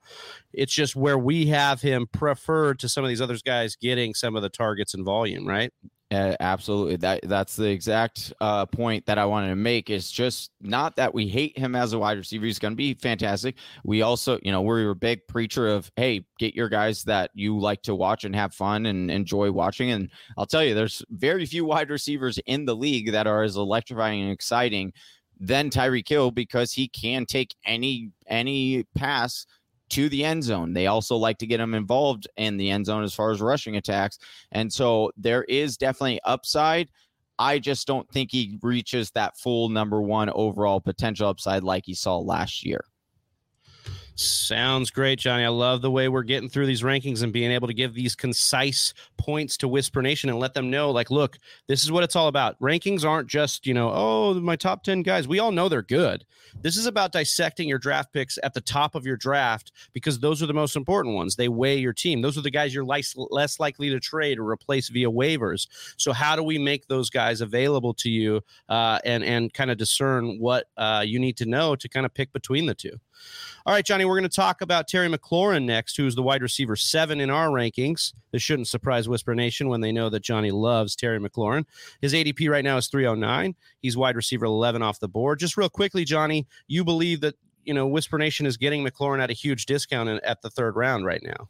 It's 0.53 0.73
just 0.73 0.95
where 0.95 1.17
we 1.17 1.47
have 1.47 1.81
him 1.81 2.07
preferred 2.11 2.79
to 2.79 2.89
some 2.89 3.03
of 3.03 3.09
these 3.09 3.21
other 3.21 3.37
guys 3.43 3.75
getting 3.75 4.13
some 4.13 4.35
of 4.35 4.43
the 4.43 4.49
targets 4.49 4.93
and 4.93 5.03
volume, 5.03 5.47
right? 5.47 5.73
Uh, 6.13 6.35
absolutely. 6.39 6.95
That 6.97 7.21
that's 7.23 7.55
the 7.55 7.69
exact 7.69 8.33
uh, 8.39 8.67
point 8.67 9.05
that 9.07 9.17
I 9.17 9.25
wanted 9.25 9.49
to 9.49 9.55
make. 9.55 9.89
It's 9.89 10.11
just 10.11 10.51
not 10.61 10.95
that 10.97 11.13
we 11.13 11.27
hate 11.27 11.57
him 11.57 11.75
as 11.75 11.93
a 11.93 11.99
wide 11.99 12.17
receiver. 12.17 12.45
He's 12.45 12.59
going 12.59 12.73
to 12.73 12.77
be 12.77 12.93
fantastic. 12.93 13.55
We 13.83 14.03
also, 14.03 14.37
you 14.43 14.51
know, 14.51 14.61
we're 14.61 14.91
a 14.91 14.95
big 14.95 15.25
preacher 15.27 15.67
of 15.67 15.91
hey, 15.95 16.23
get 16.37 16.53
your 16.53 16.69
guys 16.69 17.03
that 17.05 17.31
you 17.33 17.57
like 17.57 17.81
to 17.83 17.95
watch 17.95 18.25
and 18.25 18.35
have 18.35 18.53
fun 18.53 18.85
and 18.85 19.09
enjoy 19.09 19.51
watching. 19.51 19.89
And 19.89 20.09
I'll 20.37 20.45
tell 20.45 20.63
you, 20.63 20.75
there's 20.75 21.03
very 21.09 21.47
few 21.47 21.65
wide 21.65 21.89
receivers 21.89 22.37
in 22.45 22.65
the 22.65 22.75
league 22.75 23.11
that 23.11 23.25
are 23.25 23.41
as 23.41 23.55
electrifying 23.55 24.21
and 24.21 24.31
exciting 24.31 24.93
than 25.39 25.71
Tyreek 25.71 26.07
Hill 26.07 26.29
because 26.29 26.71
he 26.73 26.87
can 26.87 27.25
take 27.25 27.55
any 27.65 28.11
any 28.27 28.83
pass 28.95 29.47
to 29.89 30.09
the 30.09 30.23
end 30.23 30.43
zone. 30.43 30.73
They 30.73 30.87
also 30.87 31.15
like 31.15 31.37
to 31.39 31.47
get 31.47 31.59
him 31.59 31.73
involved 31.73 32.27
in 32.37 32.57
the 32.57 32.69
end 32.69 32.85
zone 32.85 33.03
as 33.03 33.13
far 33.13 33.31
as 33.31 33.41
rushing 33.41 33.75
attacks. 33.75 34.17
And 34.51 34.71
so 34.71 35.11
there 35.17 35.43
is 35.43 35.77
definitely 35.77 36.19
upside. 36.23 36.89
I 37.39 37.59
just 37.59 37.87
don't 37.87 38.09
think 38.11 38.31
he 38.31 38.59
reaches 38.61 39.11
that 39.11 39.37
full 39.37 39.69
number 39.69 40.01
one 40.01 40.29
overall 40.29 40.79
potential 40.79 41.27
upside 41.27 41.63
like 41.63 41.83
he 41.85 41.93
saw 41.93 42.17
last 42.17 42.65
year. 42.65 42.85
Sounds 44.15 44.91
great, 44.91 45.17
Johnny. 45.17 45.43
I 45.43 45.47
love 45.47 45.81
the 45.81 45.89
way 45.89 46.07
we're 46.07 46.21
getting 46.21 46.47
through 46.47 46.67
these 46.67 46.83
rankings 46.83 47.23
and 47.23 47.33
being 47.33 47.51
able 47.51 47.67
to 47.67 47.73
give 47.73 47.95
these 47.95 48.15
concise 48.15 48.93
points 49.17 49.57
to 49.57 49.67
Whisper 49.67 50.03
Nation 50.03 50.29
and 50.29 50.37
let 50.37 50.53
them 50.53 50.69
know, 50.69 50.91
like, 50.91 51.09
look, 51.09 51.37
this 51.67 51.83
is 51.83 51.91
what 51.91 52.03
it's 52.03 52.15
all 52.15 52.27
about. 52.27 52.59
Rankings 52.59 53.03
aren't 53.05 53.27
just, 53.27 53.65
you 53.65 53.73
know, 53.73 53.91
oh, 53.91 54.35
my 54.35 54.55
top 54.55 54.83
10 54.83 55.01
guys. 55.01 55.27
We 55.27 55.39
all 55.39 55.51
know 55.51 55.67
they're 55.67 55.81
good. 55.81 56.25
This 56.61 56.77
is 56.77 56.85
about 56.85 57.11
dissecting 57.11 57.67
your 57.67 57.79
draft 57.79 58.13
picks 58.13 58.37
at 58.43 58.53
the 58.53 58.61
top 58.61 58.93
of 58.93 59.03
your 59.03 59.17
draft 59.17 59.71
because 59.93 60.19
those 60.19 60.43
are 60.43 60.47
the 60.47 60.53
most 60.53 60.75
important 60.75 61.15
ones. 61.15 61.35
They 61.35 61.47
weigh 61.47 61.77
your 61.77 61.93
team. 61.93 62.21
Those 62.21 62.37
are 62.37 62.41
the 62.41 62.51
guys 62.51 62.73
you're 62.73 62.85
less, 62.85 63.15
less 63.17 63.59
likely 63.59 63.89
to 63.89 63.99
trade 63.99 64.37
or 64.37 64.47
replace 64.47 64.89
via 64.89 65.09
waivers. 65.09 65.67
So, 65.97 66.13
how 66.13 66.35
do 66.35 66.43
we 66.43 66.59
make 66.59 66.87
those 66.87 67.09
guys 67.09 67.41
available 67.41 67.95
to 67.95 68.09
you 68.09 68.41
uh, 68.69 68.99
and, 69.03 69.23
and 69.23 69.51
kind 69.51 69.71
of 69.71 69.77
discern 69.77 70.37
what 70.39 70.67
uh, 70.77 71.03
you 71.05 71.17
need 71.17 71.37
to 71.37 71.47
know 71.47 71.75
to 71.75 71.89
kind 71.89 72.05
of 72.05 72.13
pick 72.13 72.31
between 72.31 72.67
the 72.67 72.75
two? 72.75 72.99
All 73.65 73.73
right, 73.73 73.85
Johnny, 73.85 74.03
we're 74.03 74.19
going 74.19 74.29
to 74.29 74.35
talk 74.35 74.61
about 74.61 74.89
Terry 74.89 75.07
McLaurin 75.07 75.63
next, 75.63 75.95
who's 75.95 76.15
the 76.15 76.23
wide 76.23 76.41
receiver 76.41 76.75
seven 76.75 77.21
in 77.21 77.29
our 77.29 77.47
rankings. 77.47 78.13
This 78.31 78.41
shouldn't 78.41 78.67
surprise 78.67 79.07
Whisper 79.07 79.33
Nation 79.33 79.69
when 79.69 79.79
they 79.79 79.91
know 79.91 80.09
that 80.09 80.21
Johnny 80.21 80.51
loves 80.51 80.95
Terry 80.95 81.19
McLaurin. 81.19 81.65
His 82.01 82.13
ADP 82.13 82.49
right 82.49 82.63
now 82.63 82.75
is 82.75 82.87
309. 82.87 83.55
He's 83.81 83.95
wide 83.95 84.17
receiver 84.17 84.45
11 84.45 84.81
off 84.81 84.99
the 84.99 85.07
board. 85.07 85.39
Just 85.39 85.55
real 85.55 85.69
quickly, 85.69 86.03
Johnny, 86.03 86.45
you 86.67 86.83
believe 86.83 87.21
that, 87.21 87.35
you 87.63 87.73
know, 87.73 87.87
Whisper 87.87 88.17
Nation 88.17 88.45
is 88.45 88.57
getting 88.57 88.85
McLaurin 88.85 89.23
at 89.23 89.29
a 89.29 89.33
huge 89.33 89.65
discount 89.65 90.09
at 90.09 90.41
the 90.41 90.49
third 90.49 90.75
round 90.75 91.05
right 91.05 91.23
now. 91.23 91.47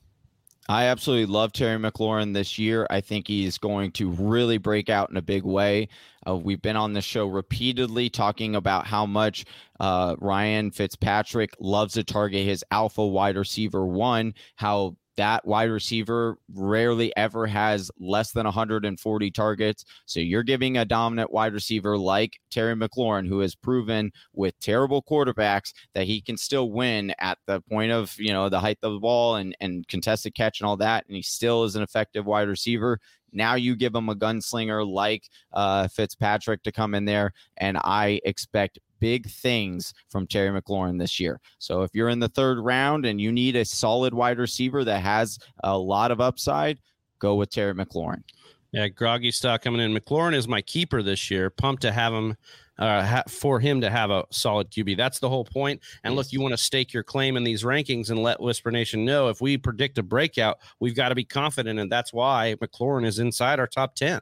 I 0.70 0.86
absolutely 0.86 1.26
love 1.26 1.52
Terry 1.52 1.78
McLaurin 1.78 2.34
this 2.34 2.58
year. 2.58 2.88
I 2.90 3.02
think 3.02 3.28
he's 3.28 3.58
going 3.58 3.92
to 3.94 4.10
really 4.12 4.58
break 4.58 4.90
out 4.90 5.10
in 5.10 5.18
a 5.18 5.22
big 5.22 5.44
way. 5.44 5.90
Uh, 6.28 6.36
we've 6.36 6.62
been 6.62 6.76
on 6.76 6.94
the 6.94 7.02
show 7.02 7.28
repeatedly 7.28 8.10
talking 8.10 8.56
about 8.56 8.88
how 8.88 9.06
much 9.06 9.46
uh, 9.80 10.16
Ryan 10.20 10.72
Fitzpatrick 10.72 11.52
loves 11.60 11.94
to 11.94 12.04
target 12.04 12.46
his 12.46 12.64
alpha 12.72 13.06
wide 13.06 13.38
receiver 13.38 13.86
one, 13.86 14.34
how 14.56 14.96
that 15.18 15.46
wide 15.46 15.70
receiver 15.70 16.38
rarely 16.54 17.16
ever 17.16 17.46
has 17.46 17.92
less 18.00 18.32
than 18.32 18.46
140 18.46 19.32
targets. 19.32 19.86
So 20.06 20.20
you're 20.20 20.44
giving 20.44 20.78
a 20.78 20.86
dominant 20.86 21.32
wide 21.32 21.54
receiver 21.54 21.98
like 21.98 22.40
Terry 22.50 22.76
McLaurin, 22.76 23.28
who 23.28 23.40
has 23.40 23.56
proven 23.56 24.12
with 24.34 24.60
terrible 24.60 25.04
quarterbacks 25.04 25.74
that 25.94 26.08
he 26.08 26.22
can 26.22 26.38
still 26.38 26.72
win 26.72 27.14
at 27.20 27.38
the 27.48 27.62
point 27.62 27.92
of, 27.92 28.16
you 28.18 28.34
know, 28.34 28.50
the 28.50 28.60
height 28.60 28.80
of 28.82 28.94
the 28.94 29.00
ball 29.00 29.36
and, 29.36 29.56
and 29.60 29.88
contested 29.88 30.36
catch 30.36 30.60
and 30.60 30.68
all 30.68 30.78
that. 30.78 31.06
And 31.08 31.16
he 31.16 31.22
still 31.22 31.64
is 31.64 31.76
an 31.76 31.84
effective 31.84 32.26
wide 32.26 32.48
receiver. 32.48 33.00
Now 33.34 33.56
you 33.56 33.76
give 33.76 33.96
him 33.96 34.10
a 34.10 34.16
gunslinger 34.16 34.88
like 34.90 35.30
uh, 35.52 35.88
Fitzpatrick 35.88 36.64
to 36.64 36.72
come 36.72 36.96
in 36.96 37.06
there, 37.06 37.34
and 37.58 37.78
I 37.78 38.22
expect 38.26 38.80
big 39.00 39.30
things 39.30 39.94
from 40.10 40.26
Terry 40.26 40.50
McLaurin 40.50 40.98
this 40.98 41.20
year. 41.20 41.42
So 41.60 41.82
if 41.82 41.92
you're 41.94 42.10
in 42.10 42.20
the 42.20 42.30
third 42.30 42.60
round 42.60 43.06
and 43.06 43.20
you 43.20 43.34
need 43.34 43.58
a 43.58 43.66
solid 43.66 44.14
wide 44.14 44.40
receiver 44.40 44.86
that 44.86 45.02
has 45.02 45.40
a 45.64 45.78
lot 45.78 46.12
of 46.12 46.22
upside, 46.22 46.80
go 47.20 47.36
with 47.36 47.50
Terry 47.50 47.74
McLaurin. 47.74 48.24
Yeah, 48.72 48.88
groggy 48.88 49.32
stock 49.32 49.62
coming 49.62 49.82
in. 49.82 49.94
McLaurin 49.94 50.34
is 50.34 50.48
my 50.48 50.62
keeper 50.62 51.04
this 51.04 51.30
year. 51.30 51.50
Pumped 51.50 51.82
to 51.84 51.92
have 51.92 52.14
him 52.14 52.36
uh, 52.80 53.06
ha- 53.06 53.24
for 53.28 53.60
him 53.60 53.82
to 53.82 53.90
have 53.90 54.10
a 54.10 54.26
solid 54.32 54.70
QB. 54.72 54.98
That's 54.98 55.20
the 55.20 55.30
whole 55.30 55.46
point. 55.46 55.82
And 56.04 56.16
look, 56.16 56.32
you 56.32 56.42
want 56.42 56.54
to 56.54 56.58
stake 56.58 56.94
your 56.94 57.04
claim 57.04 57.38
in 57.38 57.44
these 57.44 57.64
rankings 57.64 58.10
and 58.10 58.22
let 58.22 58.42
Whisper 58.42 58.72
Nation 58.72 59.06
know 59.06 59.30
if 59.30 59.42
we 59.42 59.58
predict 59.58 59.98
a 59.98 60.04
breakout, 60.04 60.58
we've 60.80 60.96
got 60.96 61.10
to 61.10 61.16
be 61.16 61.24
confident. 61.24 61.80
And 61.80 61.92
that's 61.92 62.14
why 62.14 62.56
McLaurin 62.62 63.06
is 63.06 63.20
inside 63.20 63.60
our 63.60 63.68
top 63.68 63.96
10. 63.96 64.22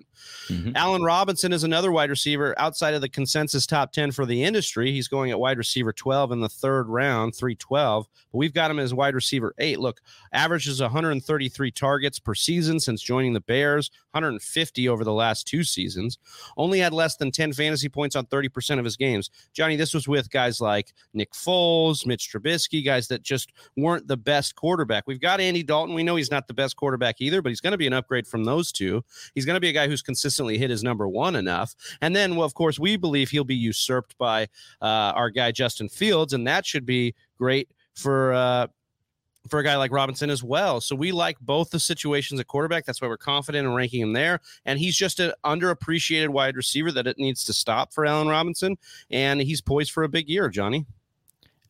Mm-hmm. 0.49 0.71
Allen 0.75 1.03
Robinson 1.03 1.53
is 1.53 1.63
another 1.63 1.91
wide 1.91 2.09
receiver 2.09 2.53
outside 2.57 2.93
of 2.93 3.01
the 3.01 3.09
consensus 3.09 3.65
top 3.65 3.93
10 3.93 4.11
for 4.11 4.25
the 4.25 4.43
industry. 4.43 4.91
He's 4.91 5.07
going 5.07 5.31
at 5.31 5.39
wide 5.39 5.57
receiver 5.57 5.93
12 5.93 6.31
in 6.31 6.41
the 6.41 6.49
third 6.49 6.87
round, 6.87 7.35
312. 7.35 8.07
But 8.31 8.37
we've 8.37 8.53
got 8.53 8.71
him 8.71 8.79
as 8.79 8.93
wide 8.93 9.15
receiver 9.15 9.53
eight. 9.57 9.79
Look, 9.79 10.01
averages 10.33 10.81
133 10.81 11.71
targets 11.71 12.19
per 12.19 12.35
season 12.35 12.79
since 12.79 13.01
joining 13.01 13.33
the 13.33 13.41
Bears, 13.41 13.91
150 14.11 14.89
over 14.89 15.03
the 15.03 15.13
last 15.13 15.47
two 15.47 15.63
seasons. 15.63 16.17
Only 16.57 16.79
had 16.79 16.93
less 16.93 17.15
than 17.15 17.31
10 17.31 17.53
fantasy 17.53 17.89
points 17.89 18.15
on 18.15 18.25
30 18.25 18.40
30% 18.41 18.79
of 18.79 18.85
his 18.85 18.97
games. 18.97 19.29
Johnny, 19.53 19.75
this 19.75 19.93
was 19.93 20.07
with 20.07 20.29
guys 20.29 20.61
like 20.61 20.93
Nick 21.13 21.31
Foles, 21.33 22.05
Mitch 22.05 22.31
Trubisky, 22.31 22.83
guys 22.83 23.07
that 23.07 23.23
just 23.23 23.51
weren't 23.77 24.07
the 24.07 24.17
best 24.17 24.55
quarterback. 24.55 25.03
We've 25.07 25.19
got 25.19 25.39
Andy 25.39 25.63
Dalton. 25.63 25.95
We 25.95 26.03
know 26.03 26.15
he's 26.15 26.31
not 26.31 26.47
the 26.47 26.53
best 26.53 26.75
quarterback 26.75 27.21
either, 27.21 27.41
but 27.41 27.49
he's 27.49 27.61
going 27.61 27.71
to 27.71 27.77
be 27.77 27.87
an 27.87 27.93
upgrade 27.93 28.27
from 28.27 28.43
those 28.43 28.71
two. 28.71 29.03
He's 29.35 29.45
going 29.45 29.55
to 29.55 29.61
be 29.61 29.69
a 29.69 29.73
guy 29.73 29.87
who's 29.87 30.01
consistently 30.01 30.57
hit 30.57 30.69
his 30.69 30.83
number 30.83 31.07
one 31.07 31.35
enough. 31.35 31.75
And 32.01 32.15
then, 32.15 32.35
well, 32.35 32.45
of 32.45 32.53
course, 32.53 32.79
we 32.79 32.97
believe 32.97 33.29
he'll 33.29 33.43
be 33.43 33.55
usurped 33.55 34.17
by 34.17 34.43
uh, 34.81 35.13
our 35.15 35.29
guy, 35.29 35.51
Justin 35.51 35.89
Fields, 35.89 36.33
and 36.33 36.47
that 36.47 36.65
should 36.65 36.85
be 36.85 37.15
great 37.37 37.69
for 37.95 38.33
uh, 38.33 38.67
for 39.49 39.59
a 39.59 39.63
guy 39.63 39.75
like 39.75 39.91
Robinson 39.91 40.29
as 40.29 40.43
well. 40.43 40.81
So 40.81 40.95
we 40.95 41.11
like 41.11 41.39
both 41.39 41.69
the 41.69 41.79
situations 41.79 42.39
at 42.39 42.47
quarterback. 42.47 42.85
That's 42.85 43.01
why 43.01 43.07
we're 43.07 43.17
confident 43.17 43.67
in 43.67 43.73
ranking 43.73 44.01
him 44.01 44.13
there. 44.13 44.39
And 44.65 44.79
he's 44.79 44.95
just 44.95 45.19
an 45.19 45.33
underappreciated 45.43 46.29
wide 46.29 46.55
receiver 46.55 46.91
that 46.91 47.07
it 47.07 47.17
needs 47.17 47.43
to 47.45 47.53
stop 47.53 47.93
for 47.93 48.05
Allen 48.05 48.27
Robinson. 48.27 48.77
And 49.09 49.41
he's 49.41 49.61
poised 49.61 49.91
for 49.91 50.03
a 50.03 50.09
big 50.09 50.29
year, 50.29 50.49
Johnny. 50.49 50.85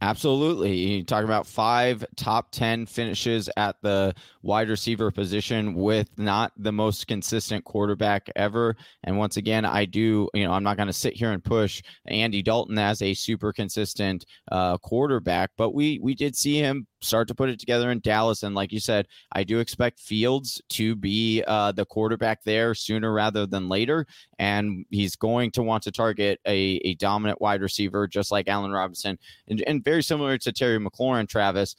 Absolutely. 0.03 0.75
You 0.75 1.03
talk 1.03 1.23
about 1.23 1.45
five 1.45 2.03
top 2.15 2.49
10 2.49 2.87
finishes 2.87 3.51
at 3.55 3.75
the 3.83 4.15
wide 4.41 4.67
receiver 4.67 5.11
position 5.11 5.75
with 5.75 6.09
not 6.17 6.51
the 6.57 6.71
most 6.71 7.05
consistent 7.05 7.63
quarterback 7.65 8.27
ever. 8.35 8.75
And 9.03 9.19
once 9.19 9.37
again, 9.37 9.63
I 9.63 9.85
do, 9.85 10.27
you 10.33 10.43
know, 10.43 10.53
I'm 10.53 10.63
not 10.63 10.77
going 10.77 10.87
to 10.87 10.93
sit 10.93 11.13
here 11.13 11.31
and 11.31 11.43
push 11.43 11.83
Andy 12.07 12.41
Dalton 12.41 12.79
as 12.79 13.03
a 13.03 13.13
super 13.13 13.53
consistent 13.53 14.25
uh, 14.51 14.79
quarterback, 14.79 15.51
but 15.55 15.75
we 15.75 15.99
we 15.99 16.15
did 16.15 16.35
see 16.35 16.57
him 16.57 16.87
start 17.01 17.27
to 17.27 17.35
put 17.35 17.49
it 17.49 17.59
together 17.59 17.91
in 17.91 17.99
Dallas. 17.99 18.43
And 18.43 18.55
like 18.55 18.71
you 18.71 18.79
said, 18.79 19.07
I 19.31 19.43
do 19.43 19.59
expect 19.59 19.99
Fields 19.99 20.61
to 20.69 20.95
be 20.95 21.43
uh, 21.47 21.71
the 21.71 21.85
quarterback 21.85 22.43
there 22.43 22.73
sooner 22.73 23.11
rather 23.11 23.45
than 23.45 23.69
later. 23.69 24.05
And 24.39 24.85
he's 24.89 25.15
going 25.15 25.51
to 25.51 25.63
want 25.63 25.83
to 25.83 25.91
target 25.91 26.39
a, 26.45 26.79
a 26.83 26.95
dominant 26.95 27.41
wide 27.41 27.61
receiver, 27.61 28.07
just 28.07 28.31
like 28.31 28.47
Allen 28.47 28.71
Robinson, 28.71 29.17
and, 29.47 29.61
and 29.67 29.83
very 29.83 30.03
similar 30.03 30.37
to 30.37 30.51
Terry 30.51 30.79
McLaurin, 30.79 31.27
Travis. 31.27 31.75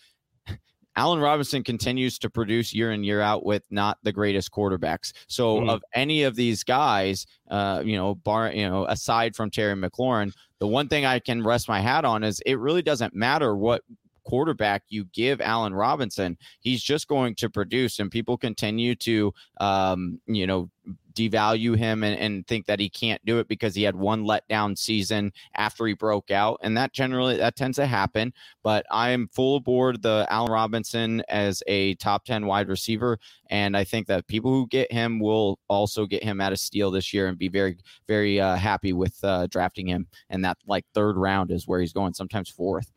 Allen 0.96 1.20
Robinson 1.20 1.62
continues 1.64 2.18
to 2.18 2.28
produce 2.28 2.74
year 2.74 2.92
in 2.92 3.02
year 3.02 3.20
out 3.20 3.46
with 3.46 3.62
not 3.70 3.98
the 4.02 4.12
greatest 4.12 4.50
quarterbacks. 4.50 5.12
So 5.26 5.60
mm. 5.60 5.70
of 5.70 5.82
any 5.94 6.24
of 6.24 6.34
these 6.34 6.64
guys, 6.64 7.26
uh, 7.50 7.82
you 7.84 7.96
know, 7.96 8.16
bar 8.16 8.52
you 8.52 8.68
know, 8.68 8.86
aside 8.86 9.34
from 9.34 9.50
Terry 9.50 9.74
McLaurin, 9.74 10.32
the 10.58 10.66
one 10.66 10.88
thing 10.88 11.04
I 11.04 11.18
can 11.18 11.42
rest 11.42 11.68
my 11.68 11.80
hat 11.80 12.04
on 12.04 12.22
is 12.22 12.40
it 12.44 12.58
really 12.58 12.82
doesn't 12.82 13.14
matter 13.14 13.56
what 13.56 13.82
quarterback 14.24 14.82
you 14.88 15.04
give 15.12 15.40
Allen 15.40 15.74
Robinson, 15.74 16.36
he's 16.60 16.82
just 16.82 17.08
going 17.08 17.34
to 17.36 17.50
produce, 17.50 17.98
and 17.98 18.10
people 18.10 18.36
continue 18.36 18.94
to, 18.96 19.32
um, 19.60 20.20
you 20.26 20.46
know, 20.46 20.70
devalue 21.14 21.76
him 21.76 22.02
and, 22.02 22.18
and 22.18 22.46
think 22.46 22.66
that 22.66 22.80
he 22.80 22.88
can't 22.88 23.24
do 23.24 23.38
it 23.38 23.48
because 23.48 23.74
he 23.74 23.82
had 23.82 23.94
one 23.94 24.24
letdown 24.24 24.76
season 24.76 25.32
after 25.54 25.86
he 25.86 25.94
broke 25.94 26.30
out 26.30 26.58
and 26.62 26.76
that 26.76 26.92
generally 26.92 27.36
that 27.36 27.54
tends 27.54 27.76
to 27.76 27.86
happen 27.86 28.32
but 28.62 28.84
i 28.90 29.10
am 29.10 29.28
full 29.28 29.56
aboard 29.56 30.02
the 30.02 30.26
allen 30.30 30.50
robinson 30.50 31.22
as 31.28 31.62
a 31.66 31.94
top 31.96 32.24
10 32.24 32.46
wide 32.46 32.68
receiver 32.68 33.18
and 33.50 33.76
i 33.76 33.84
think 33.84 34.06
that 34.06 34.26
people 34.26 34.50
who 34.50 34.66
get 34.68 34.90
him 34.90 35.20
will 35.20 35.58
also 35.68 36.06
get 36.06 36.24
him 36.24 36.40
at 36.40 36.52
a 36.52 36.56
steal 36.56 36.90
this 36.90 37.12
year 37.12 37.28
and 37.28 37.38
be 37.38 37.48
very 37.48 37.76
very 38.08 38.40
uh, 38.40 38.56
happy 38.56 38.92
with 38.92 39.22
uh, 39.22 39.46
drafting 39.48 39.86
him 39.86 40.06
and 40.30 40.44
that 40.44 40.56
like 40.66 40.84
third 40.94 41.16
round 41.16 41.50
is 41.50 41.68
where 41.68 41.80
he's 41.80 41.92
going 41.92 42.14
sometimes 42.14 42.48
fourth 42.48 42.90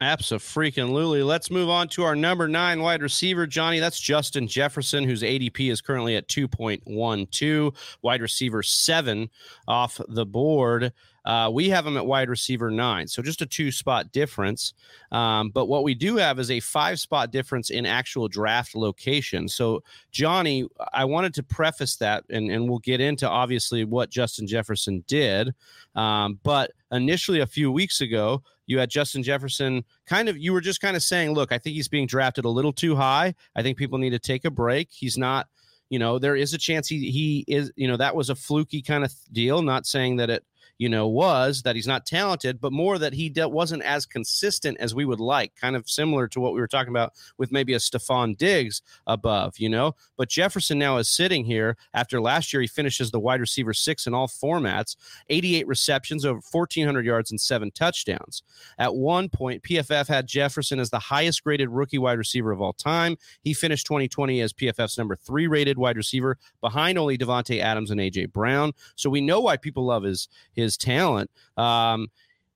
Absolutely. 0.00 1.24
Let's 1.24 1.50
move 1.50 1.68
on 1.68 1.88
to 1.88 2.04
our 2.04 2.14
number 2.14 2.46
nine 2.46 2.80
wide 2.80 3.02
receiver, 3.02 3.48
Johnny. 3.48 3.80
That's 3.80 3.98
Justin 3.98 4.46
Jefferson, 4.46 5.02
whose 5.02 5.22
ADP 5.22 5.70
is 5.72 5.80
currently 5.80 6.14
at 6.14 6.28
2.12, 6.28 7.74
wide 8.00 8.22
receiver 8.22 8.62
seven 8.62 9.28
off 9.66 10.00
the 10.08 10.24
board. 10.24 10.92
Uh, 11.28 11.50
we 11.50 11.68
have 11.68 11.86
him 11.86 11.98
at 11.98 12.06
wide 12.06 12.30
receiver 12.30 12.70
nine, 12.70 13.06
so 13.06 13.20
just 13.20 13.42
a 13.42 13.46
two 13.46 13.70
spot 13.70 14.10
difference. 14.12 14.72
Um, 15.12 15.50
but 15.50 15.66
what 15.66 15.84
we 15.84 15.94
do 15.94 16.16
have 16.16 16.38
is 16.38 16.50
a 16.50 16.58
five 16.60 16.98
spot 16.98 17.30
difference 17.30 17.68
in 17.68 17.84
actual 17.84 18.28
draft 18.28 18.74
location. 18.74 19.46
So, 19.46 19.82
Johnny, 20.10 20.66
I 20.94 21.04
wanted 21.04 21.34
to 21.34 21.42
preface 21.42 21.96
that, 21.96 22.24
and, 22.30 22.50
and 22.50 22.66
we'll 22.66 22.78
get 22.78 23.02
into 23.02 23.28
obviously 23.28 23.84
what 23.84 24.08
Justin 24.08 24.46
Jefferson 24.46 25.04
did. 25.06 25.54
Um, 25.94 26.40
but 26.44 26.72
initially, 26.92 27.40
a 27.40 27.46
few 27.46 27.70
weeks 27.70 28.00
ago, 28.00 28.42
you 28.64 28.78
had 28.78 28.88
Justin 28.88 29.22
Jefferson 29.22 29.84
kind 30.06 30.30
of, 30.30 30.38
you 30.38 30.54
were 30.54 30.62
just 30.62 30.80
kind 30.80 30.96
of 30.96 31.02
saying, 31.02 31.32
look, 31.32 31.52
I 31.52 31.58
think 31.58 31.74
he's 31.74 31.88
being 31.88 32.06
drafted 32.06 32.46
a 32.46 32.50
little 32.50 32.72
too 32.72 32.96
high. 32.96 33.34
I 33.54 33.62
think 33.62 33.76
people 33.76 33.98
need 33.98 34.10
to 34.10 34.18
take 34.18 34.46
a 34.46 34.50
break. 34.50 34.88
He's 34.90 35.18
not, 35.18 35.46
you 35.90 35.98
know, 35.98 36.18
there 36.18 36.36
is 36.36 36.54
a 36.54 36.58
chance 36.58 36.88
he, 36.88 37.10
he 37.10 37.44
is, 37.48 37.70
you 37.76 37.86
know, 37.86 37.98
that 37.98 38.16
was 38.16 38.30
a 38.30 38.34
fluky 38.34 38.80
kind 38.80 39.04
of 39.04 39.12
deal. 39.32 39.60
Not 39.60 39.86
saying 39.86 40.16
that 40.16 40.30
it, 40.30 40.44
you 40.78 40.88
know, 40.88 41.08
was 41.08 41.62
that 41.62 41.74
he's 41.74 41.86
not 41.86 42.06
talented, 42.06 42.60
but 42.60 42.72
more 42.72 42.98
that 42.98 43.12
he 43.12 43.28
de- 43.28 43.48
wasn't 43.48 43.82
as 43.82 44.06
consistent 44.06 44.78
as 44.78 44.94
we 44.94 45.04
would 45.04 45.20
like, 45.20 45.54
kind 45.56 45.74
of 45.74 45.90
similar 45.90 46.28
to 46.28 46.40
what 46.40 46.54
we 46.54 46.60
were 46.60 46.68
talking 46.68 46.92
about 46.92 47.12
with 47.36 47.50
maybe 47.50 47.74
a 47.74 47.78
Stefon 47.78 48.36
Diggs 48.36 48.82
above, 49.06 49.58
you 49.58 49.68
know. 49.68 49.94
But 50.16 50.28
Jefferson 50.28 50.78
now 50.78 50.98
is 50.98 51.08
sitting 51.08 51.44
here 51.44 51.76
after 51.94 52.20
last 52.20 52.52
year, 52.52 52.62
he 52.62 52.68
finishes 52.68 53.10
the 53.10 53.18
wide 53.18 53.40
receiver 53.40 53.74
six 53.74 54.06
in 54.06 54.14
all 54.14 54.28
formats, 54.28 54.96
88 55.28 55.66
receptions, 55.66 56.24
over 56.24 56.40
1,400 56.50 57.04
yards, 57.04 57.30
and 57.32 57.40
seven 57.40 57.70
touchdowns. 57.72 58.42
At 58.78 58.94
one 58.94 59.28
point, 59.28 59.62
PFF 59.64 60.06
had 60.06 60.26
Jefferson 60.28 60.78
as 60.78 60.90
the 60.90 60.98
highest 60.98 61.42
graded 61.42 61.70
rookie 61.70 61.98
wide 61.98 62.18
receiver 62.18 62.52
of 62.52 62.60
all 62.60 62.72
time. 62.72 63.16
He 63.42 63.52
finished 63.52 63.86
2020 63.86 64.40
as 64.40 64.52
PFF's 64.52 64.96
number 64.96 65.16
three 65.16 65.48
rated 65.48 65.76
wide 65.76 65.96
receiver, 65.96 66.38
behind 66.60 66.98
only 66.98 67.18
Davante 67.18 67.60
Adams 67.60 67.90
and 67.90 68.00
AJ 68.00 68.32
Brown. 68.32 68.72
So 68.94 69.10
we 69.10 69.20
know 69.20 69.40
why 69.40 69.56
people 69.56 69.84
love 69.84 70.04
his 70.04 70.28
his 70.52 70.67
his 70.68 70.76
talent. 70.76 71.30
Um, 71.56 72.08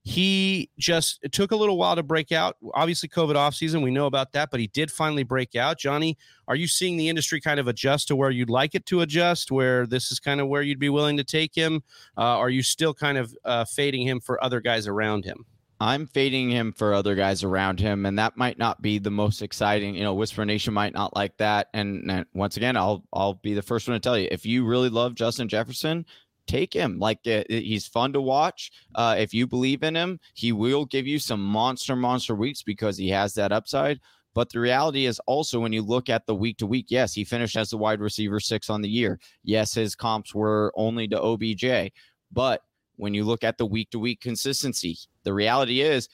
he 0.05 0.69
just 0.79 1.21
took 1.31 1.53
a 1.53 1.57
little 1.57 1.77
while 1.77 1.95
to 1.95 2.03
break 2.03 2.33
out. 2.33 2.57
Obviously, 2.75 3.09
COVID 3.09 3.35
offseason, 3.35 3.83
we 3.83 3.93
know 3.93 4.07
about 4.07 4.33
that, 4.33 4.51
but 4.51 4.59
he 4.59 4.67
did 4.67 4.91
finally 4.91 5.23
break 5.23 5.55
out. 5.55 5.79
Johnny, 5.79 6.19
are 6.49 6.57
you 6.57 6.67
seeing 6.67 6.97
the 6.97 7.09
industry 7.09 7.41
kind 7.41 7.61
of 7.61 7.69
adjust 7.69 8.09
to 8.09 8.17
where 8.17 8.31
you'd 8.31 8.51
like 8.51 8.75
it 8.75 8.85
to 8.87 9.03
adjust, 9.03 9.53
where 9.53 9.87
this 9.87 10.11
is 10.11 10.19
kind 10.19 10.41
of 10.41 10.49
where 10.49 10.63
you'd 10.63 10.81
be 10.81 10.89
willing 10.89 11.17
to 11.19 11.25
take 11.25 11.55
him? 11.55 11.85
Uh, 12.19 12.23
are 12.23 12.51
you 12.51 12.65
still 12.65 12.93
kind 12.93 13.17
of 13.17 13.35
uh, 13.45 13.65
fading 13.65 14.07
him 14.07 14.21
for 14.21 14.43
other 14.43 14.61
guys 14.61 14.89
around 14.89 15.25
him? 15.25 15.47
I'm 15.83 16.07
fading 16.07 16.49
him 16.49 16.73
for 16.73 16.95
other 16.95 17.17
guys 17.17 17.43
around 17.43 17.81
him, 17.81 18.07
and 18.07 18.17
that 18.19 18.37
might 18.37 18.57
not 18.57 18.81
be 18.83 18.99
the 18.99 19.11
most 19.11 19.43
exciting. 19.43 19.97
You 19.97 20.05
know, 20.05 20.15
Whisper 20.15 20.45
Nation 20.45 20.73
might 20.75 20.95
not 20.95 21.17
like 21.17 21.37
that. 21.39 21.71
And, 21.75 22.09
and 22.09 22.25
once 22.35 22.57
again, 22.57 22.77
I'll 22.77 23.03
I'll 23.13 23.35
be 23.35 23.55
the 23.55 23.63
first 23.63 23.89
one 23.89 23.97
to 23.97 24.01
tell 24.01 24.17
you 24.17 24.29
if 24.31 24.47
you 24.47 24.65
really 24.65 24.91
love 24.91 25.17
Justin 25.17 25.49
Jefferson, 25.49 26.07
take 26.47 26.73
him. 26.73 26.99
Like 26.99 27.21
uh, 27.27 27.45
he's 27.49 27.87
fun 27.87 28.13
to 28.13 28.21
watch. 28.21 28.71
Uh, 28.95 29.17
if 29.19 29.33
you 29.33 29.47
believe 29.47 29.83
in 29.83 29.95
him, 29.95 30.21
he 30.35 30.53
will 30.53 30.85
give 30.85 31.07
you 31.07 31.19
some 31.19 31.43
monster, 31.43 31.97
monster 31.97 32.35
weeks 32.35 32.63
because 32.63 32.97
he 32.97 33.09
has 33.11 33.35
that 33.35 33.53
upside. 33.53 34.01
But 34.35 34.51
the 34.51 34.61
reality 34.61 35.07
is 35.07 35.21
also 35.27 35.61
when 35.61 35.73
you 35.73 35.83
look 35.83 36.09
at 36.09 36.27
the 36.27 36.35
week 36.35 36.59
to 36.59 36.67
week, 36.67 36.87
yes, 36.89 37.13
he 37.13 37.25
finished 37.25 37.57
as 37.57 37.71
the 37.71 37.77
wide 37.77 38.01
receiver 38.01 38.41
six 38.41 38.71
on 38.71 38.81
the 38.81 38.89
year. 38.89 39.19
Yes, 39.45 39.75
his 39.75 39.95
comps 39.95 40.35
were 40.35 40.73
only 40.75 41.07
to 41.09 41.21
OBJ. 41.21 41.93
But 42.33 42.63
when 42.97 43.13
you 43.13 43.25
look 43.25 43.45
at 43.45 43.59
the 43.59 43.67
week 43.67 43.91
to 43.91 43.99
week 43.99 44.21
consistency, 44.21 44.97
the 45.25 45.35
reality 45.35 45.83
is 45.83 46.09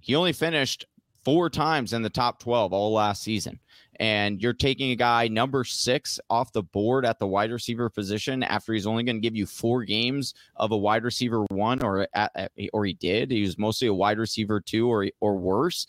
he 0.00 0.14
only 0.14 0.32
finished 0.32 0.86
four 1.24 1.50
times 1.50 1.92
in 1.92 2.02
the 2.02 2.10
top 2.10 2.38
12 2.38 2.72
all 2.72 2.92
last 2.92 3.22
season 3.22 3.58
and 4.00 4.40
you're 4.40 4.52
taking 4.52 4.90
a 4.90 4.96
guy 4.96 5.28
number 5.28 5.64
six 5.64 6.18
off 6.30 6.52
the 6.52 6.62
board 6.62 7.04
at 7.04 7.18
the 7.18 7.26
wide 7.26 7.50
receiver 7.50 7.88
position 7.88 8.42
after 8.42 8.72
he's 8.72 8.86
only 8.86 9.02
going 9.02 9.16
to 9.16 9.20
give 9.20 9.36
you 9.36 9.46
four 9.46 9.84
games 9.84 10.34
of 10.56 10.72
a 10.72 10.76
wide 10.76 11.04
receiver 11.04 11.44
one 11.50 11.82
or 11.82 12.06
at, 12.14 12.52
or 12.72 12.84
he 12.84 12.94
did 12.94 13.30
he 13.30 13.42
was 13.42 13.58
mostly 13.58 13.88
a 13.88 13.94
wide 13.94 14.18
receiver 14.18 14.60
two 14.60 14.90
or 14.90 15.06
or 15.20 15.36
worse 15.36 15.86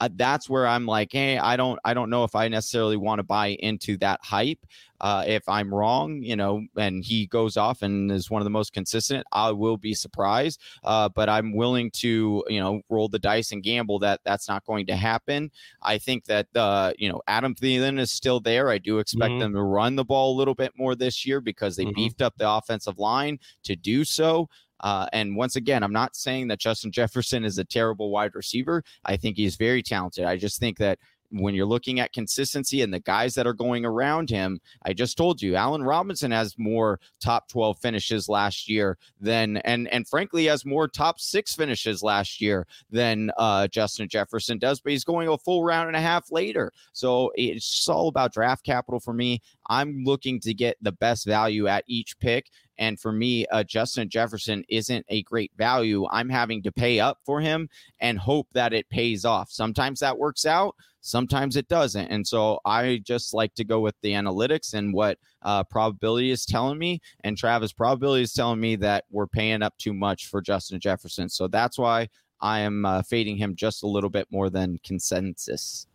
uh, 0.00 0.08
that's 0.14 0.48
where 0.48 0.66
I'm 0.66 0.86
like, 0.86 1.12
hey, 1.12 1.38
I 1.38 1.56
don't, 1.56 1.78
I 1.84 1.94
don't 1.94 2.10
know 2.10 2.24
if 2.24 2.34
I 2.34 2.48
necessarily 2.48 2.96
want 2.96 3.18
to 3.18 3.24
buy 3.24 3.48
into 3.60 3.96
that 3.98 4.20
hype. 4.22 4.64
Uh, 5.00 5.24
if 5.26 5.48
I'm 5.48 5.72
wrong, 5.72 6.22
you 6.22 6.34
know, 6.34 6.66
and 6.76 7.04
he 7.04 7.26
goes 7.26 7.56
off 7.56 7.82
and 7.82 8.10
is 8.10 8.30
one 8.30 8.42
of 8.42 8.44
the 8.44 8.50
most 8.50 8.72
consistent, 8.72 9.24
I 9.30 9.52
will 9.52 9.76
be 9.76 9.94
surprised. 9.94 10.60
Uh, 10.82 11.08
but 11.08 11.28
I'm 11.28 11.54
willing 11.54 11.90
to, 11.92 12.44
you 12.48 12.60
know, 12.60 12.80
roll 12.88 13.08
the 13.08 13.18
dice 13.18 13.52
and 13.52 13.62
gamble 13.62 14.00
that 14.00 14.20
that's 14.24 14.48
not 14.48 14.64
going 14.64 14.86
to 14.86 14.96
happen. 14.96 15.52
I 15.82 15.98
think 15.98 16.24
that, 16.24 16.48
uh, 16.56 16.92
you 16.98 17.08
know, 17.08 17.22
Adam 17.28 17.47
Thielen 17.54 17.98
is 17.98 18.10
still 18.10 18.40
there. 18.40 18.70
I 18.70 18.78
do 18.78 18.98
expect 18.98 19.32
mm-hmm. 19.32 19.40
them 19.40 19.54
to 19.54 19.62
run 19.62 19.96
the 19.96 20.04
ball 20.04 20.34
a 20.34 20.38
little 20.38 20.54
bit 20.54 20.72
more 20.76 20.94
this 20.94 21.26
year 21.26 21.40
because 21.40 21.76
they 21.76 21.84
mm-hmm. 21.84 21.94
beefed 21.94 22.22
up 22.22 22.34
the 22.36 22.48
offensive 22.48 22.98
line 22.98 23.38
to 23.64 23.76
do 23.76 24.04
so. 24.04 24.48
Uh, 24.80 25.06
and 25.12 25.36
once 25.36 25.56
again, 25.56 25.82
I'm 25.82 25.92
not 25.92 26.14
saying 26.14 26.48
that 26.48 26.60
Justin 26.60 26.92
Jefferson 26.92 27.44
is 27.44 27.58
a 27.58 27.64
terrible 27.64 28.10
wide 28.10 28.34
receiver. 28.34 28.84
I 29.04 29.16
think 29.16 29.36
he's 29.36 29.56
very 29.56 29.82
talented. 29.82 30.24
I 30.24 30.36
just 30.36 30.60
think 30.60 30.78
that 30.78 30.98
when 31.30 31.54
you're 31.54 31.66
looking 31.66 32.00
at 32.00 32.12
consistency 32.12 32.82
and 32.82 32.92
the 32.92 33.00
guys 33.00 33.34
that 33.34 33.46
are 33.46 33.52
going 33.52 33.84
around 33.84 34.30
him, 34.30 34.60
I 34.82 34.92
just 34.92 35.16
told 35.16 35.42
you, 35.42 35.56
Allen 35.56 35.82
Robinson 35.82 36.30
has 36.30 36.58
more 36.58 37.00
top 37.20 37.48
12 37.48 37.78
finishes 37.78 38.28
last 38.28 38.68
year 38.68 38.98
than, 39.20 39.58
and 39.58 39.88
and 39.88 40.06
frankly, 40.08 40.46
has 40.46 40.64
more 40.64 40.88
top 40.88 41.20
six 41.20 41.54
finishes 41.54 42.02
last 42.02 42.40
year 42.40 42.66
than 42.90 43.30
uh, 43.38 43.68
Justin 43.68 44.08
Jefferson 44.08 44.58
does. 44.58 44.80
But 44.80 44.92
he's 44.92 45.04
going 45.04 45.28
a 45.28 45.38
full 45.38 45.64
round 45.64 45.88
and 45.88 45.96
a 45.96 46.00
half 46.00 46.30
later, 46.30 46.72
so 46.92 47.30
it's 47.34 47.88
all 47.88 48.08
about 48.08 48.32
draft 48.32 48.64
capital 48.64 49.00
for 49.00 49.12
me. 49.12 49.40
I'm 49.68 50.04
looking 50.04 50.40
to 50.40 50.54
get 50.54 50.76
the 50.80 50.92
best 50.92 51.26
value 51.26 51.66
at 51.66 51.84
each 51.86 52.18
pick. 52.18 52.50
And 52.78 52.98
for 52.98 53.12
me, 53.12 53.44
uh, 53.46 53.64
Justin 53.64 54.08
Jefferson 54.08 54.64
isn't 54.68 55.04
a 55.08 55.22
great 55.22 55.52
value. 55.58 56.06
I'm 56.10 56.28
having 56.28 56.62
to 56.62 56.72
pay 56.72 57.00
up 57.00 57.18
for 57.24 57.40
him 57.40 57.68
and 58.00 58.18
hope 58.18 58.46
that 58.52 58.72
it 58.72 58.88
pays 58.88 59.24
off. 59.24 59.50
Sometimes 59.50 60.00
that 60.00 60.18
works 60.18 60.46
out, 60.46 60.76
sometimes 61.00 61.56
it 61.56 61.68
doesn't. 61.68 62.06
And 62.08 62.26
so 62.26 62.60
I 62.64 63.00
just 63.04 63.34
like 63.34 63.54
to 63.54 63.64
go 63.64 63.80
with 63.80 63.94
the 64.02 64.12
analytics 64.12 64.74
and 64.74 64.92
what 64.92 65.18
uh, 65.42 65.64
probability 65.64 66.30
is 66.30 66.44
telling 66.44 66.78
me. 66.78 67.00
And 67.24 67.36
Travis, 67.36 67.72
probability 67.72 68.22
is 68.22 68.32
telling 68.32 68.60
me 68.60 68.76
that 68.76 69.04
we're 69.10 69.26
paying 69.26 69.62
up 69.62 69.76
too 69.78 69.94
much 69.94 70.26
for 70.26 70.40
Justin 70.40 70.80
Jefferson. 70.80 71.28
So 71.28 71.48
that's 71.48 71.78
why 71.78 72.08
I 72.40 72.60
am 72.60 72.84
uh, 72.84 73.02
fading 73.02 73.36
him 73.36 73.56
just 73.56 73.82
a 73.82 73.86
little 73.86 74.10
bit 74.10 74.26
more 74.30 74.50
than 74.50 74.78
consensus. 74.84 75.86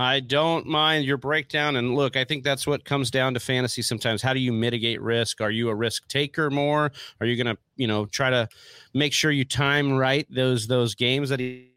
I 0.00 0.20
don't 0.20 0.64
mind 0.64 1.06
your 1.06 1.16
breakdown. 1.16 1.74
And 1.74 1.96
look, 1.96 2.16
I 2.16 2.22
think 2.22 2.44
that's 2.44 2.68
what 2.68 2.84
comes 2.84 3.10
down 3.10 3.34
to 3.34 3.40
fantasy 3.40 3.82
sometimes. 3.82 4.22
How 4.22 4.32
do 4.32 4.38
you 4.38 4.52
mitigate 4.52 5.02
risk? 5.02 5.40
Are 5.40 5.50
you 5.50 5.70
a 5.70 5.74
risk 5.74 6.06
taker 6.06 6.50
more? 6.50 6.92
Are 7.20 7.26
you 7.26 7.42
going 7.42 7.54
to, 7.54 7.60
you 7.76 7.88
know, 7.88 8.06
try 8.06 8.30
to 8.30 8.48
make 8.94 9.12
sure 9.12 9.32
you 9.32 9.44
time 9.44 9.92
right 9.92 10.24
those 10.30 10.68
those 10.68 10.94
games 10.94 11.30
that 11.30 11.40
he 11.40 11.72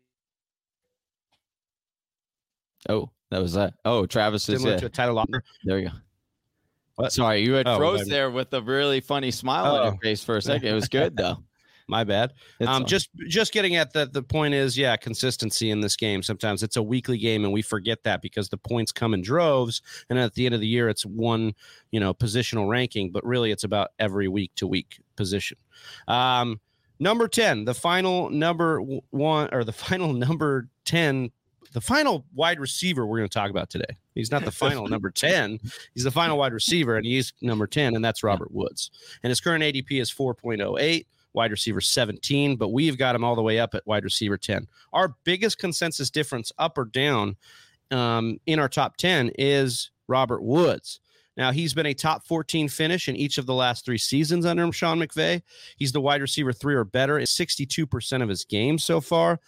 Oh, 2.89 3.09
that 3.29 3.41
was 3.41 3.53
that. 3.53 3.73
Oh, 3.85 4.05
Travis 4.05 4.47
is 4.49 4.61
similar 4.61 4.79
to 4.79 4.89
Tyler 4.89 5.13
Locker. 5.13 5.43
There 5.63 5.79
you 5.79 5.89
go. 5.89 5.95
What? 6.95 7.13
Sorry, 7.13 7.41
you 7.41 7.53
had 7.53 7.67
oh, 7.67 7.77
froze 7.77 8.07
there 8.07 8.29
with 8.29 8.53
a 8.53 8.61
really 8.61 8.99
funny 8.99 9.31
smile 9.31 9.65
oh. 9.65 9.79
on 9.79 9.85
your 9.85 9.97
face 10.01 10.23
for 10.23 10.37
a 10.37 10.41
second. 10.41 10.67
It 10.67 10.73
was 10.73 10.87
good 10.89 11.17
though. 11.17 11.37
My 11.87 12.03
bad. 12.05 12.31
Um, 12.65 12.85
just 12.85 13.09
just 13.27 13.51
getting 13.51 13.75
at 13.75 13.91
that. 13.93 14.13
the 14.13 14.23
point 14.23 14.53
is, 14.53 14.77
yeah, 14.77 14.95
consistency 14.95 15.71
in 15.71 15.81
this 15.81 15.97
game. 15.97 16.23
Sometimes 16.23 16.63
it's 16.63 16.77
a 16.77 16.83
weekly 16.83 17.17
game, 17.17 17.43
and 17.43 17.51
we 17.51 17.61
forget 17.61 18.03
that 18.03 18.21
because 18.21 18.47
the 18.47 18.57
points 18.57 18.93
come 18.93 19.13
in 19.13 19.21
droves, 19.21 19.81
and 20.09 20.17
at 20.17 20.33
the 20.33 20.45
end 20.45 20.55
of 20.55 20.61
the 20.61 20.67
year, 20.67 20.87
it's 20.87 21.05
one 21.05 21.53
you 21.91 21.99
know 21.99 22.13
positional 22.13 22.69
ranking, 22.69 23.11
but 23.11 23.25
really 23.25 23.51
it's 23.51 23.65
about 23.65 23.89
every 23.99 24.29
week 24.29 24.51
to 24.55 24.67
week 24.67 25.01
position. 25.17 25.57
Um, 26.07 26.61
number 26.99 27.27
ten, 27.27 27.65
the 27.65 27.73
final 27.73 28.29
number 28.29 28.79
one 29.09 29.49
or 29.51 29.65
the 29.65 29.73
final 29.73 30.13
number 30.13 30.69
ten 30.85 31.31
the 31.71 31.81
final 31.81 32.25
wide 32.33 32.59
receiver 32.59 33.05
we're 33.05 33.17
going 33.17 33.29
to 33.29 33.33
talk 33.33 33.49
about 33.49 33.69
today. 33.69 33.97
He's 34.13 34.31
not 34.31 34.43
the 34.43 34.51
final 34.51 34.87
number 34.87 35.09
10. 35.15 35.59
He's 35.93 36.03
the 36.03 36.11
final 36.11 36.37
wide 36.37 36.53
receiver, 36.53 36.97
and 36.97 37.05
he's 37.05 37.33
number 37.41 37.67
10, 37.67 37.95
and 37.95 38.03
that's 38.03 38.23
Robert 38.23 38.51
Woods. 38.51 38.91
And 39.23 39.29
his 39.29 39.39
current 39.39 39.63
ADP 39.63 40.01
is 40.01 40.11
4.08, 40.11 41.05
wide 41.33 41.51
receiver 41.51 41.81
17, 41.81 42.57
but 42.57 42.69
we've 42.69 42.97
got 42.97 43.15
him 43.15 43.23
all 43.23 43.35
the 43.35 43.41
way 43.41 43.59
up 43.59 43.73
at 43.73 43.87
wide 43.87 44.03
receiver 44.03 44.37
10. 44.37 44.67
Our 44.93 45.15
biggest 45.23 45.57
consensus 45.57 46.09
difference, 46.09 46.51
up 46.57 46.77
or 46.77 46.85
down, 46.85 47.37
um, 47.89 48.39
in 48.45 48.59
our 48.59 48.69
top 48.69 48.97
10 48.97 49.31
is 49.37 49.91
Robert 50.07 50.43
Woods. 50.43 50.99
Now, 51.37 51.51
he's 51.51 51.73
been 51.73 51.85
a 51.85 51.93
top 51.93 52.25
14 52.27 52.67
finish 52.67 53.07
in 53.07 53.15
each 53.15 53.37
of 53.37 53.45
the 53.45 53.53
last 53.53 53.85
three 53.85 53.97
seasons 53.97 54.45
under 54.45 54.69
Sean 54.73 54.99
McVay. 54.99 55.41
He's 55.77 55.93
the 55.93 56.01
wide 56.01 56.21
receiver 56.21 56.51
three 56.51 56.75
or 56.75 56.83
better 56.83 57.17
in 57.17 57.25
62% 57.25 58.21
of 58.21 58.27
his 58.27 58.43
games 58.43 58.83
so 58.83 58.99
far 58.99 59.39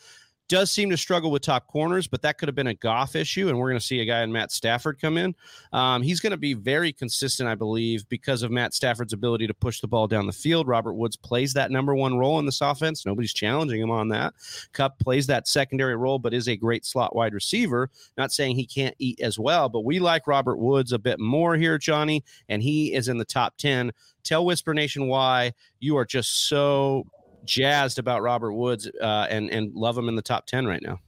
does 0.47 0.71
seem 0.71 0.89
to 0.89 0.97
struggle 0.97 1.31
with 1.31 1.41
top 1.41 1.67
corners, 1.67 2.07
but 2.07 2.21
that 2.21 2.37
could 2.37 2.47
have 2.47 2.55
been 2.55 2.67
a 2.67 2.75
Goff 2.75 3.15
issue. 3.15 3.49
And 3.49 3.57
we're 3.57 3.69
going 3.69 3.79
to 3.79 3.85
see 3.85 4.01
a 4.01 4.05
guy 4.05 4.21
in 4.23 4.31
Matt 4.31 4.51
Stafford 4.51 4.99
come 4.99 5.17
in. 5.17 5.35
Um, 5.71 6.01
he's 6.01 6.19
going 6.19 6.31
to 6.31 6.37
be 6.37 6.53
very 6.53 6.91
consistent, 6.91 7.49
I 7.49 7.55
believe, 7.55 8.07
because 8.09 8.43
of 8.43 8.51
Matt 8.51 8.73
Stafford's 8.73 9.13
ability 9.13 9.47
to 9.47 9.53
push 9.53 9.79
the 9.79 9.87
ball 9.87 10.07
down 10.07 10.27
the 10.27 10.33
field. 10.33 10.67
Robert 10.67 10.93
Woods 10.93 11.15
plays 11.15 11.53
that 11.53 11.71
number 11.71 11.95
one 11.95 12.17
role 12.17 12.39
in 12.39 12.45
this 12.45 12.61
offense. 12.61 13.05
Nobody's 13.05 13.33
challenging 13.33 13.81
him 13.81 13.91
on 13.91 14.09
that. 14.09 14.33
Kupp 14.73 14.99
plays 14.99 15.27
that 15.27 15.47
secondary 15.47 15.95
role, 15.95 16.19
but 16.19 16.33
is 16.33 16.47
a 16.47 16.57
great 16.57 16.85
slot 16.85 17.15
wide 17.15 17.33
receiver. 17.33 17.89
Not 18.17 18.31
saying 18.31 18.55
he 18.55 18.65
can't 18.65 18.95
eat 18.99 19.19
as 19.21 19.39
well, 19.39 19.69
but 19.69 19.85
we 19.85 19.99
like 19.99 20.27
Robert 20.27 20.57
Woods 20.57 20.91
a 20.91 20.99
bit 20.99 21.19
more 21.19 21.55
here, 21.55 21.77
Johnny, 21.77 22.23
and 22.49 22.61
he 22.61 22.93
is 22.93 23.07
in 23.07 23.17
the 23.17 23.25
top 23.25 23.55
10. 23.57 23.91
Tell 24.23 24.45
Whisper 24.45 24.73
Nation 24.73 25.07
why 25.07 25.53
you 25.79 25.97
are 25.97 26.05
just 26.05 26.47
so 26.47 27.05
jazzed 27.45 27.99
about 27.99 28.21
Robert 28.21 28.53
Woods 28.53 28.89
uh, 29.01 29.27
and 29.29 29.49
and 29.49 29.73
love 29.73 29.97
him 29.97 30.09
in 30.09 30.15
the 30.15 30.21
top 30.21 30.45
ten 30.45 30.65
right 30.65 30.81
now. 30.81 30.99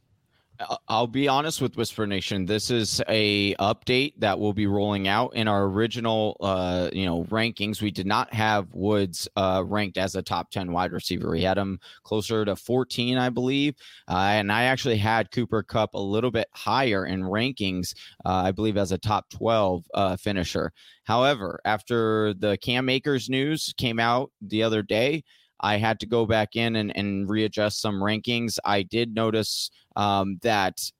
I'll 0.88 1.07
be 1.07 1.27
honest 1.27 1.61
with 1.61 1.75
Whisper 1.75 2.07
Nation. 2.07 2.45
This 2.45 2.71
is 2.71 3.01
a 3.09 3.53
update 3.55 4.13
that 4.19 4.39
will 4.39 4.53
be 4.53 4.67
rolling 4.67 5.07
out 5.07 5.36
in 5.36 5.47
our 5.47 5.65
original, 5.65 6.38
uh, 6.39 6.89
you 6.93 7.05
know, 7.05 7.23
rankings. 7.25 7.81
We 7.81 7.91
did 7.91 8.05
not 8.05 8.33
have 8.33 8.73
Woods 8.73 9.27
uh, 9.36 9.63
ranked 9.65 9.97
as 9.97 10.15
a 10.15 10.21
top 10.21 10.51
ten 10.51 10.71
wide 10.71 10.91
receiver. 10.91 11.29
We 11.29 11.41
had 11.41 11.57
him 11.57 11.79
closer 12.03 12.45
to 12.45 12.55
14, 12.55 13.17
I 13.17 13.29
believe, 13.29 13.75
uh, 14.07 14.15
and 14.15 14.51
I 14.51 14.63
actually 14.63 14.97
had 14.97 15.31
Cooper 15.31 15.63
Kupp 15.63 15.93
a 15.93 15.99
little 15.99 16.31
bit 16.31 16.47
higher 16.53 17.05
in 17.05 17.23
rankings. 17.23 17.93
Uh, 18.23 18.43
I 18.45 18.51
believe 18.51 18.77
as 18.77 18.91
a 18.91 18.97
top 18.97 19.29
12 19.31 19.86
uh, 19.93 20.15
finisher. 20.17 20.71
However, 21.03 21.59
after 21.65 22.33
the 22.33 22.57
Cam 22.57 22.89
Akers 22.89 23.29
news 23.29 23.73
came 23.77 23.99
out 23.99 24.31
the 24.41 24.63
other 24.63 24.81
day. 24.81 25.23
I 25.60 25.78
had 25.78 25.99
to 26.01 26.06
go 26.06 26.26
back 26.26 26.56
in 26.56 26.76
and, 26.76 26.95
and 26.95 27.30
readjust 27.30 27.82
some 27.82 27.95
rankings. 27.95 28.58
I 28.66 28.84
did 28.84 29.16
notice 29.16 29.72
um, 29.95 30.39
that 30.41 30.91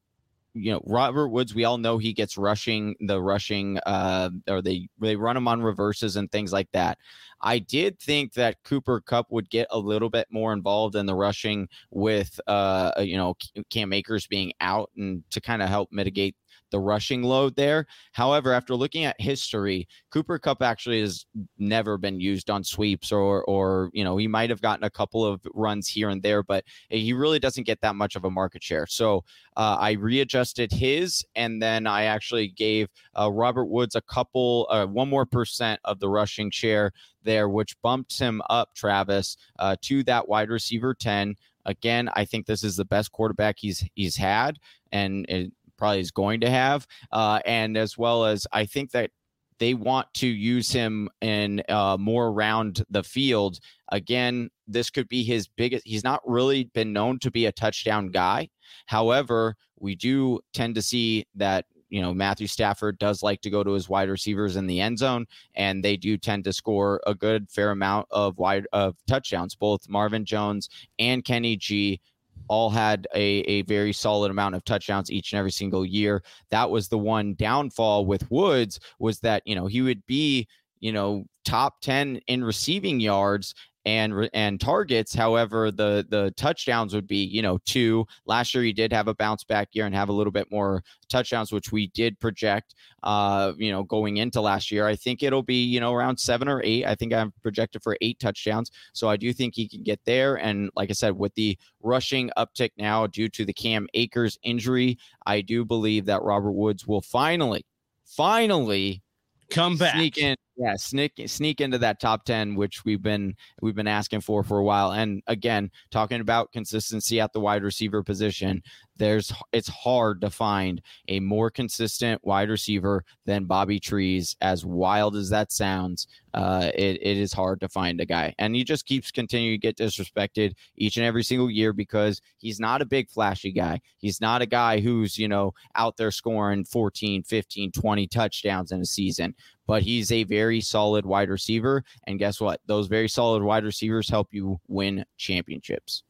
you 0.54 0.72
know 0.72 0.82
Robert 0.86 1.28
Woods. 1.28 1.54
We 1.54 1.66
all 1.66 1.78
know 1.78 1.98
he 1.98 2.14
gets 2.14 2.38
rushing 2.38 2.96
the 3.02 3.22
rushing, 3.22 3.78
uh, 3.86 4.30
or 4.48 4.62
they 4.62 4.88
they 5.00 5.16
run 5.16 5.38
him 5.38 5.48
on 5.48 5.62
reverses 5.62 6.16
and 6.16 6.32
things 6.32 6.54
like 6.54 6.72
that. 6.72 6.98
I 7.42 7.60
did 7.60 8.00
think 8.00 8.34
that 8.34 8.64
Cooper 8.64 9.02
Kupp 9.02 9.32
would 9.32 9.50
get 9.50 9.68
a 9.70 9.78
little 9.78 10.10
bit 10.10 10.28
more 10.32 10.54
involved 10.54 10.96
in 10.96 11.06
the 11.06 11.14
rushing 11.14 11.68
with 11.92 12.40
uh, 12.48 12.92
you 13.00 13.18
know 13.18 13.36
Cam 13.70 13.94
Akers 13.94 14.28
being 14.28 14.54
out 14.62 14.90
and 14.98 15.24
to 15.32 15.42
kind 15.42 15.62
of 15.62 15.70
help 15.70 15.92
mitigate 15.92 16.36
the 16.72 16.80
rushing 16.80 17.24
load 17.24 17.56
there. 17.56 17.86
However, 18.12 18.54
after 18.54 18.76
looking 18.76 19.06
at 19.06 19.20
history, 19.20 19.88
Cooper 20.12 20.40
Kupp 20.40 20.62
actually 20.62 21.02
has 21.02 21.26
never 21.58 21.98
been 21.98 22.20
used 22.20 22.50
on 22.50 22.64
sweeps 22.64 23.12
or 23.12 23.44
or 23.46 23.90
you 23.94 24.04
know, 24.04 24.18
he 24.18 24.28
might 24.28 24.50
have 24.50 24.62
gotten 24.62 24.84
a 24.84 24.90
couple 24.90 25.26
of 25.26 25.42
runs 25.54 25.88
here 25.88 26.10
and 26.10 26.22
there, 26.22 26.44
but 26.44 26.64
he 26.90 27.14
really 27.14 27.40
doesn't 27.40 27.66
get 27.66 27.82
that 27.82 27.96
much 27.96 28.16
of 28.16 28.26
a 28.26 28.32
market 28.32 28.64
share. 28.64 28.86
So 28.88 29.24
uh, 29.58 29.78
I 29.80 29.92
readjusted 29.94 30.72
his, 30.72 31.24
and 31.36 31.62
then 31.62 31.88
I 31.88 32.04
actually 32.04 32.50
gave 32.50 32.90
uh, 33.20 33.32
Robert 33.32 33.66
Woods 33.66 33.96
a 33.96 34.02
couple, 34.02 34.68
uh, 34.70 34.86
one 34.86 35.10
more 35.10 35.26
percent 35.26 35.80
of 35.86 36.00
the 36.00 36.10
rushing 36.10 36.52
share 36.52 36.92
there, 37.24 37.50
which 37.50 37.80
bumped 37.82 38.18
him 38.18 38.42
up, 38.50 38.74
Travis, 38.76 39.38
uh, 39.60 39.76
to 39.82 40.04
that 40.04 40.28
wide 40.28 40.50
receiver 40.50 40.94
10. 40.94 41.36
Again, 41.66 42.10
I 42.14 42.26
think 42.26 42.46
this 42.46 42.64
is 42.64 42.76
the 42.76 42.86
best 42.86 43.12
quarterback 43.12 43.56
he's 43.58 43.84
he's 43.96 44.16
had, 44.16 44.60
and 44.92 45.26
it, 45.28 45.52
probably 45.78 46.00
is 46.00 46.12
going 46.12 46.42
to 46.42 46.50
have, 46.50 46.88
uh, 47.12 47.40
and 47.46 47.78
as 47.78 47.98
well 47.98 48.26
as 48.26 48.48
I 48.52 48.66
think 48.66 48.92
that 48.92 49.12
they 49.60 49.74
want 49.74 50.08
to 50.16 50.28
use 50.28 50.72
him 50.72 51.10
in 51.22 51.64
uh, 51.70 51.98
more 52.00 52.28
around 52.28 52.84
the 52.90 53.04
field. 53.04 53.60
Again, 53.92 54.50
this 54.68 54.90
could 54.90 55.08
be 55.08 55.24
his 55.24 55.48
biggest. 55.48 55.86
He's 55.88 56.04
not 56.04 56.22
really 56.26 56.66
been 56.74 56.94
known 56.94 57.20
to 57.20 57.32
be 57.32 57.46
a 57.46 57.52
touchdown 57.52 58.08
guy. 58.10 58.50
However, 58.88 59.56
we 59.80 59.96
do 59.96 60.40
tend 60.54 60.76
to 60.76 60.82
see 60.82 61.26
that 61.36 61.66
you 61.90 62.02
know 62.02 62.14
Matthew 62.14 62.48
Stafford 62.48 62.98
does 62.98 63.22
like 63.24 63.42
to 63.42 63.50
go 63.50 63.64
to 63.64 63.72
his 63.72 63.88
wide 63.88 64.10
receivers 64.10 64.56
in 64.56 64.68
the 64.68 64.82
end 64.82 64.98
zone, 64.98 65.26
and 65.56 65.84
they 65.84 65.96
do 65.96 66.18
tend 66.18 66.44
to 66.46 66.54
score 66.54 67.00
a 67.08 67.14
good 67.14 67.50
fair 67.50 67.72
amount 67.72 68.08
of 68.12 68.38
wide 68.38 68.68
of 68.74 68.96
touchdowns. 69.08 69.56
Both 69.56 69.88
Marvin 69.88 70.26
Jones 70.26 70.70
and 71.00 71.24
Kenny 71.24 71.56
G 71.56 72.02
all 72.48 72.70
had 72.70 73.08
a, 73.14 73.40
a 73.42 73.62
very 73.64 73.94
solid 73.94 74.32
amount 74.32 74.56
of 74.56 74.64
touchdowns 74.66 75.12
each 75.12 75.34
and 75.34 75.40
every 75.40 75.52
single 75.52 75.86
year. 75.86 76.24
That 76.52 76.70
was 76.70 76.88
the 76.88 76.98
one 76.98 77.36
downfall 77.36 78.06
with 78.06 78.30
Woods 78.32 78.80
was 79.00 79.20
that, 79.20 79.44
you 79.46 79.56
know, 79.56 79.68
he 79.68 79.82
would 79.82 80.06
be, 80.06 80.48
you 80.80 80.92
know, 80.92 81.26
top 81.46 81.82
10 81.82 82.18
in 82.28 82.44
receiving 82.44 83.00
yards 83.00 83.54
and 83.86 84.30
and 84.34 84.60
targets. 84.60 85.14
However, 85.14 85.72
the 85.72 86.06
the 86.10 86.34
touchdowns 86.38 86.94
would 86.94 87.08
be 87.08 87.24
you 87.24 87.42
know 87.42 87.60
two. 87.66 88.06
Last 88.26 88.54
year 88.54 88.64
he 88.64 88.74
did 88.74 88.92
have 88.92 89.08
a 89.08 89.14
bounce 89.14 89.44
back 89.44 89.70
year 89.74 89.86
and 89.86 89.96
have 89.96 90.10
a 90.10 90.14
little 90.14 90.32
bit 90.32 90.52
more 90.52 90.84
touchdowns, 91.10 91.52
which 91.52 91.72
we 91.72 91.88
did 91.88 92.20
project. 92.20 92.76
Uh, 93.04 93.54
you 93.58 93.72
know, 93.72 93.84
going 93.84 94.18
into 94.18 94.42
last 94.42 94.72
year, 94.72 94.88
I 94.88 94.96
think 94.96 95.22
it'll 95.22 95.44
be 95.44 95.64
you 95.64 95.80
know 95.80 95.94
around 95.94 96.18
seven 96.18 96.48
or 96.48 96.62
eight. 96.64 96.86
I 96.86 96.96
think 96.96 97.14
I'm 97.14 97.32
projected 97.42 97.84
for 97.84 97.98
eight 98.02 98.20
touchdowns, 98.20 98.72
so 98.94 99.08
I 99.08 99.18
do 99.18 99.32
think 99.32 99.56
he 99.56 99.70
can 99.70 99.84
get 99.84 100.00
there. 100.06 100.36
And 100.36 100.70
like 100.76 100.90
I 100.90 100.94
said, 100.94 101.18
with 101.18 101.36
the 101.36 101.58
rushing 101.82 102.32
uptick 102.38 102.72
now 102.78 103.08
due 103.08 103.30
to 103.30 103.46
the 103.46 103.54
Cam 103.54 103.88
Akers 103.94 104.38
injury, 104.44 104.98
I 105.26 105.42
do 105.42 105.64
believe 105.64 106.06
that 106.06 106.24
Robert 106.24 106.54
Woods 106.54 106.88
will 106.88 107.02
finally, 107.02 107.66
finally 108.06 109.04
come 109.50 109.78
back, 109.78 109.96
sneak 109.96 110.18
in 110.18 110.36
yeah 110.58 110.76
sneak 110.76 111.14
sneak 111.26 111.62
into 111.62 111.78
that 111.78 112.00
top 112.00 112.24
10 112.26 112.56
which 112.56 112.86
we've 112.86 113.02
been 113.02 113.36
we've 113.62 113.76
been 113.76 113.88
asking 113.88 114.22
for 114.22 114.44
for 114.44 114.60
a 114.60 114.64
while 114.64 114.92
and 114.92 115.22
again 115.28 115.70
talking 115.92 116.22
about 116.22 116.52
consistency 116.52 117.20
at 117.20 117.34
the 117.34 117.40
wide 117.40 117.64
receiver 117.64 118.02
position 118.04 118.62
there's 118.98 119.32
it's 119.52 119.68
hard 119.68 120.22
to 120.22 120.30
find 120.30 120.82
a 121.08 121.20
more 121.20 121.50
consistent 121.50 122.24
wide 122.24 122.50
receiver 122.50 123.04
than 123.26 123.46
Bobby 123.46 123.80
Trees. 123.80 124.36
As 124.42 124.66
wild 124.66 125.16
as 125.16 125.30
that 125.30 125.52
sounds, 125.52 126.08
uh, 126.34 126.72
it, 126.74 127.00
it 127.02 127.18
is 127.18 127.34
hard 127.34 127.60
to 127.62 127.70
find 127.70 128.00
a 128.00 128.06
guy. 128.06 128.34
And 128.40 128.56
he 128.56 128.64
just 128.64 128.86
keeps 128.86 129.12
continuing 129.12 129.60
to 129.60 129.62
get 129.62 129.78
disrespected 129.78 130.54
each 130.78 130.98
and 130.98 131.06
every 131.06 131.24
single 131.24 131.50
year 131.50 131.74
because 131.74 132.22
he's 132.38 132.60
not 132.60 132.82
a 132.82 132.86
big 132.86 133.10
flashy 133.10 133.52
guy. 133.52 133.82
He's 133.98 134.22
not 134.22 134.42
a 134.42 134.46
guy 134.46 134.80
who's, 134.80 135.18
you 135.18 135.28
know, 135.28 135.54
out 135.76 135.98
there 135.98 136.12
scoring 136.12 136.66
14, 136.66 137.24
15, 137.24 137.72
20 137.72 138.08
touchdowns 138.08 138.72
in 138.72 138.82
a 138.82 138.86
season. 138.86 139.36
But 139.68 139.84
he's 139.84 140.12
a 140.12 140.24
very 140.24 140.62
solid 140.62 141.06
wide 141.06 141.30
receiver. 141.30 141.84
And 142.06 142.20
guess 142.20 142.40
what? 142.40 142.62
Those 142.66 142.88
very 142.88 143.08
solid 143.08 143.44
wide 143.44 143.64
receivers 143.64 144.10
help 144.10 144.30
you 144.32 144.60
win 144.68 145.06
championships. 145.18 146.04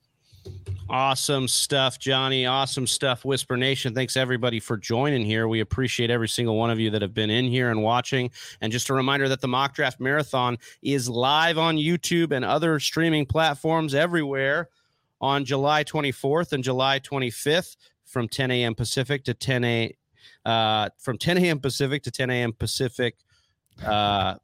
Awesome 0.87 1.47
stuff, 1.47 1.97
Johnny. 1.97 2.45
Awesome 2.45 2.85
stuff, 2.85 3.25
Whisper 3.25 3.57
Nation. 3.57 3.95
Thanks 3.95 4.15
everybody 4.15 4.59
for 4.59 4.77
joining 4.77 5.25
here. 5.25 5.47
We 5.47 5.61
appreciate 5.61 6.11
every 6.11 6.27
single 6.27 6.55
one 6.57 6.69
of 6.69 6.79
you 6.79 6.91
that 6.91 7.01
have 7.01 7.13
been 7.13 7.31
in 7.31 7.45
here 7.45 7.71
and 7.71 7.81
watching. 7.81 8.29
And 8.61 8.71
just 8.71 8.89
a 8.89 8.93
reminder 8.93 9.27
that 9.29 9.41
the 9.41 9.47
Mock 9.47 9.73
Draft 9.73 9.99
Marathon 9.99 10.57
is 10.83 11.09
live 11.09 11.57
on 11.57 11.77
YouTube 11.77 12.31
and 12.31 12.45
other 12.45 12.79
streaming 12.79 13.25
platforms 13.25 13.95
everywhere 13.95 14.69
on 15.19 15.43
July 15.43 15.83
24th 15.83 16.53
and 16.53 16.63
July 16.63 16.99
25th 16.99 17.77
from 18.05 18.27
10 18.27 18.51
a.m. 18.51 18.75
Pacific 18.75 19.23
to 19.23 19.33
10 19.33 19.63
a. 19.63 19.97
Uh, 20.45 20.89
from 20.99 21.17
10 21.17 21.39
a.m. 21.39 21.59
Pacific 21.59 22.03
to 22.03 22.11
10 22.11 22.29
a.m. 22.29 22.53
Pacific 22.53 23.15
uh, 23.83 24.35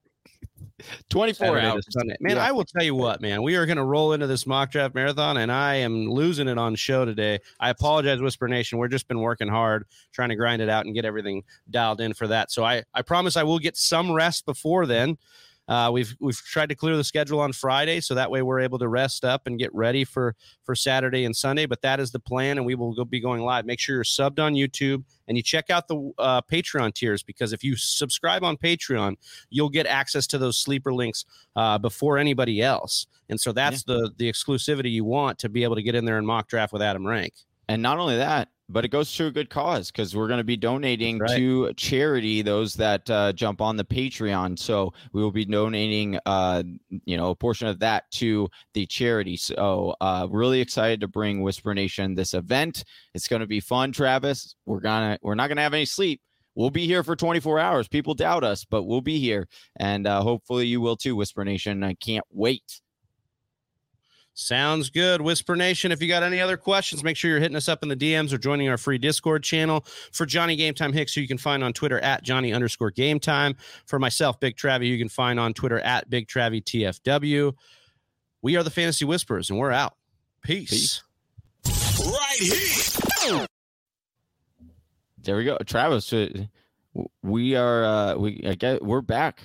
24 1.09 1.47
Saturday 1.47 1.67
hours. 1.67 1.85
Man, 2.19 2.35
yeah. 2.35 2.45
I 2.45 2.51
will 2.51 2.65
tell 2.65 2.83
you 2.83 2.95
what, 2.95 3.21
man. 3.21 3.43
We 3.43 3.55
are 3.55 3.65
going 3.65 3.77
to 3.77 3.83
roll 3.83 4.13
into 4.13 4.27
this 4.27 4.47
mock 4.47 4.71
draft 4.71 4.95
marathon, 4.95 5.37
and 5.37 5.51
I 5.51 5.75
am 5.75 6.09
losing 6.09 6.47
it 6.47 6.57
on 6.57 6.75
show 6.75 7.05
today. 7.05 7.39
I 7.59 7.69
apologize, 7.69 8.19
Whisper 8.21 8.47
Nation. 8.47 8.77
We're 8.77 8.87
just 8.87 9.07
been 9.07 9.19
working 9.19 9.47
hard 9.47 9.85
trying 10.11 10.29
to 10.29 10.35
grind 10.35 10.61
it 10.61 10.69
out 10.69 10.85
and 10.85 10.95
get 10.95 11.05
everything 11.05 11.43
dialed 11.69 12.01
in 12.01 12.13
for 12.13 12.27
that. 12.27 12.51
So 12.51 12.63
I, 12.63 12.83
I 12.93 13.01
promise 13.01 13.37
I 13.37 13.43
will 13.43 13.59
get 13.59 13.77
some 13.77 14.11
rest 14.11 14.45
before 14.45 14.85
then. 14.85 15.17
Uh, 15.67 15.89
we've 15.91 16.15
we've 16.19 16.37
tried 16.37 16.69
to 16.69 16.75
clear 16.75 16.97
the 16.97 17.03
schedule 17.03 17.39
on 17.39 17.53
Friday, 17.53 18.01
so 18.01 18.13
that 18.15 18.29
way 18.29 18.41
we're 18.41 18.59
able 18.59 18.79
to 18.79 18.87
rest 18.87 19.23
up 19.23 19.47
and 19.47 19.57
get 19.57 19.73
ready 19.73 20.03
for 20.03 20.35
for 20.63 20.75
Saturday 20.75 21.25
and 21.25 21.35
Sunday. 21.35 21.65
But 21.65 21.81
that 21.81 21.99
is 21.99 22.11
the 22.11 22.19
plan, 22.19 22.57
and 22.57 22.65
we 22.65 22.75
will 22.75 22.93
go, 22.93 23.05
be 23.05 23.19
going 23.19 23.41
live. 23.41 23.65
Make 23.65 23.79
sure 23.79 23.95
you're 23.95 24.03
subbed 24.03 24.39
on 24.39 24.53
YouTube 24.53 25.03
and 25.27 25.37
you 25.37 25.43
check 25.43 25.69
out 25.69 25.87
the 25.87 26.11
uh, 26.17 26.41
Patreon 26.41 26.93
tiers 26.93 27.23
because 27.23 27.53
if 27.53 27.63
you 27.63 27.75
subscribe 27.77 28.43
on 28.43 28.57
Patreon, 28.57 29.15
you'll 29.49 29.69
get 29.69 29.87
access 29.87 30.27
to 30.27 30.37
those 30.37 30.57
sleeper 30.57 30.93
links 30.93 31.25
uh, 31.55 31.77
before 31.77 32.17
anybody 32.17 32.61
else. 32.61 33.07
And 33.29 33.39
so 33.39 33.53
that's 33.53 33.85
yeah. 33.87 33.95
the 33.95 34.11
the 34.17 34.31
exclusivity 34.31 34.91
you 34.91 35.05
want 35.05 35.39
to 35.39 35.49
be 35.49 35.63
able 35.63 35.75
to 35.75 35.83
get 35.83 35.95
in 35.95 36.05
there 36.05 36.17
and 36.17 36.27
mock 36.27 36.47
draft 36.47 36.73
with 36.73 36.81
Adam 36.81 37.07
Rank. 37.07 37.33
And 37.71 37.81
not 37.81 37.99
only 37.99 38.17
that, 38.17 38.49
but 38.67 38.83
it 38.83 38.89
goes 38.89 39.15
to 39.15 39.27
a 39.27 39.31
good 39.31 39.49
cause 39.49 39.91
because 39.91 40.13
we're 40.13 40.27
going 40.27 40.39
to 40.39 40.43
be 40.43 40.57
donating 40.57 41.19
right. 41.19 41.37
to 41.37 41.73
charity 41.75 42.41
those 42.41 42.73
that 42.73 43.09
uh, 43.09 43.31
jump 43.31 43.61
on 43.61 43.77
the 43.77 43.85
patreon. 43.85 44.59
So 44.59 44.91
we 45.13 45.23
will 45.23 45.31
be 45.31 45.45
donating 45.45 46.19
uh, 46.25 46.63
you 47.05 47.15
know 47.15 47.29
a 47.29 47.35
portion 47.35 47.69
of 47.69 47.79
that 47.79 48.11
to 48.11 48.49
the 48.73 48.85
charity. 48.85 49.37
So 49.37 49.95
uh, 50.01 50.27
really 50.29 50.59
excited 50.59 50.99
to 50.99 51.07
bring 51.07 51.41
whisper 51.41 51.73
nation 51.73 52.13
this 52.13 52.33
event. 52.33 52.83
It's 53.13 53.29
going 53.29 53.39
to 53.39 53.47
be 53.47 53.61
fun 53.61 53.93
travis. 53.93 54.53
We're 54.65 54.81
gonna 54.81 55.17
we're 55.21 55.35
not 55.35 55.47
gonna 55.47 55.61
have 55.61 55.73
any 55.73 55.85
sleep. 55.85 56.19
We'll 56.55 56.71
be 56.71 56.85
here 56.85 57.05
for 57.05 57.15
24 57.15 57.57
hours. 57.57 57.87
People 57.87 58.15
doubt 58.15 58.43
us 58.43 58.65
but 58.65 58.83
we'll 58.83 58.99
be 58.99 59.17
here. 59.17 59.47
And 59.79 60.05
uh, 60.05 60.21
hopefully 60.23 60.67
you 60.67 60.81
will 60.81 60.97
too 60.97 61.15
whisper 61.15 61.45
nation. 61.45 61.85
I 61.85 61.93
can't 61.93 62.25
wait 62.33 62.81
Sounds 64.33 64.89
good. 64.89 65.21
Whisper 65.21 65.55
Nation, 65.55 65.91
if 65.91 66.01
you 66.01 66.07
got 66.07 66.23
any 66.23 66.39
other 66.39 66.55
questions, 66.55 67.03
make 67.03 67.17
sure 67.17 67.29
you're 67.29 67.39
hitting 67.39 67.57
us 67.57 67.67
up 67.67 67.83
in 67.83 67.89
the 67.89 67.95
DMs 67.95 68.31
or 68.31 68.37
joining 68.37 68.69
our 68.69 68.77
free 68.77 68.97
Discord 68.97 69.43
channel. 69.43 69.85
For 70.13 70.25
Johnny 70.25 70.55
Game 70.55 70.73
Time 70.73 70.93
Hicks, 70.93 71.13
who 71.13 71.21
you 71.21 71.27
can 71.27 71.37
find 71.37 71.63
on 71.63 71.73
Twitter 71.73 71.99
at 71.99 72.23
Johnny 72.23 72.53
underscore 72.53 72.91
Game 72.91 73.19
Time. 73.19 73.55
For 73.85 73.99
myself, 73.99 74.39
Big 74.39 74.55
Travie, 74.55 74.87
you 74.87 74.97
can 74.97 75.09
find 75.09 75.39
on 75.39 75.53
Twitter 75.53 75.79
at 75.79 76.09
Big 76.09 76.27
Travie 76.27 76.63
TFW. 76.63 77.53
We 78.41 78.55
are 78.55 78.63
the 78.63 78.71
Fantasy 78.71 79.05
Whisperers, 79.05 79.49
and 79.49 79.59
we're 79.59 79.71
out. 79.71 79.95
Peace. 80.41 81.03
Peace. 81.63 81.99
Right 81.99 82.37
here. 82.39 83.47
There 85.23 85.35
we 85.35 85.43
go, 85.43 85.57
Travis. 85.65 86.11
Uh, 86.11 86.45
we 87.21 87.55
are. 87.55 87.83
Uh, 87.83 88.15
we 88.15 88.43
I 88.47 88.55
get. 88.55 88.83
We're 88.83 89.01
back. 89.01 89.43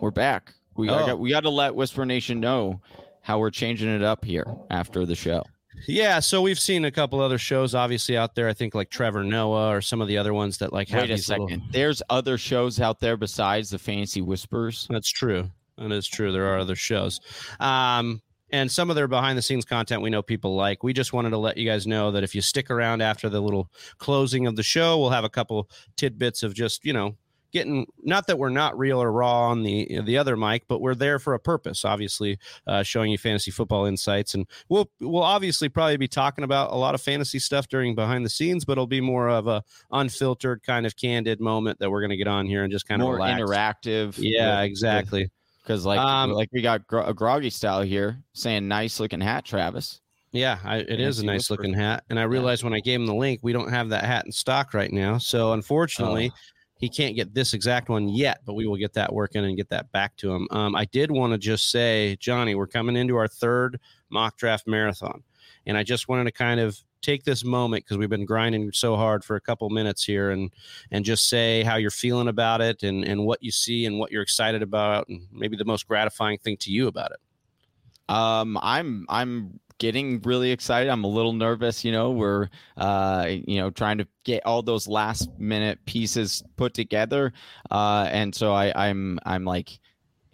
We're 0.00 0.10
back. 0.10 0.54
We 0.74 0.88
oh. 0.88 1.06
got, 1.06 1.18
we 1.18 1.30
got 1.30 1.40
to 1.40 1.50
let 1.50 1.74
Whisper 1.74 2.06
Nation 2.06 2.40
know 2.40 2.80
how 3.28 3.38
we're 3.38 3.50
changing 3.50 3.94
it 3.94 4.02
up 4.02 4.24
here 4.24 4.46
after 4.70 5.04
the 5.04 5.14
show. 5.14 5.44
Yeah, 5.86 6.18
so 6.20 6.40
we've 6.40 6.58
seen 6.58 6.86
a 6.86 6.90
couple 6.90 7.20
other 7.20 7.36
shows 7.36 7.74
obviously 7.74 8.16
out 8.16 8.34
there. 8.34 8.48
I 8.48 8.54
think 8.54 8.74
like 8.74 8.88
Trevor 8.88 9.22
Noah 9.22 9.68
or 9.68 9.82
some 9.82 10.00
of 10.00 10.08
the 10.08 10.16
other 10.16 10.32
ones 10.32 10.56
that 10.58 10.72
like 10.72 10.88
Wait 10.90 11.10
a 11.10 11.18
second. 11.18 11.44
Little... 11.44 11.66
There's 11.70 12.02
other 12.08 12.38
shows 12.38 12.80
out 12.80 13.00
there 13.00 13.18
besides 13.18 13.68
the 13.68 13.78
Fantasy 13.78 14.22
Whispers. 14.22 14.86
That's 14.88 15.10
true. 15.10 15.50
That 15.76 15.92
is 15.92 16.08
true. 16.08 16.32
There 16.32 16.46
are 16.46 16.58
other 16.58 16.74
shows. 16.74 17.20
Um, 17.60 18.22
and 18.50 18.72
some 18.72 18.88
of 18.88 18.96
their 18.96 19.06
behind 19.06 19.36
the 19.36 19.42
scenes 19.42 19.66
content 19.66 20.00
we 20.00 20.08
know 20.08 20.22
people 20.22 20.56
like. 20.56 20.82
We 20.82 20.94
just 20.94 21.12
wanted 21.12 21.30
to 21.30 21.38
let 21.38 21.58
you 21.58 21.68
guys 21.68 21.86
know 21.86 22.10
that 22.12 22.24
if 22.24 22.34
you 22.34 22.40
stick 22.40 22.70
around 22.70 23.02
after 23.02 23.28
the 23.28 23.42
little 23.42 23.70
closing 23.98 24.46
of 24.46 24.56
the 24.56 24.62
show, 24.62 24.98
we'll 24.98 25.10
have 25.10 25.24
a 25.24 25.28
couple 25.28 25.68
tidbits 25.96 26.42
of 26.42 26.54
just, 26.54 26.82
you 26.82 26.94
know, 26.94 27.14
getting 27.52 27.86
not 28.02 28.26
that 28.26 28.38
we're 28.38 28.48
not 28.48 28.78
real 28.78 29.02
or 29.02 29.10
raw 29.10 29.48
on 29.48 29.62
the 29.62 30.00
the 30.02 30.18
other 30.18 30.36
mic, 30.36 30.64
but 30.68 30.80
we're 30.80 30.94
there 30.94 31.18
for 31.18 31.34
a 31.34 31.38
purpose. 31.38 31.84
Obviously, 31.84 32.38
uh, 32.66 32.82
showing 32.82 33.10
you 33.10 33.18
fantasy 33.18 33.50
football 33.50 33.86
insights, 33.86 34.34
and 34.34 34.46
we'll 34.68 34.90
we'll 35.00 35.22
obviously 35.22 35.68
probably 35.68 35.96
be 35.96 36.08
talking 36.08 36.44
about 36.44 36.72
a 36.72 36.76
lot 36.76 36.94
of 36.94 37.00
fantasy 37.00 37.38
stuff 37.38 37.68
during 37.68 37.94
behind 37.94 38.24
the 38.24 38.30
scenes, 38.30 38.64
but 38.64 38.72
it'll 38.72 38.86
be 38.86 39.00
more 39.00 39.28
of 39.28 39.46
a 39.46 39.62
unfiltered 39.90 40.62
kind 40.62 40.86
of 40.86 40.96
candid 40.96 41.40
moment 41.40 41.78
that 41.78 41.90
we're 41.90 42.00
going 42.00 42.10
to 42.10 42.16
get 42.16 42.28
on 42.28 42.46
here 42.46 42.62
and 42.64 42.72
just 42.72 42.86
kind 42.86 43.00
more 43.00 43.14
of 43.14 43.18
more 43.18 43.28
interactive. 43.28 44.14
Yeah, 44.18 44.60
with, 44.60 44.70
exactly. 44.70 45.30
Because 45.62 45.84
like 45.84 45.98
um, 45.98 46.32
like 46.32 46.48
we 46.52 46.62
got 46.62 46.82
a 46.90 47.12
groggy 47.12 47.50
style 47.50 47.82
here 47.82 48.22
saying 48.32 48.68
nice 48.68 49.00
looking 49.00 49.20
hat, 49.20 49.44
Travis. 49.44 50.00
Yeah, 50.32 50.58
I, 50.62 50.78
it 50.78 51.00
is 51.00 51.20
a 51.20 51.24
nice 51.24 51.50
looking 51.50 51.72
hat. 51.72 52.04
And 52.10 52.18
I 52.18 52.24
realized 52.24 52.62
when 52.62 52.74
I 52.74 52.80
gave 52.80 53.00
him 53.00 53.06
the 53.06 53.14
link, 53.14 53.40
we 53.42 53.52
don't 53.54 53.70
have 53.70 53.88
that 53.90 54.04
hat 54.04 54.26
in 54.26 54.32
stock 54.32 54.74
right 54.74 54.92
now. 54.92 55.16
So 55.16 55.52
unfortunately, 55.54 56.30
oh 56.32 56.38
he 56.78 56.88
can't 56.88 57.16
get 57.16 57.34
this 57.34 57.54
exact 57.54 57.88
one 57.88 58.08
yet, 58.08 58.40
but 58.46 58.54
we 58.54 58.66
will 58.66 58.76
get 58.76 58.94
that 58.94 59.12
working 59.12 59.44
and 59.44 59.56
get 59.56 59.68
that 59.70 59.90
back 59.92 60.16
to 60.16 60.32
him. 60.32 60.46
Um, 60.50 60.76
I 60.76 60.84
did 60.86 61.10
want 61.10 61.32
to 61.32 61.38
just 61.38 61.70
say, 61.70 62.16
Johnny, 62.20 62.54
we're 62.54 62.68
coming 62.68 62.96
into 62.96 63.16
our 63.16 63.28
third 63.28 63.80
mock 64.10 64.36
draft 64.36 64.66
marathon, 64.66 65.22
and 65.66 65.76
I 65.76 65.82
just 65.82 66.08
wanted 66.08 66.24
to 66.24 66.32
kind 66.32 66.60
of 66.60 66.78
take 67.00 67.24
this 67.24 67.44
moment 67.44 67.84
because 67.84 67.96
we've 67.96 68.08
been 68.08 68.24
grinding 68.24 68.72
so 68.72 68.96
hard 68.96 69.24
for 69.24 69.36
a 69.36 69.40
couple 69.40 69.68
minutes 69.70 70.04
here, 70.04 70.30
and 70.30 70.50
and 70.92 71.04
just 71.04 71.28
say 71.28 71.64
how 71.64 71.76
you're 71.76 71.90
feeling 71.90 72.28
about 72.28 72.60
it, 72.60 72.84
and 72.84 73.04
and 73.04 73.26
what 73.26 73.42
you 73.42 73.50
see, 73.50 73.84
and 73.84 73.98
what 73.98 74.12
you're 74.12 74.22
excited 74.22 74.62
about, 74.62 75.08
and 75.08 75.26
maybe 75.32 75.56
the 75.56 75.64
most 75.64 75.88
gratifying 75.88 76.38
thing 76.38 76.56
to 76.58 76.70
you 76.70 76.86
about 76.86 77.10
it. 77.10 78.14
Um, 78.14 78.56
I'm 78.62 79.04
I'm 79.08 79.58
getting 79.78 80.20
really 80.22 80.50
excited. 80.50 80.90
I'm 80.90 81.04
a 81.04 81.08
little 81.08 81.32
nervous. 81.32 81.84
You 81.84 81.92
know, 81.92 82.10
we're 82.10 82.48
uh, 82.76 83.26
you 83.28 83.58
know 83.58 83.70
trying 83.70 83.98
to 83.98 84.06
get 84.24 84.44
all 84.46 84.62
those 84.62 84.86
last 84.86 85.30
minute 85.38 85.78
pieces 85.86 86.42
put 86.56 86.74
together, 86.74 87.32
uh, 87.70 88.08
and 88.10 88.34
so 88.34 88.52
I, 88.52 88.88
I'm 88.88 89.18
I'm 89.24 89.44
like. 89.44 89.78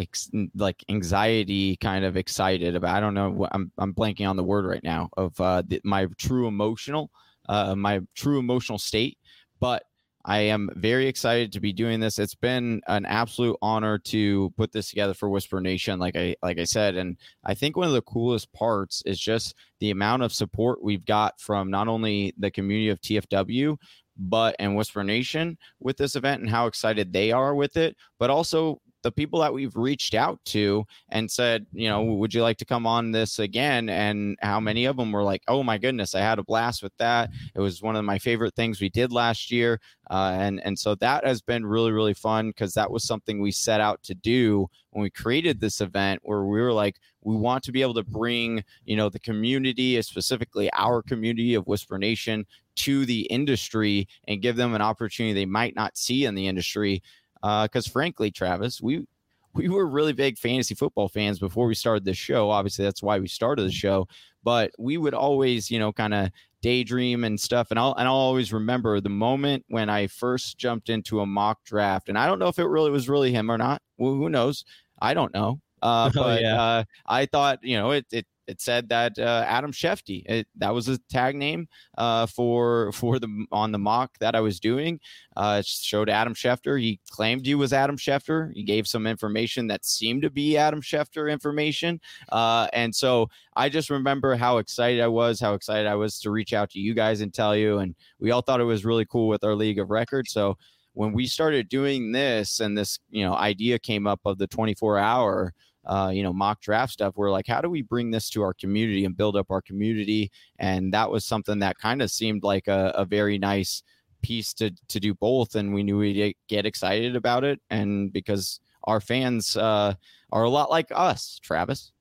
Ex- 0.00 0.28
like 0.56 0.84
anxiety 0.88 1.76
kind 1.76 2.04
of 2.04 2.16
excited 2.16 2.74
about 2.74 2.96
i 2.96 2.98
don't 2.98 3.14
know 3.14 3.46
i'm, 3.52 3.70
I'm 3.78 3.94
blanking 3.94 4.28
on 4.28 4.34
the 4.34 4.42
word 4.42 4.66
right 4.66 4.82
now 4.82 5.08
of 5.16 5.40
uh, 5.40 5.62
my 5.84 6.08
true 6.18 6.48
emotional 6.48 7.12
uh, 7.48 7.76
my 7.76 8.00
true 8.16 8.40
emotional 8.40 8.78
state 8.78 9.18
but 9.60 9.84
I 10.26 10.38
am 10.38 10.70
very 10.74 11.06
excited 11.06 11.52
to 11.52 11.60
be 11.60 11.72
doing 11.72 12.00
this. 12.00 12.18
It's 12.18 12.34
been 12.34 12.80
an 12.86 13.04
absolute 13.04 13.58
honor 13.60 13.98
to 13.98 14.52
put 14.56 14.72
this 14.72 14.88
together 14.88 15.12
for 15.12 15.28
Whisper 15.28 15.60
Nation, 15.60 15.98
like 15.98 16.16
I 16.16 16.34
like 16.42 16.58
I 16.58 16.64
said, 16.64 16.96
and 16.96 17.18
I 17.44 17.54
think 17.54 17.76
one 17.76 17.88
of 17.88 17.92
the 17.92 18.02
coolest 18.02 18.50
parts 18.54 19.02
is 19.04 19.20
just 19.20 19.54
the 19.80 19.90
amount 19.90 20.22
of 20.22 20.32
support 20.32 20.82
we've 20.82 21.04
got 21.04 21.38
from 21.40 21.70
not 21.70 21.88
only 21.88 22.32
the 22.38 22.50
community 22.50 22.88
of 22.88 23.00
TFW, 23.02 23.76
but 24.16 24.56
and 24.58 24.76
Whisper 24.76 25.04
Nation 25.04 25.58
with 25.80 25.98
this 25.98 26.16
event 26.16 26.40
and 26.40 26.50
how 26.50 26.66
excited 26.66 27.12
they 27.12 27.30
are 27.30 27.54
with 27.54 27.76
it, 27.76 27.94
but 28.18 28.30
also 28.30 28.80
the 29.04 29.12
people 29.12 29.38
that 29.40 29.52
we've 29.52 29.76
reached 29.76 30.14
out 30.14 30.42
to 30.46 30.84
and 31.10 31.30
said, 31.30 31.66
you 31.72 31.88
know, 31.88 32.02
would 32.02 32.32
you 32.34 32.42
like 32.42 32.56
to 32.56 32.64
come 32.64 32.86
on 32.86 33.12
this 33.12 33.38
again? 33.38 33.90
And 33.90 34.36
how 34.40 34.58
many 34.58 34.86
of 34.86 34.96
them 34.96 35.12
were 35.12 35.22
like, 35.22 35.42
oh 35.46 35.62
my 35.62 35.78
goodness, 35.78 36.14
I 36.14 36.20
had 36.20 36.38
a 36.38 36.42
blast 36.42 36.82
with 36.82 36.96
that. 36.96 37.30
It 37.54 37.60
was 37.60 37.82
one 37.82 37.96
of 37.96 38.04
my 38.04 38.18
favorite 38.18 38.56
things 38.56 38.80
we 38.80 38.88
did 38.88 39.12
last 39.12 39.52
year. 39.52 39.78
Uh, 40.10 40.32
and 40.38 40.60
and 40.64 40.78
so 40.78 40.94
that 40.96 41.26
has 41.26 41.40
been 41.40 41.64
really 41.64 41.92
really 41.92 42.14
fun 42.14 42.48
because 42.48 42.74
that 42.74 42.90
was 42.90 43.04
something 43.04 43.40
we 43.40 43.50
set 43.50 43.80
out 43.80 44.02
to 44.02 44.14
do 44.14 44.68
when 44.90 45.02
we 45.02 45.10
created 45.10 45.60
this 45.60 45.80
event 45.80 46.20
where 46.24 46.44
we 46.44 46.60
were 46.60 46.72
like 46.72 46.96
we 47.22 47.34
want 47.34 47.64
to 47.64 47.72
be 47.72 47.80
able 47.80 47.94
to 47.94 48.04
bring 48.04 48.62
you 48.84 48.96
know 48.96 49.08
the 49.08 49.18
community 49.18 50.00
specifically 50.02 50.70
our 50.74 51.02
community 51.02 51.54
of 51.54 51.66
whisper 51.66 51.98
nation 51.98 52.44
to 52.76 53.06
the 53.06 53.22
industry 53.22 54.06
and 54.28 54.42
give 54.42 54.56
them 54.56 54.74
an 54.74 54.82
opportunity 54.82 55.32
they 55.32 55.46
might 55.46 55.74
not 55.74 55.96
see 55.96 56.26
in 56.26 56.34
the 56.34 56.46
industry 56.46 57.02
because 57.44 57.86
uh, 57.86 57.90
frankly, 57.90 58.30
Travis, 58.30 58.80
we 58.80 59.06
we 59.52 59.68
were 59.68 59.86
really 59.86 60.12
big 60.12 60.38
fantasy 60.38 60.74
football 60.74 61.08
fans 61.08 61.38
before 61.38 61.66
we 61.66 61.74
started 61.74 62.04
this 62.04 62.16
show. 62.16 62.50
Obviously, 62.50 62.84
that's 62.84 63.02
why 63.02 63.18
we 63.18 63.28
started 63.28 63.62
the 63.62 63.70
show. 63.70 64.08
But 64.42 64.72
we 64.78 64.96
would 64.96 65.14
always, 65.14 65.70
you 65.70 65.78
know, 65.78 65.92
kind 65.92 66.14
of 66.14 66.30
daydream 66.62 67.24
and 67.24 67.38
stuff. 67.38 67.68
And 67.70 67.78
I'll 67.78 67.94
and 67.94 68.08
I'll 68.08 68.14
always 68.14 68.52
remember 68.52 69.00
the 69.00 69.10
moment 69.10 69.64
when 69.68 69.90
I 69.90 70.06
first 70.06 70.58
jumped 70.58 70.88
into 70.88 71.20
a 71.20 71.26
mock 71.26 71.62
draft. 71.64 72.08
And 72.08 72.18
I 72.18 72.26
don't 72.26 72.38
know 72.38 72.48
if 72.48 72.58
it 72.58 72.66
really 72.66 72.90
was 72.90 73.08
really 73.08 73.32
him 73.32 73.50
or 73.50 73.58
not. 73.58 73.82
Well, 73.98 74.14
who 74.14 74.28
knows? 74.28 74.64
I 75.00 75.14
don't 75.14 75.32
know. 75.34 75.60
Uh, 75.82 76.10
oh, 76.16 76.22
but 76.22 76.42
yeah. 76.42 76.60
uh, 76.60 76.84
I 77.06 77.26
thought, 77.26 77.60
you 77.62 77.76
know, 77.76 77.90
it, 77.90 78.06
it 78.10 78.26
it 78.46 78.60
said 78.60 78.88
that 78.88 79.18
uh, 79.18 79.44
Adam 79.46 79.72
Shefty. 79.72 80.22
It, 80.26 80.46
that 80.56 80.74
was 80.74 80.88
a 80.88 80.98
tag 81.10 81.36
name 81.36 81.68
uh, 81.98 82.26
for 82.26 82.92
for 82.92 83.18
the 83.18 83.46
on 83.50 83.72
the 83.72 83.78
mock 83.78 84.18
that 84.20 84.34
I 84.34 84.40
was 84.40 84.60
doing. 84.60 85.00
Uh, 85.36 85.58
it 85.60 85.66
showed 85.66 86.08
Adam 86.08 86.34
Schefter. 86.34 86.80
He 86.80 87.00
claimed 87.10 87.46
he 87.46 87.54
was 87.54 87.72
Adam 87.72 87.96
Schefter. 87.96 88.50
He 88.54 88.62
gave 88.62 88.86
some 88.86 89.06
information 89.06 89.66
that 89.68 89.84
seemed 89.84 90.22
to 90.22 90.30
be 90.30 90.56
Adam 90.56 90.82
Schefter 90.82 91.32
information. 91.32 92.00
Uh, 92.30 92.68
and 92.72 92.94
so 92.94 93.28
I 93.56 93.68
just 93.68 93.90
remember 93.90 94.36
how 94.36 94.58
excited 94.58 95.00
I 95.00 95.08
was, 95.08 95.40
how 95.40 95.54
excited 95.54 95.86
I 95.86 95.94
was 95.94 96.18
to 96.20 96.30
reach 96.30 96.52
out 96.52 96.70
to 96.70 96.80
you 96.80 96.94
guys 96.94 97.20
and 97.20 97.32
tell 97.32 97.56
you. 97.56 97.78
And 97.78 97.94
we 98.18 98.30
all 98.30 98.42
thought 98.42 98.60
it 98.60 98.64
was 98.64 98.84
really 98.84 99.06
cool 99.06 99.28
with 99.28 99.44
our 99.44 99.54
league 99.54 99.78
of 99.78 99.90
records. 99.90 100.32
So 100.32 100.56
when 100.94 101.12
we 101.12 101.26
started 101.26 101.68
doing 101.68 102.12
this 102.12 102.60
and 102.60 102.78
this 102.78 102.98
you 103.10 103.24
know 103.24 103.34
idea 103.34 103.78
came 103.78 104.06
up 104.06 104.20
of 104.24 104.38
the 104.38 104.46
24 104.46 104.98
hour 104.98 105.52
uh, 105.86 106.10
you 106.12 106.22
know, 106.22 106.32
mock 106.32 106.60
draft 106.60 106.92
stuff. 106.92 107.14
We're 107.16 107.30
like, 107.30 107.46
how 107.46 107.60
do 107.60 107.70
we 107.70 107.82
bring 107.82 108.10
this 108.10 108.30
to 108.30 108.42
our 108.42 108.54
community 108.54 109.04
and 109.04 109.16
build 109.16 109.36
up 109.36 109.50
our 109.50 109.62
community? 109.62 110.30
And 110.58 110.92
that 110.94 111.10
was 111.10 111.24
something 111.24 111.58
that 111.60 111.78
kind 111.78 112.02
of 112.02 112.10
seemed 112.10 112.42
like 112.42 112.68
a, 112.68 112.92
a 112.94 113.04
very 113.04 113.38
nice 113.38 113.82
piece 114.22 114.54
to 114.54 114.70
to 114.88 115.00
do 115.00 115.14
both. 115.14 115.54
And 115.54 115.74
we 115.74 115.82
knew 115.82 115.98
we'd 115.98 116.36
get 116.48 116.66
excited 116.66 117.16
about 117.16 117.44
it, 117.44 117.60
and 117.70 118.12
because 118.12 118.60
our 118.84 119.00
fans 119.00 119.56
uh, 119.56 119.94
are 120.32 120.44
a 120.44 120.50
lot 120.50 120.70
like 120.70 120.88
us, 120.94 121.38
Travis. 121.42 121.92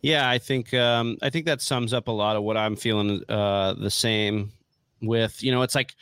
Yeah, 0.00 0.28
I 0.28 0.38
think 0.38 0.72
um, 0.74 1.16
I 1.22 1.30
think 1.30 1.46
that 1.46 1.60
sums 1.60 1.92
up 1.92 2.08
a 2.08 2.12
lot 2.12 2.36
of 2.36 2.42
what 2.42 2.56
I'm 2.56 2.76
feeling. 2.76 3.22
Uh, 3.28 3.74
the 3.74 3.90
same 3.90 4.52
with 5.02 5.42
you 5.42 5.50
know, 5.52 5.62
it's 5.62 5.74
like 5.74 5.94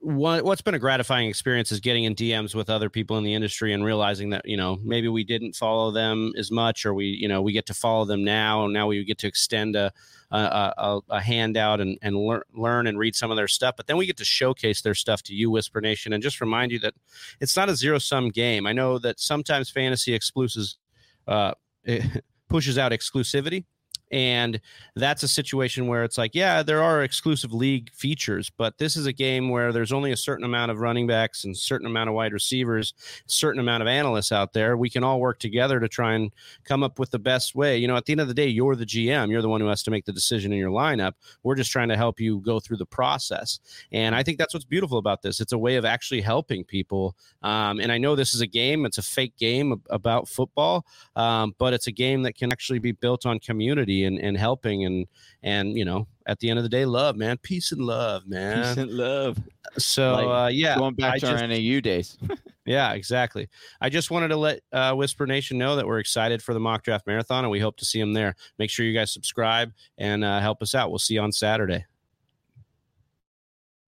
what, 0.00 0.44
what's 0.44 0.60
been 0.60 0.74
a 0.74 0.78
gratifying 0.78 1.28
experience 1.28 1.72
is 1.72 1.80
getting 1.80 2.04
in 2.04 2.14
DMs 2.14 2.54
with 2.54 2.68
other 2.70 2.90
people 2.90 3.16
in 3.18 3.24
the 3.24 3.34
industry 3.34 3.72
and 3.72 3.84
realizing 3.84 4.30
that 4.30 4.46
you 4.46 4.56
know 4.56 4.78
maybe 4.82 5.08
we 5.08 5.24
didn't 5.24 5.54
follow 5.54 5.90
them 5.90 6.32
as 6.36 6.50
much, 6.50 6.84
or 6.84 6.94
we 6.94 7.06
you 7.06 7.28
know 7.28 7.42
we 7.42 7.52
get 7.52 7.66
to 7.66 7.74
follow 7.74 8.04
them 8.04 8.22
now, 8.22 8.64
and 8.64 8.72
now 8.72 8.86
we 8.86 9.04
get 9.04 9.18
to 9.18 9.26
extend 9.26 9.74
a 9.74 9.92
a, 10.30 10.38
a, 10.38 11.00
a 11.10 11.20
handout 11.20 11.80
and 11.80 11.98
and 12.02 12.16
learn 12.16 12.42
learn 12.54 12.86
and 12.86 12.98
read 12.98 13.14
some 13.16 13.30
of 13.30 13.36
their 13.36 13.48
stuff. 13.48 13.74
But 13.76 13.86
then 13.86 13.96
we 13.96 14.06
get 14.06 14.16
to 14.18 14.24
showcase 14.24 14.82
their 14.82 14.94
stuff 14.94 15.22
to 15.24 15.34
you, 15.34 15.50
Whisper 15.50 15.80
Nation, 15.80 16.12
and 16.12 16.22
just 16.22 16.40
remind 16.40 16.72
you 16.72 16.78
that 16.80 16.94
it's 17.40 17.56
not 17.56 17.68
a 17.68 17.74
zero 17.74 17.98
sum 17.98 18.28
game. 18.28 18.66
I 18.66 18.72
know 18.72 18.98
that 18.98 19.18
sometimes 19.18 19.70
fantasy 19.70 20.14
exclusives 20.14 20.78
uh, 21.26 21.52
pushes 22.48 22.78
out 22.78 22.92
exclusivity 22.92 23.64
and 24.10 24.60
that's 24.94 25.22
a 25.22 25.28
situation 25.28 25.88
where 25.88 26.04
it's 26.04 26.16
like, 26.16 26.34
yeah, 26.34 26.62
there 26.62 26.82
are 26.82 27.02
exclusive 27.02 27.52
league 27.52 27.92
features, 27.92 28.50
but 28.50 28.78
this 28.78 28.96
is 28.96 29.06
a 29.06 29.12
game 29.12 29.48
where 29.48 29.72
there's 29.72 29.92
only 29.92 30.12
a 30.12 30.16
certain 30.16 30.44
amount 30.44 30.70
of 30.70 30.78
running 30.78 31.06
backs 31.06 31.44
and 31.44 31.56
certain 31.56 31.86
amount 31.86 32.08
of 32.08 32.14
wide 32.14 32.32
receivers, 32.32 32.94
certain 33.26 33.60
amount 33.60 33.82
of 33.82 33.88
analysts 33.88 34.30
out 34.30 34.52
there. 34.52 34.76
We 34.76 34.90
can 34.90 35.02
all 35.02 35.20
work 35.20 35.38
together 35.40 35.80
to 35.80 35.88
try 35.88 36.14
and 36.14 36.32
come 36.64 36.82
up 36.84 36.98
with 36.98 37.10
the 37.10 37.18
best 37.18 37.54
way. 37.54 37.78
You 37.78 37.88
know, 37.88 37.96
at 37.96 38.04
the 38.04 38.12
end 38.12 38.20
of 38.20 38.28
the 38.28 38.34
day, 38.34 38.46
you're 38.46 38.76
the 38.76 38.86
GM, 38.86 39.30
you're 39.30 39.42
the 39.42 39.48
one 39.48 39.60
who 39.60 39.66
has 39.66 39.82
to 39.84 39.90
make 39.90 40.04
the 40.04 40.12
decision 40.12 40.52
in 40.52 40.58
your 40.58 40.70
lineup. 40.70 41.14
We're 41.42 41.56
just 41.56 41.72
trying 41.72 41.88
to 41.88 41.96
help 41.96 42.20
you 42.20 42.38
go 42.40 42.60
through 42.60 42.76
the 42.76 42.86
process. 42.86 43.58
And 43.90 44.14
I 44.14 44.22
think 44.22 44.38
that's 44.38 44.54
what's 44.54 44.64
beautiful 44.64 44.98
about 44.98 45.22
this. 45.22 45.40
It's 45.40 45.52
a 45.52 45.58
way 45.58 45.76
of 45.76 45.84
actually 45.84 46.20
helping 46.20 46.64
people. 46.64 47.16
Um, 47.42 47.80
and 47.80 47.90
I 47.90 47.98
know 47.98 48.14
this 48.14 48.34
is 48.34 48.40
a 48.40 48.46
game, 48.46 48.86
it's 48.86 48.98
a 48.98 49.02
fake 49.02 49.36
game 49.36 49.82
about 49.90 50.28
football, 50.28 50.86
um, 51.16 51.54
but 51.58 51.74
it's 51.74 51.88
a 51.88 51.92
game 51.92 52.22
that 52.22 52.36
can 52.36 52.52
actually 52.52 52.78
be 52.78 52.92
built 52.92 53.26
on 53.26 53.40
community 53.40 53.95
and, 54.04 54.18
and 54.18 54.36
helping 54.36 54.84
and 54.84 55.06
and 55.42 55.76
you 55.76 55.84
know 55.84 56.06
at 56.26 56.38
the 56.40 56.50
end 56.50 56.58
of 56.58 56.62
the 56.62 56.68
day 56.68 56.84
love 56.84 57.16
man 57.16 57.36
peace 57.38 57.72
and 57.72 57.80
love 57.80 58.26
man. 58.26 58.64
peace 58.64 58.76
and 58.76 58.90
love. 58.90 59.38
So 59.78 60.12
like, 60.12 60.26
uh, 60.26 60.48
yeah 60.48 60.76
going 60.76 60.94
back 60.94 61.14
I 61.14 61.18
to 61.18 61.26
just, 61.26 61.42
our 61.42 61.48
nau 61.48 61.80
days. 61.80 62.18
Yeah 62.68 62.94
exactly. 62.94 63.48
I 63.80 63.88
just 63.90 64.10
wanted 64.10 64.28
to 64.28 64.36
let 64.36 64.60
uh, 64.72 64.92
whisper 64.92 65.24
nation 65.24 65.56
know 65.56 65.76
that 65.76 65.86
we're 65.86 66.00
excited 66.00 66.42
for 66.42 66.52
the 66.52 66.58
mock 66.58 66.82
draft 66.82 67.06
marathon 67.06 67.44
and 67.44 67.50
we 67.52 67.60
hope 67.60 67.76
to 67.76 67.84
see 67.84 68.00
them 68.00 68.12
there. 68.12 68.34
Make 68.58 68.70
sure 68.70 68.84
you 68.84 68.92
guys 68.92 69.12
subscribe 69.12 69.72
and 69.98 70.24
uh, 70.24 70.40
help 70.40 70.62
us 70.62 70.74
out. 70.74 70.90
We'll 70.90 70.98
see 70.98 71.14
you 71.14 71.20
on 71.20 71.30
saturday. 71.30 71.84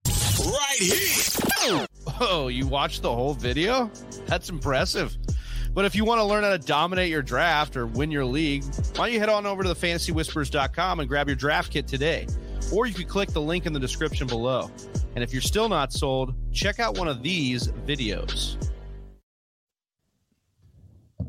Right 0.06 0.78
here. 0.78 1.86
Oh 2.20 2.46
you 2.46 2.68
watched 2.68 3.02
the 3.02 3.12
whole 3.12 3.34
video? 3.34 3.90
That's 4.26 4.48
impressive 4.48 5.18
but 5.78 5.84
if 5.84 5.94
you 5.94 6.04
want 6.04 6.18
to 6.18 6.24
learn 6.24 6.42
how 6.42 6.50
to 6.50 6.58
dominate 6.58 7.08
your 7.08 7.22
draft 7.22 7.76
or 7.76 7.86
win 7.86 8.10
your 8.10 8.24
league, 8.24 8.64
why 8.96 9.06
don't 9.06 9.12
you 9.12 9.20
head 9.20 9.28
on 9.28 9.46
over 9.46 9.62
to 9.62 9.68
the 9.68 9.76
fantasywhispers.com 9.76 10.98
and 10.98 11.08
grab 11.08 11.28
your 11.28 11.36
draft 11.36 11.70
kit 11.70 11.86
today? 11.86 12.26
Or 12.72 12.86
you 12.86 12.94
can 12.94 13.06
click 13.06 13.30
the 13.30 13.40
link 13.40 13.64
in 13.64 13.72
the 13.72 13.78
description 13.78 14.26
below. 14.26 14.72
And 15.14 15.22
if 15.22 15.32
you're 15.32 15.40
still 15.40 15.68
not 15.68 15.92
sold, 15.92 16.34
check 16.52 16.80
out 16.80 16.98
one 16.98 17.06
of 17.06 17.22
these 17.22 17.68
videos. 17.86 18.56